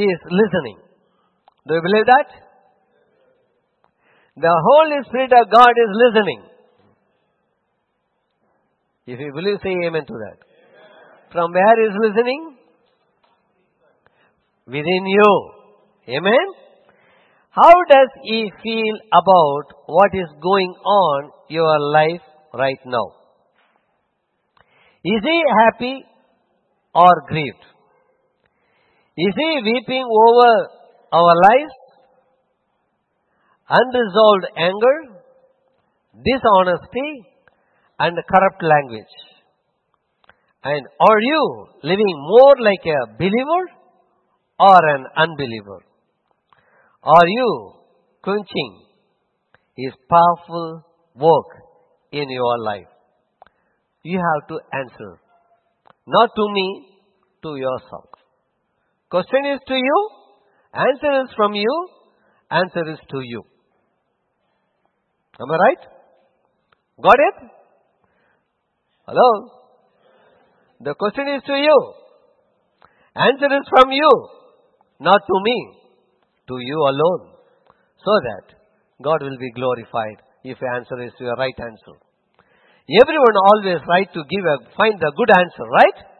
is 0.00 0.20
listening 0.30 0.78
Do 1.66 1.74
you 1.74 1.80
believe 1.80 2.06
that? 2.06 2.28
The 4.36 4.54
Holy 4.68 4.98
Spirit 5.06 5.32
of 5.32 5.50
God 5.50 5.70
is 5.70 5.90
listening. 6.04 6.42
If 9.06 9.20
you 9.20 9.32
believe, 9.32 9.58
say 9.62 9.70
amen 9.86 10.04
to 10.06 10.14
that. 10.24 10.38
From 11.32 11.52
where 11.52 11.86
is 11.86 11.94
listening? 12.00 12.56
Within 14.66 15.06
you. 15.06 15.50
Amen? 16.08 16.46
How 17.50 17.72
does 17.88 18.08
he 18.24 18.50
feel 18.62 18.96
about 19.12 19.76
what 19.86 20.10
is 20.12 20.28
going 20.42 20.74
on 20.84 21.30
your 21.48 21.78
life 21.92 22.22
right 22.52 22.80
now? 22.84 23.06
Is 25.04 25.22
he 25.22 25.42
happy 25.62 26.04
or 26.94 27.22
grieved? 27.28 27.64
Is 29.16 29.32
he 29.36 29.60
weeping 29.62 30.04
over 30.04 30.68
our 31.12 31.34
lives? 31.42 31.74
Unresolved 33.68 34.46
anger, 34.56 35.22
dishonesty, 36.24 37.24
and 38.00 38.16
corrupt 38.28 38.62
language. 38.62 39.14
And 40.64 40.86
are 40.98 41.20
you 41.20 41.66
living 41.84 42.14
more 42.26 42.54
like 42.58 42.84
a 42.86 43.16
believer 43.16 43.64
or 44.58 44.78
an 44.96 45.06
unbeliever? 45.16 45.84
Are 47.04 47.28
you 47.28 47.72
quenching 48.22 48.82
his 49.76 49.92
powerful 50.08 50.82
work 51.14 51.46
in 52.10 52.28
your 52.30 52.58
life? 52.64 52.88
You 54.02 54.18
have 54.18 54.48
to 54.48 54.58
answer. 54.72 55.20
Not 56.06 56.30
to 56.34 56.52
me, 56.52 56.88
to 57.42 57.56
yourself. 57.56 58.23
Question 59.10 59.46
is 59.54 59.60
to 59.68 59.74
you, 59.74 60.10
answer 60.72 61.22
is 61.22 61.30
from 61.36 61.54
you, 61.54 61.88
answer 62.50 62.90
is 62.92 62.98
to 63.10 63.20
you. 63.22 63.42
Am 65.40 65.50
I 65.50 65.56
right? 65.56 65.82
Got 67.02 67.18
it? 67.28 67.50
Hello? 69.06 69.50
The 70.80 70.94
question 70.94 71.28
is 71.28 71.42
to 71.46 71.54
you. 71.54 71.78
Answer 73.16 73.46
is 73.46 73.66
from 73.70 73.92
you, 73.92 74.10
not 75.00 75.20
to 75.26 75.36
me, 75.42 75.58
to 76.48 76.54
you 76.58 76.78
alone. 76.78 77.30
So 78.04 78.12
that 78.28 78.54
God 79.02 79.22
will 79.22 79.38
be 79.38 79.50
glorified 79.52 80.22
if 80.44 80.58
the 80.58 80.68
answer 80.74 81.02
is 81.02 81.12
your 81.18 81.34
right 81.36 81.54
answer. 81.58 81.96
Everyone 83.00 83.36
always 83.48 83.80
right 83.88 84.08
to 84.12 84.22
give 84.28 84.44
a, 84.44 84.56
find 84.76 85.00
the 85.00 85.12
good 85.16 85.30
answer, 85.30 85.64
right? 85.64 86.13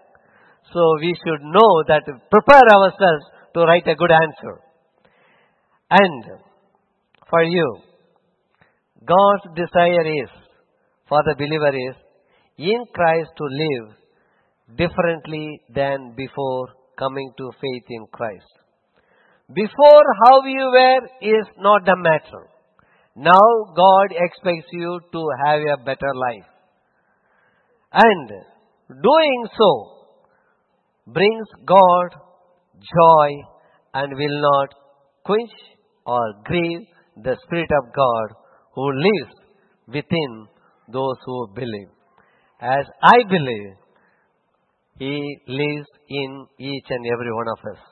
So 0.75 0.83
we 1.01 1.15
should 1.23 1.43
know 1.43 1.73
that 1.87 2.03
prepare 2.31 2.69
ourselves 2.77 3.25
to 3.55 3.61
write 3.61 3.87
a 3.87 3.95
good 3.95 4.11
answer. 4.11 4.61
And 5.89 6.25
for 7.31 7.45
you, 7.45 7.79
God's 9.07 9.55
desire 9.55 10.07
is, 10.25 10.31
for 11.09 11.23
the 11.25 11.37
believer 11.37 11.77
is, 11.91 11.95
in 12.59 12.85
Christ 12.93 13.31
to 13.37 13.45
live 13.45 14.77
differently 14.77 15.61
than 15.73 16.15
before 16.17 16.69
coming 16.99 17.33
to 17.39 17.51
faith 17.61 17.85
in 17.89 18.07
Christ. 18.11 18.51
Before 19.55 20.05
how 20.25 20.45
you 20.45 20.71
were 20.73 21.07
is 21.21 21.47
not 21.59 21.85
the 21.85 21.97
matter. 21.97 22.49
Now 23.15 23.73
God 23.77 24.09
expects 24.11 24.67
you 24.73 24.99
to 25.13 25.29
have 25.47 25.61
a 25.61 25.85
better 25.85 26.13
life. 26.15 26.49
And 27.93 28.29
doing 28.89 29.47
so 29.57 29.94
brings 31.07 31.49
God 31.67 32.09
joy 32.75 33.29
and 33.95 34.17
will 34.17 34.41
not 34.41 34.69
quench 35.25 35.51
or 36.07 36.35
grieve 36.45 36.87
the 37.23 37.37
Spirit 37.45 37.71
of 37.79 37.93
God 37.95 38.37
who 38.75 38.93
lives 38.93 39.35
within 39.87 40.47
those 40.93 41.17
who 41.25 41.49
believe. 41.55 41.89
As 42.61 42.87
I 43.03 43.19
believe, 43.29 43.75
He 44.99 45.39
lives 45.47 45.89
in 46.09 46.47
each 46.59 46.87
and 46.89 47.07
every 47.13 47.33
one 47.33 47.49
of 47.49 47.59
us. 47.73 47.83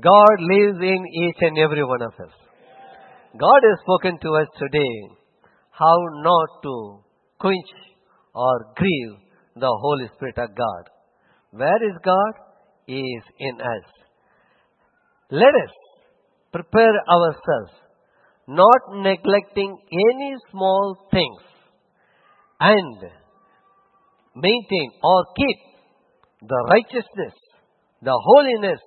God 0.00 0.36
lives 0.40 0.78
in 0.80 1.04
each 1.24 1.36
and 1.40 1.58
every 1.58 1.84
one 1.84 2.02
of 2.02 2.12
us. 2.12 2.32
God 3.38 3.60
has 3.62 3.78
spoken 3.80 4.18
to 4.18 4.28
us 4.36 4.48
today 4.58 5.16
how 5.70 5.96
not 6.22 6.48
to 6.62 7.00
quench 7.38 7.72
or 8.34 8.72
grieve 8.76 9.18
the 9.56 9.78
Holy 9.80 10.08
Spirit 10.16 10.38
of 10.38 10.54
God. 10.56 10.90
Where 11.50 11.82
is 11.88 11.96
God? 12.04 12.32
He 12.86 13.00
is 13.00 13.24
in 13.38 13.60
us. 13.60 13.88
Let 15.30 15.54
us 15.64 15.74
prepare 16.52 16.94
ourselves, 17.08 17.72
not 18.46 18.80
neglecting 18.92 19.76
any 19.92 20.34
small 20.50 20.96
things, 21.10 21.42
and 22.60 22.96
maintain 24.34 24.90
or 25.02 25.24
keep 25.36 25.58
the 26.48 26.66
righteousness, 26.70 27.34
the 28.02 28.18
holiness 28.24 28.80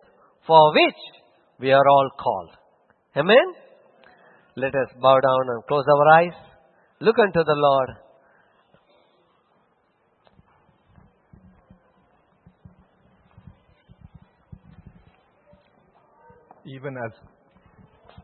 for 0.45 0.73
which 0.73 1.01
we 1.59 1.71
are 1.71 1.87
all 1.87 2.09
called. 2.19 2.51
Amen? 3.17 3.53
Let 4.57 4.75
us 4.75 4.89
bow 5.01 5.19
down 5.19 5.49
and 5.49 5.65
close 5.67 5.85
our 5.87 6.19
eyes. 6.19 6.33
Look 6.99 7.17
unto 7.19 7.43
the 7.43 7.55
Lord. 7.55 7.89
Even 16.65 16.95
as 16.97 17.11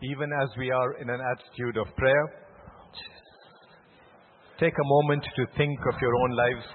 even 0.03 0.29
as 0.41 0.49
we 0.57 0.71
are 0.71 0.93
in 1.01 1.09
an 1.09 1.19
attitude 1.21 1.77
of 1.77 1.95
prayer 1.95 2.41
take 4.61 4.73
a 4.73 4.85
moment 4.85 5.23
to 5.35 5.45
think 5.57 5.79
of 5.91 5.99
your 5.99 6.15
own 6.15 6.31
lives 6.35 6.65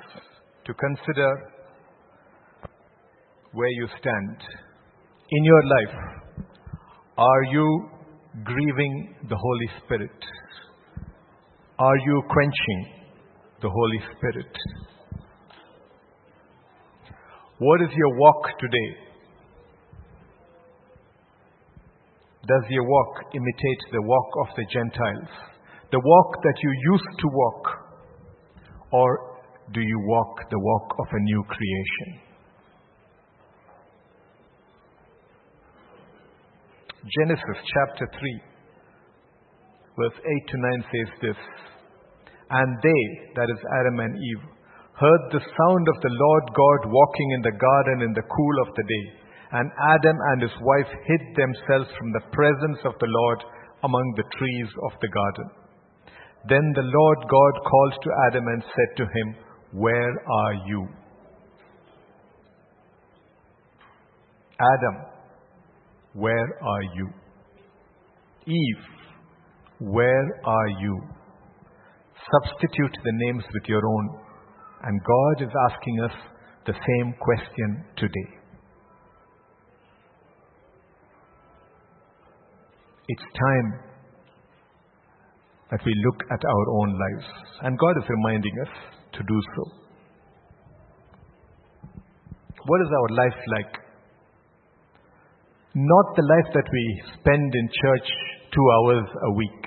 to 0.66 0.74
consider 0.74 1.52
where 3.52 3.68
you 3.68 3.86
stand. 4.00 4.36
In 5.30 5.44
your 5.44 5.62
life 5.64 5.96
are 7.16 7.44
you 7.52 7.88
grieving 8.44 9.14
the 9.28 9.36
holy 9.36 9.68
spirit? 9.84 10.18
Are 11.78 11.98
you 11.98 12.22
quenching 12.28 12.82
the 13.62 13.70
holy 13.70 14.00
spirit? 14.16 14.52
What 17.58 17.82
is 17.82 17.88
your 17.96 18.18
walk 18.18 18.42
today 18.58 19.05
Does 22.46 22.62
your 22.70 22.86
walk 22.86 23.34
imitate 23.34 23.82
the 23.90 24.02
walk 24.02 24.30
of 24.42 24.54
the 24.56 24.66
Gentiles? 24.70 25.32
The 25.90 25.98
walk 25.98 26.42
that 26.42 26.54
you 26.62 26.70
used 26.92 27.18
to 27.18 27.28
walk? 27.32 27.62
Or 28.92 29.40
do 29.74 29.80
you 29.80 29.98
walk 30.06 30.48
the 30.50 30.58
walk 30.58 30.94
of 31.00 31.06
a 31.10 31.20
new 31.20 31.42
creation? 31.48 32.26
Genesis 37.18 37.58
chapter 37.74 38.06
3, 38.18 38.40
verse 39.98 40.18
8 40.18 40.48
to 40.50 40.56
9 40.58 40.84
says 40.90 41.10
this 41.22 41.40
And 42.50 42.78
they, 42.82 43.02
that 43.34 43.46
is 43.50 43.62
Adam 43.78 44.00
and 44.00 44.14
Eve, 44.14 44.44
heard 44.98 45.22
the 45.30 45.42
sound 45.42 45.84
of 45.86 45.98
the 46.02 46.14
Lord 46.14 46.44
God 46.50 46.90
walking 46.90 47.30
in 47.30 47.42
the 47.42 47.58
garden 47.58 48.02
in 48.06 48.12
the 48.12 48.26
cool 48.26 48.56
of 48.66 48.74
the 48.74 48.82
day. 48.82 49.25
And 49.52 49.70
Adam 49.70 50.16
and 50.32 50.42
his 50.42 50.56
wife 50.60 50.90
hid 51.06 51.22
themselves 51.36 51.90
from 51.96 52.12
the 52.12 52.26
presence 52.32 52.80
of 52.84 52.94
the 52.98 53.06
Lord 53.06 53.44
among 53.84 54.14
the 54.16 54.28
trees 54.38 54.70
of 54.90 54.92
the 55.00 55.08
garden. 55.08 55.50
Then 56.48 56.72
the 56.74 56.82
Lord 56.82 57.18
God 57.30 57.54
called 57.68 57.94
to 58.02 58.10
Adam 58.28 58.46
and 58.46 58.62
said 58.62 58.96
to 58.96 59.04
him, 59.04 59.36
Where 59.72 60.14
are 60.30 60.54
you? 60.66 60.88
Adam, 64.58 64.96
where 66.14 66.58
are 66.62 66.82
you? 66.94 67.10
Eve, 68.46 68.84
where 69.80 70.40
are 70.44 70.68
you? 70.80 71.02
Substitute 72.32 72.96
the 73.04 73.12
names 73.26 73.44
with 73.52 73.68
your 73.68 73.86
own. 73.86 74.20
And 74.82 75.00
God 75.00 75.46
is 75.46 75.52
asking 75.70 76.00
us 76.04 76.16
the 76.66 76.72
same 76.72 77.14
question 77.20 77.84
today. 77.96 78.35
It's 83.08 83.22
time 83.22 83.80
that 85.70 85.80
we 85.84 85.92
look 86.04 86.22
at 86.30 86.42
our 86.44 86.66
own 86.80 86.98
lives. 86.98 87.26
And 87.62 87.78
God 87.78 87.94
is 88.02 88.08
reminding 88.08 88.52
us 88.62 88.72
to 89.14 89.20
do 89.22 89.40
so. 89.56 89.86
What 92.66 92.80
is 92.82 92.88
our 92.90 93.16
life 93.16 93.40
like? 93.46 93.72
Not 95.74 96.16
the 96.16 96.22
life 96.22 96.52
that 96.54 96.68
we 96.72 97.02
spend 97.20 97.54
in 97.54 97.68
church 97.82 98.08
two 98.52 98.66
hours 98.74 99.06
a 99.22 99.32
week, 99.34 99.60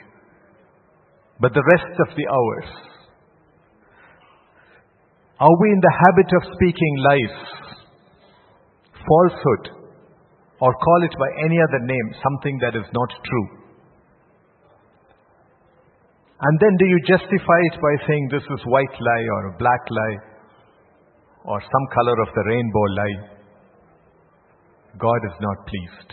but 1.40 1.54
the 1.54 1.64
rest 1.72 2.00
of 2.08 2.16
the 2.18 2.28
hours. 2.28 2.70
Are 5.40 5.58
we 5.62 5.72
in 5.72 5.80
the 5.80 5.96
habit 6.04 6.30
of 6.36 6.54
speaking 6.56 6.98
lies, 7.08 7.38
falsehood, 9.08 9.79
or 10.62 10.74
call 10.74 11.04
it 11.04 11.16
by 11.18 11.30
any 11.46 11.58
other 11.62 11.80
name, 11.86 12.08
something 12.24 12.60
that 12.60 12.76
is 12.76 12.88
not 12.92 13.10
true. 13.24 13.48
And 16.42 16.56
then 16.60 16.76
do 16.80 16.86
you 16.88 17.00
justify 17.08 17.60
it 17.72 17.76
by 17.82 17.94
saying 18.08 18.30
this 18.32 18.44
is 18.44 18.72
white 18.72 18.96
lie 18.96 19.28
or 19.36 19.42
a 19.48 19.58
black 19.58 19.84
lie 19.90 20.18
or 21.44 21.60
some 21.60 21.86
color 21.94 22.16
of 22.24 22.30
the 22.34 22.44
rainbow 22.48 22.86
lie? 22.96 23.18
God 25.00 25.22
is 25.28 25.38
not 25.40 25.68
pleased 25.68 26.12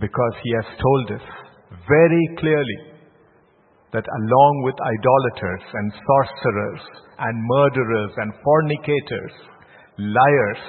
because 0.00 0.34
He 0.42 0.52
has 0.56 0.68
told 0.80 1.20
us 1.20 1.26
very 1.88 2.28
clearly 2.38 2.96
that 3.92 4.04
along 4.04 4.62
with 4.64 4.76
idolaters 4.80 5.64
and 5.72 5.92
sorcerers 5.92 6.82
and 7.18 7.44
murderers 7.44 8.12
and 8.16 8.32
fornicators, 8.44 9.34
liars 9.98 10.64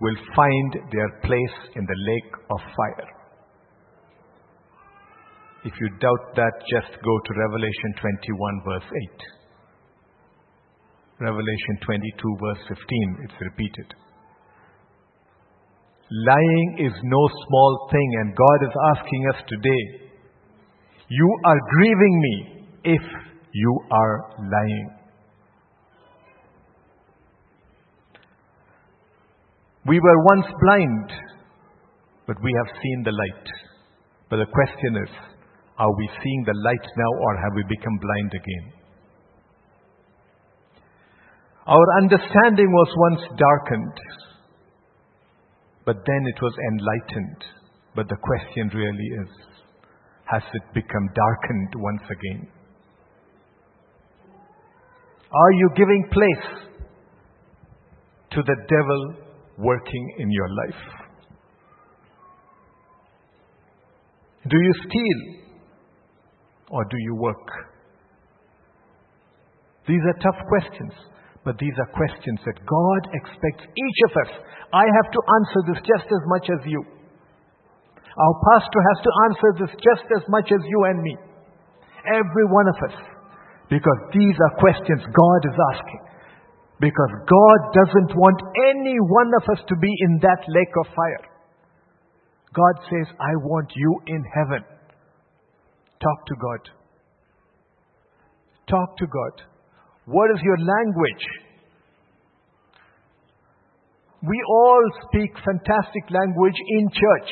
will 0.00 0.16
find 0.34 0.72
their 0.92 1.10
place 1.24 1.56
in 1.74 1.84
the 1.84 1.98
lake 2.12 2.32
of 2.50 2.60
fire. 2.76 3.08
If 5.64 5.72
you 5.80 5.88
doubt 5.98 6.36
that, 6.36 6.52
just 6.70 6.92
go 7.02 7.18
to 7.26 7.34
Revelation 7.34 7.94
21, 8.00 8.62
verse 8.64 8.86
8. 8.86 8.92
Revelation 11.26 11.74
22, 11.84 12.36
verse 12.38 12.62
15, 12.68 13.18
it's 13.24 13.34
repeated. 13.40 13.94
Lying 16.10 16.76
is 16.86 16.92
no 17.02 17.28
small 17.48 17.88
thing, 17.90 18.14
and 18.20 18.36
God 18.36 18.62
is 18.62 18.70
asking 18.94 19.26
us 19.34 19.42
today, 19.48 19.82
You 21.08 21.38
are 21.46 21.58
grieving 21.74 22.20
me 22.20 22.68
if 22.84 23.02
you 23.52 23.80
are 23.90 24.30
lying. 24.38 24.90
We 29.86 30.00
were 30.00 30.24
once 30.34 30.46
blind, 30.60 31.12
but 32.26 32.36
we 32.42 32.52
have 32.58 32.82
seen 32.82 33.02
the 33.04 33.12
light. 33.12 33.46
But 34.28 34.38
the 34.38 34.50
question 34.50 34.96
is, 35.06 35.12
are 35.78 35.94
we 35.96 36.10
seeing 36.22 36.42
the 36.44 36.58
light 36.64 36.86
now 36.96 37.12
or 37.20 37.36
have 37.36 37.54
we 37.54 37.62
become 37.68 37.96
blind 38.02 38.32
again? 38.34 38.72
Our 41.68 41.86
understanding 42.02 42.66
was 42.66 42.90
once 42.96 43.38
darkened, 43.38 43.98
but 45.84 45.96
then 46.04 46.22
it 46.26 46.42
was 46.42 46.54
enlightened. 46.72 47.44
But 47.94 48.08
the 48.08 48.16
question 48.22 48.70
really 48.74 49.08
is, 49.22 49.30
has 50.24 50.42
it 50.52 50.74
become 50.74 51.08
darkened 51.14 51.72
once 51.76 52.02
again? 52.10 52.48
Are 55.30 55.52
you 55.52 55.70
giving 55.76 56.08
place 56.10 56.48
to 58.32 58.42
the 58.42 58.56
devil 58.68 59.25
working 59.58 60.14
in 60.18 60.30
your 60.30 60.48
life? 60.66 60.82
Do 64.48 64.56
you 64.56 64.72
steal 64.78 65.20
or 66.70 66.84
do 66.84 66.96
you 66.98 67.14
work? 67.16 67.46
These 69.88 70.02
are 70.02 70.18
tough 70.22 70.40
questions, 70.48 70.92
but 71.44 71.58
these 71.58 71.74
are 71.78 71.90
questions 71.94 72.38
that 72.44 72.58
God 72.66 73.02
expects 73.14 73.64
each 73.70 74.00
of 74.10 74.12
us. 74.26 74.32
I 74.74 74.82
have 74.82 75.08
to 75.10 75.20
answer 75.38 75.60
this 75.70 75.80
just 75.86 76.06
as 76.10 76.22
much 76.26 76.46
as 76.50 76.60
you. 76.66 76.82
Our 78.16 78.34
pastor 78.50 78.80
has 78.80 78.98
to 79.04 79.12
answer 79.28 79.50
this 79.60 79.72
just 79.78 80.06
as 80.16 80.24
much 80.28 80.48
as 80.50 80.62
you 80.64 80.80
and 80.90 81.02
me. 81.02 81.14
Every 82.06 82.46
one 82.50 82.66
of 82.66 82.78
us. 82.90 82.96
Because 83.68 84.00
these 84.14 84.36
are 84.40 84.58
questions 84.62 85.02
God 85.04 85.40
is 85.44 85.58
asking. 85.74 86.02
Because 86.78 87.12
God 87.24 87.60
doesn't 87.72 88.16
want 88.16 88.40
any 88.68 88.96
one 89.00 89.30
of 89.40 89.48
us 89.56 89.64
to 89.68 89.76
be 89.80 89.92
in 90.00 90.18
that 90.20 90.44
lake 90.48 90.74
of 90.84 90.86
fire. 90.94 91.24
God 92.52 92.84
says, 92.90 93.06
I 93.18 93.36
want 93.36 93.70
you 93.74 94.00
in 94.06 94.24
heaven. 94.34 94.64
Talk 96.02 96.26
to 96.26 96.34
God. 96.40 96.70
Talk 98.68 98.96
to 98.98 99.06
God. 99.06 99.42
What 100.06 100.30
is 100.34 100.40
your 100.42 100.58
language? 100.58 101.24
We 104.22 104.42
all 104.48 104.82
speak 105.08 105.30
fantastic 105.44 106.10
language 106.10 106.56
in 106.68 106.88
church. 106.90 107.30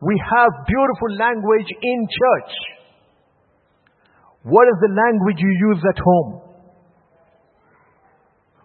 We 0.00 0.20
have 0.34 0.66
beautiful 0.66 1.10
language 1.18 1.70
in 1.82 2.06
church. 2.08 2.52
What 4.42 4.66
is 4.66 4.78
the 4.80 4.90
language 4.90 5.38
you 5.38 5.52
use 5.70 5.82
at 5.88 5.98
home? 6.02 6.40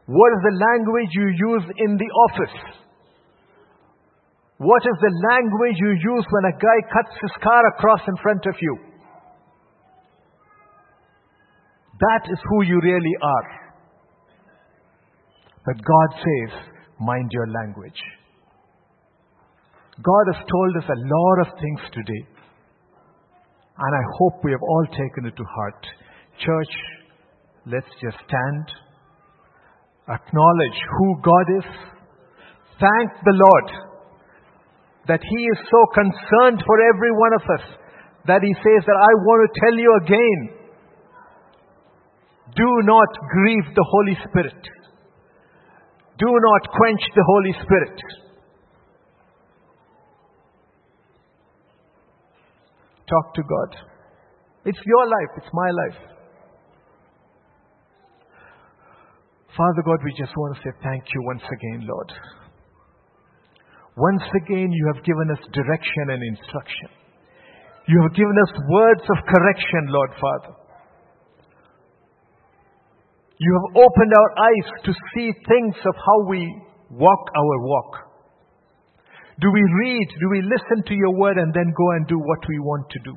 What 0.07 0.32
is 0.34 0.41
the 0.41 0.57
language 0.57 1.11
you 1.11 1.28
use 1.28 1.63
in 1.78 1.97
the 1.97 2.11
office? 2.30 2.57
What 4.57 4.82
is 4.82 4.97
the 5.01 5.13
language 5.30 5.78
you 5.78 5.89
use 5.91 6.25
when 6.32 6.45
a 6.49 6.57
guy 6.57 6.80
cuts 6.91 7.13
his 7.21 7.32
car 7.43 7.61
across 7.75 8.01
in 8.07 8.17
front 8.23 8.45
of 8.47 8.55
you? 8.59 8.78
That 11.99 12.23
is 12.32 12.39
who 12.49 12.63
you 12.63 12.80
really 12.82 13.15
are. 13.21 13.49
But 15.65 15.75
God 15.75 16.09
says, 16.17 16.71
mind 16.99 17.30
your 17.34 17.47
language. 17.47 18.01
God 20.01 20.25
has 20.34 20.45
told 20.47 20.78
us 20.78 20.89
a 20.89 20.99
lot 21.05 21.47
of 21.47 21.59
things 21.59 21.82
today. 21.91 22.36
And 23.78 23.91
I 23.93 24.03
hope 24.17 24.43
we 24.43 24.51
have 24.51 24.61
all 24.61 24.86
taken 24.89 25.25
it 25.30 25.36
to 25.38 25.43
heart. 25.43 25.84
Church, 26.39 26.73
let's 27.65 27.93
just 28.01 28.17
stand, 28.25 28.65
acknowledge 30.09 30.80
who 30.97 31.07
God 31.21 31.47
is, 31.61 31.69
thank 32.82 33.09
the 33.21 33.38
Lord 33.38 33.69
that 35.07 35.21
He 35.21 35.41
is 35.45 35.59
so 35.69 35.82
concerned 35.93 36.63
for 36.65 36.78
every 36.82 37.13
one 37.13 37.34
of 37.38 37.43
us 37.57 37.65
that 38.25 38.41
He 38.41 38.53
says 38.53 38.82
that 38.86 38.97
I 38.97 39.11
want 39.23 39.39
to 39.45 39.59
tell 39.61 39.75
you 39.78 39.91
again 40.03 40.57
do 42.57 42.71
not 42.84 43.09
grieve 43.30 43.69
the 43.75 43.86
Holy 43.86 44.17
Spirit. 44.25 44.61
Do 46.17 46.25
not 46.25 46.61
quench 46.73 47.03
the 47.13 47.25
Holy 47.28 47.53
Spirit. 47.61 48.01
Talk 53.10 53.34
to 53.36 53.43
God. 53.43 53.72
It's 54.66 54.80
your 54.86 55.05
life, 55.08 55.32
it's 55.38 55.53
my 55.53 55.70
life. 55.72 55.99
Father 59.55 59.82
God, 59.86 59.97
we 60.03 60.14
just 60.20 60.36
want 60.38 60.55
to 60.55 60.62
say 60.62 60.76
thank 60.84 61.03
you 61.16 61.22
once 61.24 61.41
again, 61.41 61.88
Lord. 61.88 62.12
Once 63.97 64.24
again, 64.43 64.70
you 64.70 64.91
have 64.93 65.03
given 65.03 65.32
us 65.32 65.41
direction 65.53 66.14
and 66.14 66.22
instruction. 66.22 66.89
You 67.88 68.01
have 68.03 68.14
given 68.14 68.36
us 68.45 68.53
words 68.70 69.01
of 69.01 69.18
correction, 69.26 69.88
Lord 69.89 70.12
Father. 70.22 70.53
You 73.39 73.51
have 73.53 73.82
opened 73.82 74.14
our 74.14 74.32
eyes 74.45 74.70
to 74.86 74.91
see 75.16 75.32
things 75.47 75.76
of 75.86 75.95
how 75.95 76.30
we 76.30 76.41
walk 76.91 77.24
our 77.34 77.58
walk. 77.64 78.07
Do 79.39 79.51
we 79.53 79.61
read? 79.61 80.07
Do 80.19 80.29
we 80.31 80.41
listen 80.41 80.83
to 80.88 80.95
your 80.95 81.13
word 81.13 81.38
and 81.38 81.53
then 81.53 81.73
go 81.77 81.91
and 81.91 82.07
do 82.07 82.17
what 82.17 82.39
we 82.49 82.59
want 82.59 82.89
to 82.89 82.99
do? 83.05 83.13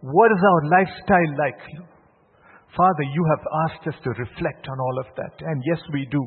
What 0.00 0.30
is 0.32 0.40
our 0.40 0.62
lifestyle 0.70 1.32
like? 1.36 1.60
Father, 2.76 3.04
you 3.12 3.24
have 3.28 3.44
asked 3.68 3.88
us 3.88 3.98
to 4.04 4.10
reflect 4.10 4.68
on 4.68 4.80
all 4.80 4.98
of 5.00 5.06
that. 5.16 5.34
And 5.44 5.62
yes, 5.66 5.80
we 5.92 6.06
do. 6.10 6.22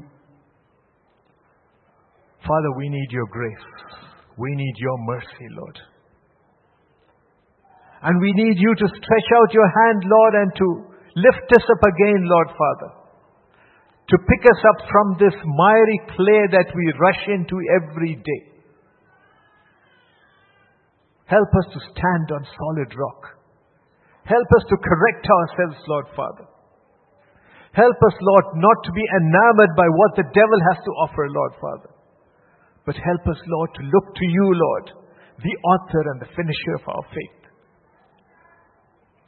Father, 2.46 2.72
we 2.78 2.90
need 2.90 3.08
your 3.10 3.28
grace. 3.32 3.66
We 4.38 4.54
need 4.56 4.74
your 4.78 4.98
mercy, 5.06 5.48
Lord. 5.58 5.80
And 8.04 8.20
we 8.22 8.34
need 8.34 8.58
you 8.58 8.76
to 8.76 8.88
stretch 8.88 9.30
out 9.38 9.54
your 9.54 9.70
hand, 9.70 10.04
Lord, 10.06 10.34
and 10.36 10.52
to 10.58 10.68
lift 11.16 11.48
us 11.54 11.66
up 11.70 11.82
again, 11.82 12.22
Lord 12.26 12.48
Father 12.50 13.01
to 14.12 14.18
pick 14.28 14.44
us 14.44 14.62
up 14.76 14.80
from 14.92 15.08
this 15.24 15.38
miry 15.40 16.00
clay 16.12 16.44
that 16.52 16.68
we 16.76 17.00
rush 17.00 17.24
into 17.32 17.56
every 17.80 18.20
day. 18.20 18.44
Help 21.32 21.48
us 21.48 21.68
to 21.72 21.80
stand 21.96 22.28
on 22.36 22.44
solid 22.44 22.92
rock. 22.92 23.40
Help 24.28 24.50
us 24.60 24.64
to 24.68 24.76
correct 24.84 25.24
ourselves, 25.24 25.80
Lord 25.88 26.08
Father. 26.12 26.46
Help 27.72 27.96
us, 28.04 28.16
Lord, 28.20 28.60
not 28.60 28.84
to 28.84 28.92
be 28.92 29.06
enamored 29.16 29.74
by 29.80 29.88
what 29.88 30.12
the 30.20 30.28
devil 30.36 30.60
has 30.68 30.84
to 30.84 30.92
offer, 31.08 31.32
Lord 31.32 31.54
Father. 31.56 31.92
But 32.84 33.00
help 33.00 33.24
us, 33.32 33.40
Lord, 33.48 33.70
to 33.80 33.84
look 33.96 34.12
to 34.12 34.28
you, 34.28 34.48
Lord, 34.52 34.86
the 35.40 35.56
author 35.72 36.04
and 36.12 36.20
the 36.20 36.34
finisher 36.36 36.84
of 36.84 36.86
our 36.92 37.06
faith. 37.16 37.42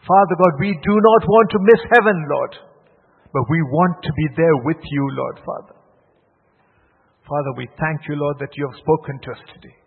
Father 0.04 0.36
God, 0.36 0.60
we 0.60 0.76
do 0.76 0.96
not 1.00 1.24
want 1.24 1.48
to 1.56 1.68
miss 1.72 1.82
heaven, 1.96 2.18
Lord. 2.28 2.73
But 3.34 3.50
we 3.50 3.62
want 3.74 3.98
to 4.06 4.14
be 4.14 4.28
there 4.38 4.58
with 4.64 4.78
you, 4.78 5.04
Lord 5.18 5.38
Father. 5.42 5.76
Father, 7.26 7.52
we 7.58 7.66
thank 7.82 8.06
you, 8.06 8.16
Lord, 8.16 8.38
that 8.40 8.54
you 8.54 8.68
have 8.70 8.84
spoken 8.84 9.18
to 9.26 9.30
us 9.34 9.44
today. 9.58 9.78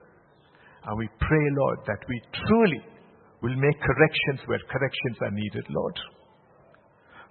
And 0.90 0.99
we 0.99 1.07
pray, 1.20 1.47
Lord, 1.55 1.78
that 1.86 2.03
we 2.11 2.18
truly 2.42 2.82
will 3.42 3.55
make 3.55 3.78
corrections 3.78 4.42
where 4.51 4.59
corrections 4.66 5.18
are 5.22 5.30
needed, 5.30 5.66
Lord. 5.70 5.97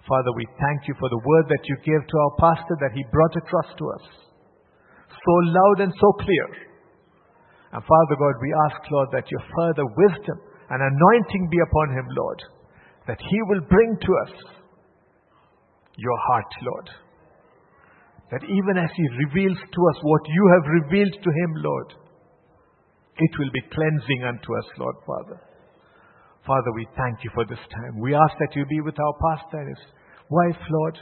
Father, 0.08 0.32
we 0.38 0.46
thank 0.56 0.88
you 0.88 0.96
for 1.02 1.10
the 1.10 1.24
word 1.26 1.46
that 1.50 1.66
you 1.66 1.76
gave 1.84 2.04
to 2.06 2.18
our 2.22 2.34
pastor 2.38 2.76
that 2.80 2.94
he 2.94 3.12
brought 3.12 3.36
across 3.36 3.70
to 3.76 3.86
us. 4.00 4.06
So 5.10 5.34
loud 5.52 5.78
and 5.84 5.94
so 5.98 6.10
clear. 6.22 6.48
And 7.74 7.82
Father 7.82 8.16
God, 8.16 8.36
we 8.40 8.54
ask, 8.70 8.80
Lord, 8.88 9.10
that 9.12 9.28
your 9.28 9.44
further 9.52 9.84
wisdom 9.84 10.38
and 10.70 10.80
anointing 10.80 11.50
be 11.50 11.60
upon 11.60 11.98
him, 11.98 12.08
Lord, 12.14 12.40
that 13.10 13.20
he 13.20 13.40
will 13.50 13.66
bring 13.68 13.98
to 14.00 14.12
us 14.30 14.34
your 15.98 16.18
heart, 16.28 16.52
Lord. 16.62 16.90
That 18.32 18.44
even 18.44 18.78
as 18.78 18.90
he 18.96 19.26
reveals 19.26 19.58
to 19.58 19.82
us 19.90 19.98
what 20.02 20.22
you 20.28 20.44
have 20.54 20.84
revealed 20.84 21.14
to 21.14 21.30
him, 21.30 21.52
Lord, 21.62 21.94
it 23.18 23.32
will 23.40 23.52
be 23.54 23.62
cleansing 23.72 24.24
unto 24.28 24.50
us, 24.58 24.68
Lord 24.78 24.96
Father. 25.06 25.40
Father, 26.46 26.72
we 26.76 26.88
thank 26.98 27.24
you 27.24 27.32
for 27.34 27.46
this 27.46 27.62
time. 27.72 28.00
We 28.00 28.14
ask 28.14 28.34
that 28.40 28.56
you 28.56 28.66
be 28.66 28.82
with 28.82 29.00
our 29.00 29.16
pastor 29.30 29.58
and 29.60 29.70
his 29.70 29.86
wife, 30.30 30.62
Lord. 30.70 30.98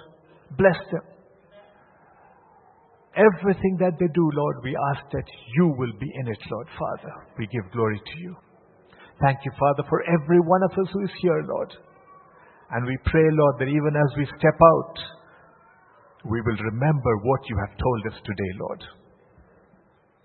Bless 0.58 0.80
them. 0.92 1.02
Everything 3.16 3.78
that 3.80 3.94
they 4.00 4.08
do, 4.14 4.26
Lord, 4.34 4.58
we 4.64 4.76
ask 4.94 5.06
that 5.12 5.28
you 5.56 5.68
will 5.78 5.94
be 6.00 6.10
in 6.22 6.28
it, 6.28 6.40
Lord 6.50 6.68
Father. 6.80 7.14
We 7.38 7.48
give 7.48 7.72
glory 7.72 8.00
to 8.00 8.20
you. 8.20 8.36
Thank 9.22 9.40
you, 9.46 9.52
Father, 9.60 9.84
for 9.88 10.02
every 10.10 10.40
one 10.40 10.64
of 10.64 10.72
us 10.72 10.90
who 10.92 11.04
is 11.04 11.12
here, 11.22 11.44
Lord. 11.48 11.74
And 12.74 12.86
we 12.86 12.98
pray, 13.06 13.28
Lord, 13.30 13.56
that 13.60 13.70
even 13.70 13.94
as 13.94 14.12
we 14.18 14.26
step 14.26 14.58
out, 14.58 14.96
we 16.26 16.42
will 16.42 16.58
remember 16.58 17.14
what 17.22 17.42
you 17.50 17.58
have 17.62 17.78
told 17.78 18.02
us 18.10 18.18
today, 18.26 18.52
Lord. 18.60 18.82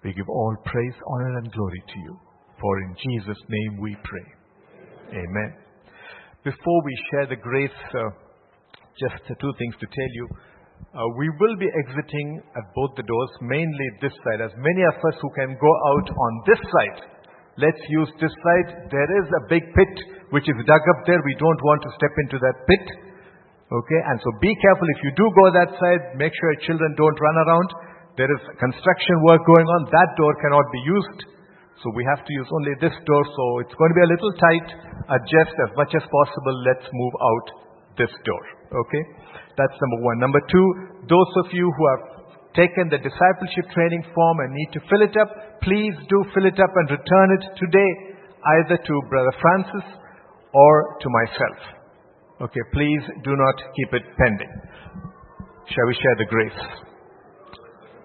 We 0.05 0.14
give 0.14 0.28
all 0.28 0.57
praise, 0.64 0.94
honor, 1.12 1.38
and 1.38 1.53
glory 1.53 1.82
to 1.86 1.99
you. 2.01 2.14
For 2.61 2.72
in 2.82 2.96
Jesus' 2.96 3.42
name 3.49 3.80
we 3.80 3.96
pray. 4.03 4.26
Amen. 5.12 5.51
Before 6.44 6.80
we 6.84 6.94
share 7.11 7.26
the 7.26 7.36
grace, 7.36 7.80
uh, 7.94 8.16
just 8.96 9.26
two 9.28 9.53
things 9.59 9.74
to 9.80 9.86
tell 9.86 10.12
you. 10.14 10.28
Uh, 10.94 11.03
we 11.18 11.28
will 11.28 11.57
be 11.59 11.68
exiting 11.84 12.40
at 12.57 12.64
both 12.74 12.94
the 12.96 13.03
doors, 13.03 13.32
mainly 13.42 13.86
this 14.01 14.14
side. 14.24 14.40
As 14.40 14.55
many 14.57 14.82
of 14.88 14.94
us 14.94 15.16
who 15.20 15.30
can 15.34 15.59
go 15.61 15.72
out 15.92 16.09
on 16.09 16.32
this 16.46 16.62
side, 16.62 17.18
let's 17.59 17.83
use 17.91 18.11
this 18.23 18.33
side. 18.33 18.89
There 18.89 19.11
is 19.21 19.27
a 19.29 19.43
big 19.51 19.63
pit 19.75 19.95
which 20.31 20.47
is 20.47 20.59
dug 20.65 20.85
up 20.97 21.01
there. 21.05 21.21
We 21.21 21.37
don't 21.37 21.61
want 21.67 21.83
to 21.85 21.91
step 21.99 22.15
into 22.27 22.39
that 22.39 22.57
pit. 22.65 22.85
Okay, 23.69 24.01
and 24.09 24.17
so 24.25 24.29
be 24.41 24.49
careful 24.65 24.89
if 24.89 25.01
you 25.05 25.13
do 25.13 25.27
go 25.29 25.45
that 25.53 25.71
side, 25.77 26.17
make 26.17 26.33
sure 26.33 26.49
children 26.65 26.97
don't 26.97 27.19
run 27.21 27.37
around. 27.45 27.69
There 28.17 28.31
is 28.33 28.43
construction 28.57 29.17
work 29.29 29.45
going 29.45 29.69
on. 29.79 29.81
That 29.93 30.11
door 30.17 30.33
cannot 30.41 30.67
be 30.73 30.83
used. 30.89 31.19
So 31.85 31.93
we 31.95 32.03
have 32.11 32.25
to 32.25 32.33
use 32.33 32.49
only 32.51 32.75
this 32.83 32.97
door. 33.07 33.23
So 33.23 33.45
it's 33.63 33.77
going 33.77 33.93
to 33.95 33.99
be 33.99 34.07
a 34.09 34.11
little 34.11 34.33
tight. 34.41 34.67
Adjust 35.21 35.55
as 35.55 35.71
much 35.79 35.93
as 35.95 36.03
possible. 36.03 36.55
Let's 36.67 36.89
move 36.91 37.15
out 37.23 37.47
this 37.95 38.11
door. 38.27 38.43
Okay? 38.75 39.03
That's 39.55 39.77
number 39.79 40.01
one. 40.03 40.19
Number 40.19 40.43
two, 40.51 40.67
those 41.07 41.31
of 41.45 41.53
you 41.55 41.71
who 41.71 41.83
have 41.95 42.18
taken 42.59 42.91
the 42.91 42.99
discipleship 42.99 43.71
training 43.71 44.03
form 44.11 44.37
and 44.43 44.51
need 44.51 44.71
to 44.75 44.83
fill 44.91 45.03
it 45.07 45.15
up, 45.15 45.31
please 45.63 45.95
do 46.11 46.19
fill 46.35 46.51
it 46.51 46.59
up 46.59 46.73
and 46.75 46.91
return 46.91 47.29
it 47.39 47.45
today, 47.55 47.91
either 48.59 48.77
to 48.83 48.95
Brother 49.09 49.35
Francis 49.39 49.87
or 50.51 50.99
to 50.99 51.09
myself. 51.23 51.59
Okay, 52.43 52.65
please 52.75 53.03
do 53.23 53.33
not 53.39 53.57
keep 53.79 53.91
it 53.95 54.07
pending. 54.19 54.53
Shall 55.71 55.87
we 55.87 55.95
share 55.95 56.19
the 56.19 56.31
grace? 56.31 56.63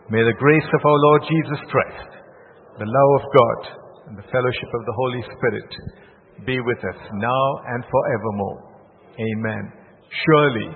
May 0.10 0.22
the 0.22 0.38
grace 0.38 0.70
of 0.70 0.86
our 0.86 0.99
Lord 1.10 1.22
Jesus 1.26 1.62
Christ, 1.74 2.10
the 2.78 2.86
love 2.86 3.12
of 3.18 3.26
God, 3.34 3.60
and 4.10 4.18
the 4.18 4.30
fellowship 4.30 4.70
of 4.70 4.86
the 4.86 4.97
Holy 4.97 5.24
Spirit 5.34 5.70
be 6.45 6.60
with 6.60 6.78
us 6.78 6.99
now 7.14 7.45
and 7.74 7.82
forevermore. 7.88 8.60
Amen. 9.16 9.64
Surely 10.26 10.70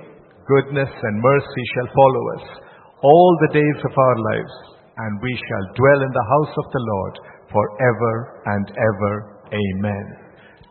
goodness 0.47 0.89
and 0.89 1.21
mercy 1.21 1.63
shall 1.75 1.89
follow 1.93 2.23
us 2.39 2.66
all 3.01 3.37
the 3.41 3.53
days 3.53 3.79
of 3.85 3.93
our 3.97 4.17
lives, 4.33 4.55
and 4.97 5.21
we 5.21 5.33
shall 5.35 5.75
dwell 5.75 6.01
in 6.01 6.11
the 6.11 6.27
house 6.29 6.53
of 6.57 6.71
the 6.71 6.83
Lord 6.83 7.15
forever 7.51 8.41
and 8.45 8.65
ever. 8.71 9.13
Amen. 9.53 10.05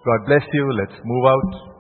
God 0.05 0.20
bless 0.27 0.45
you. 0.53 0.64
Let's 0.79 1.01
move 1.05 1.24
out. 1.27 1.76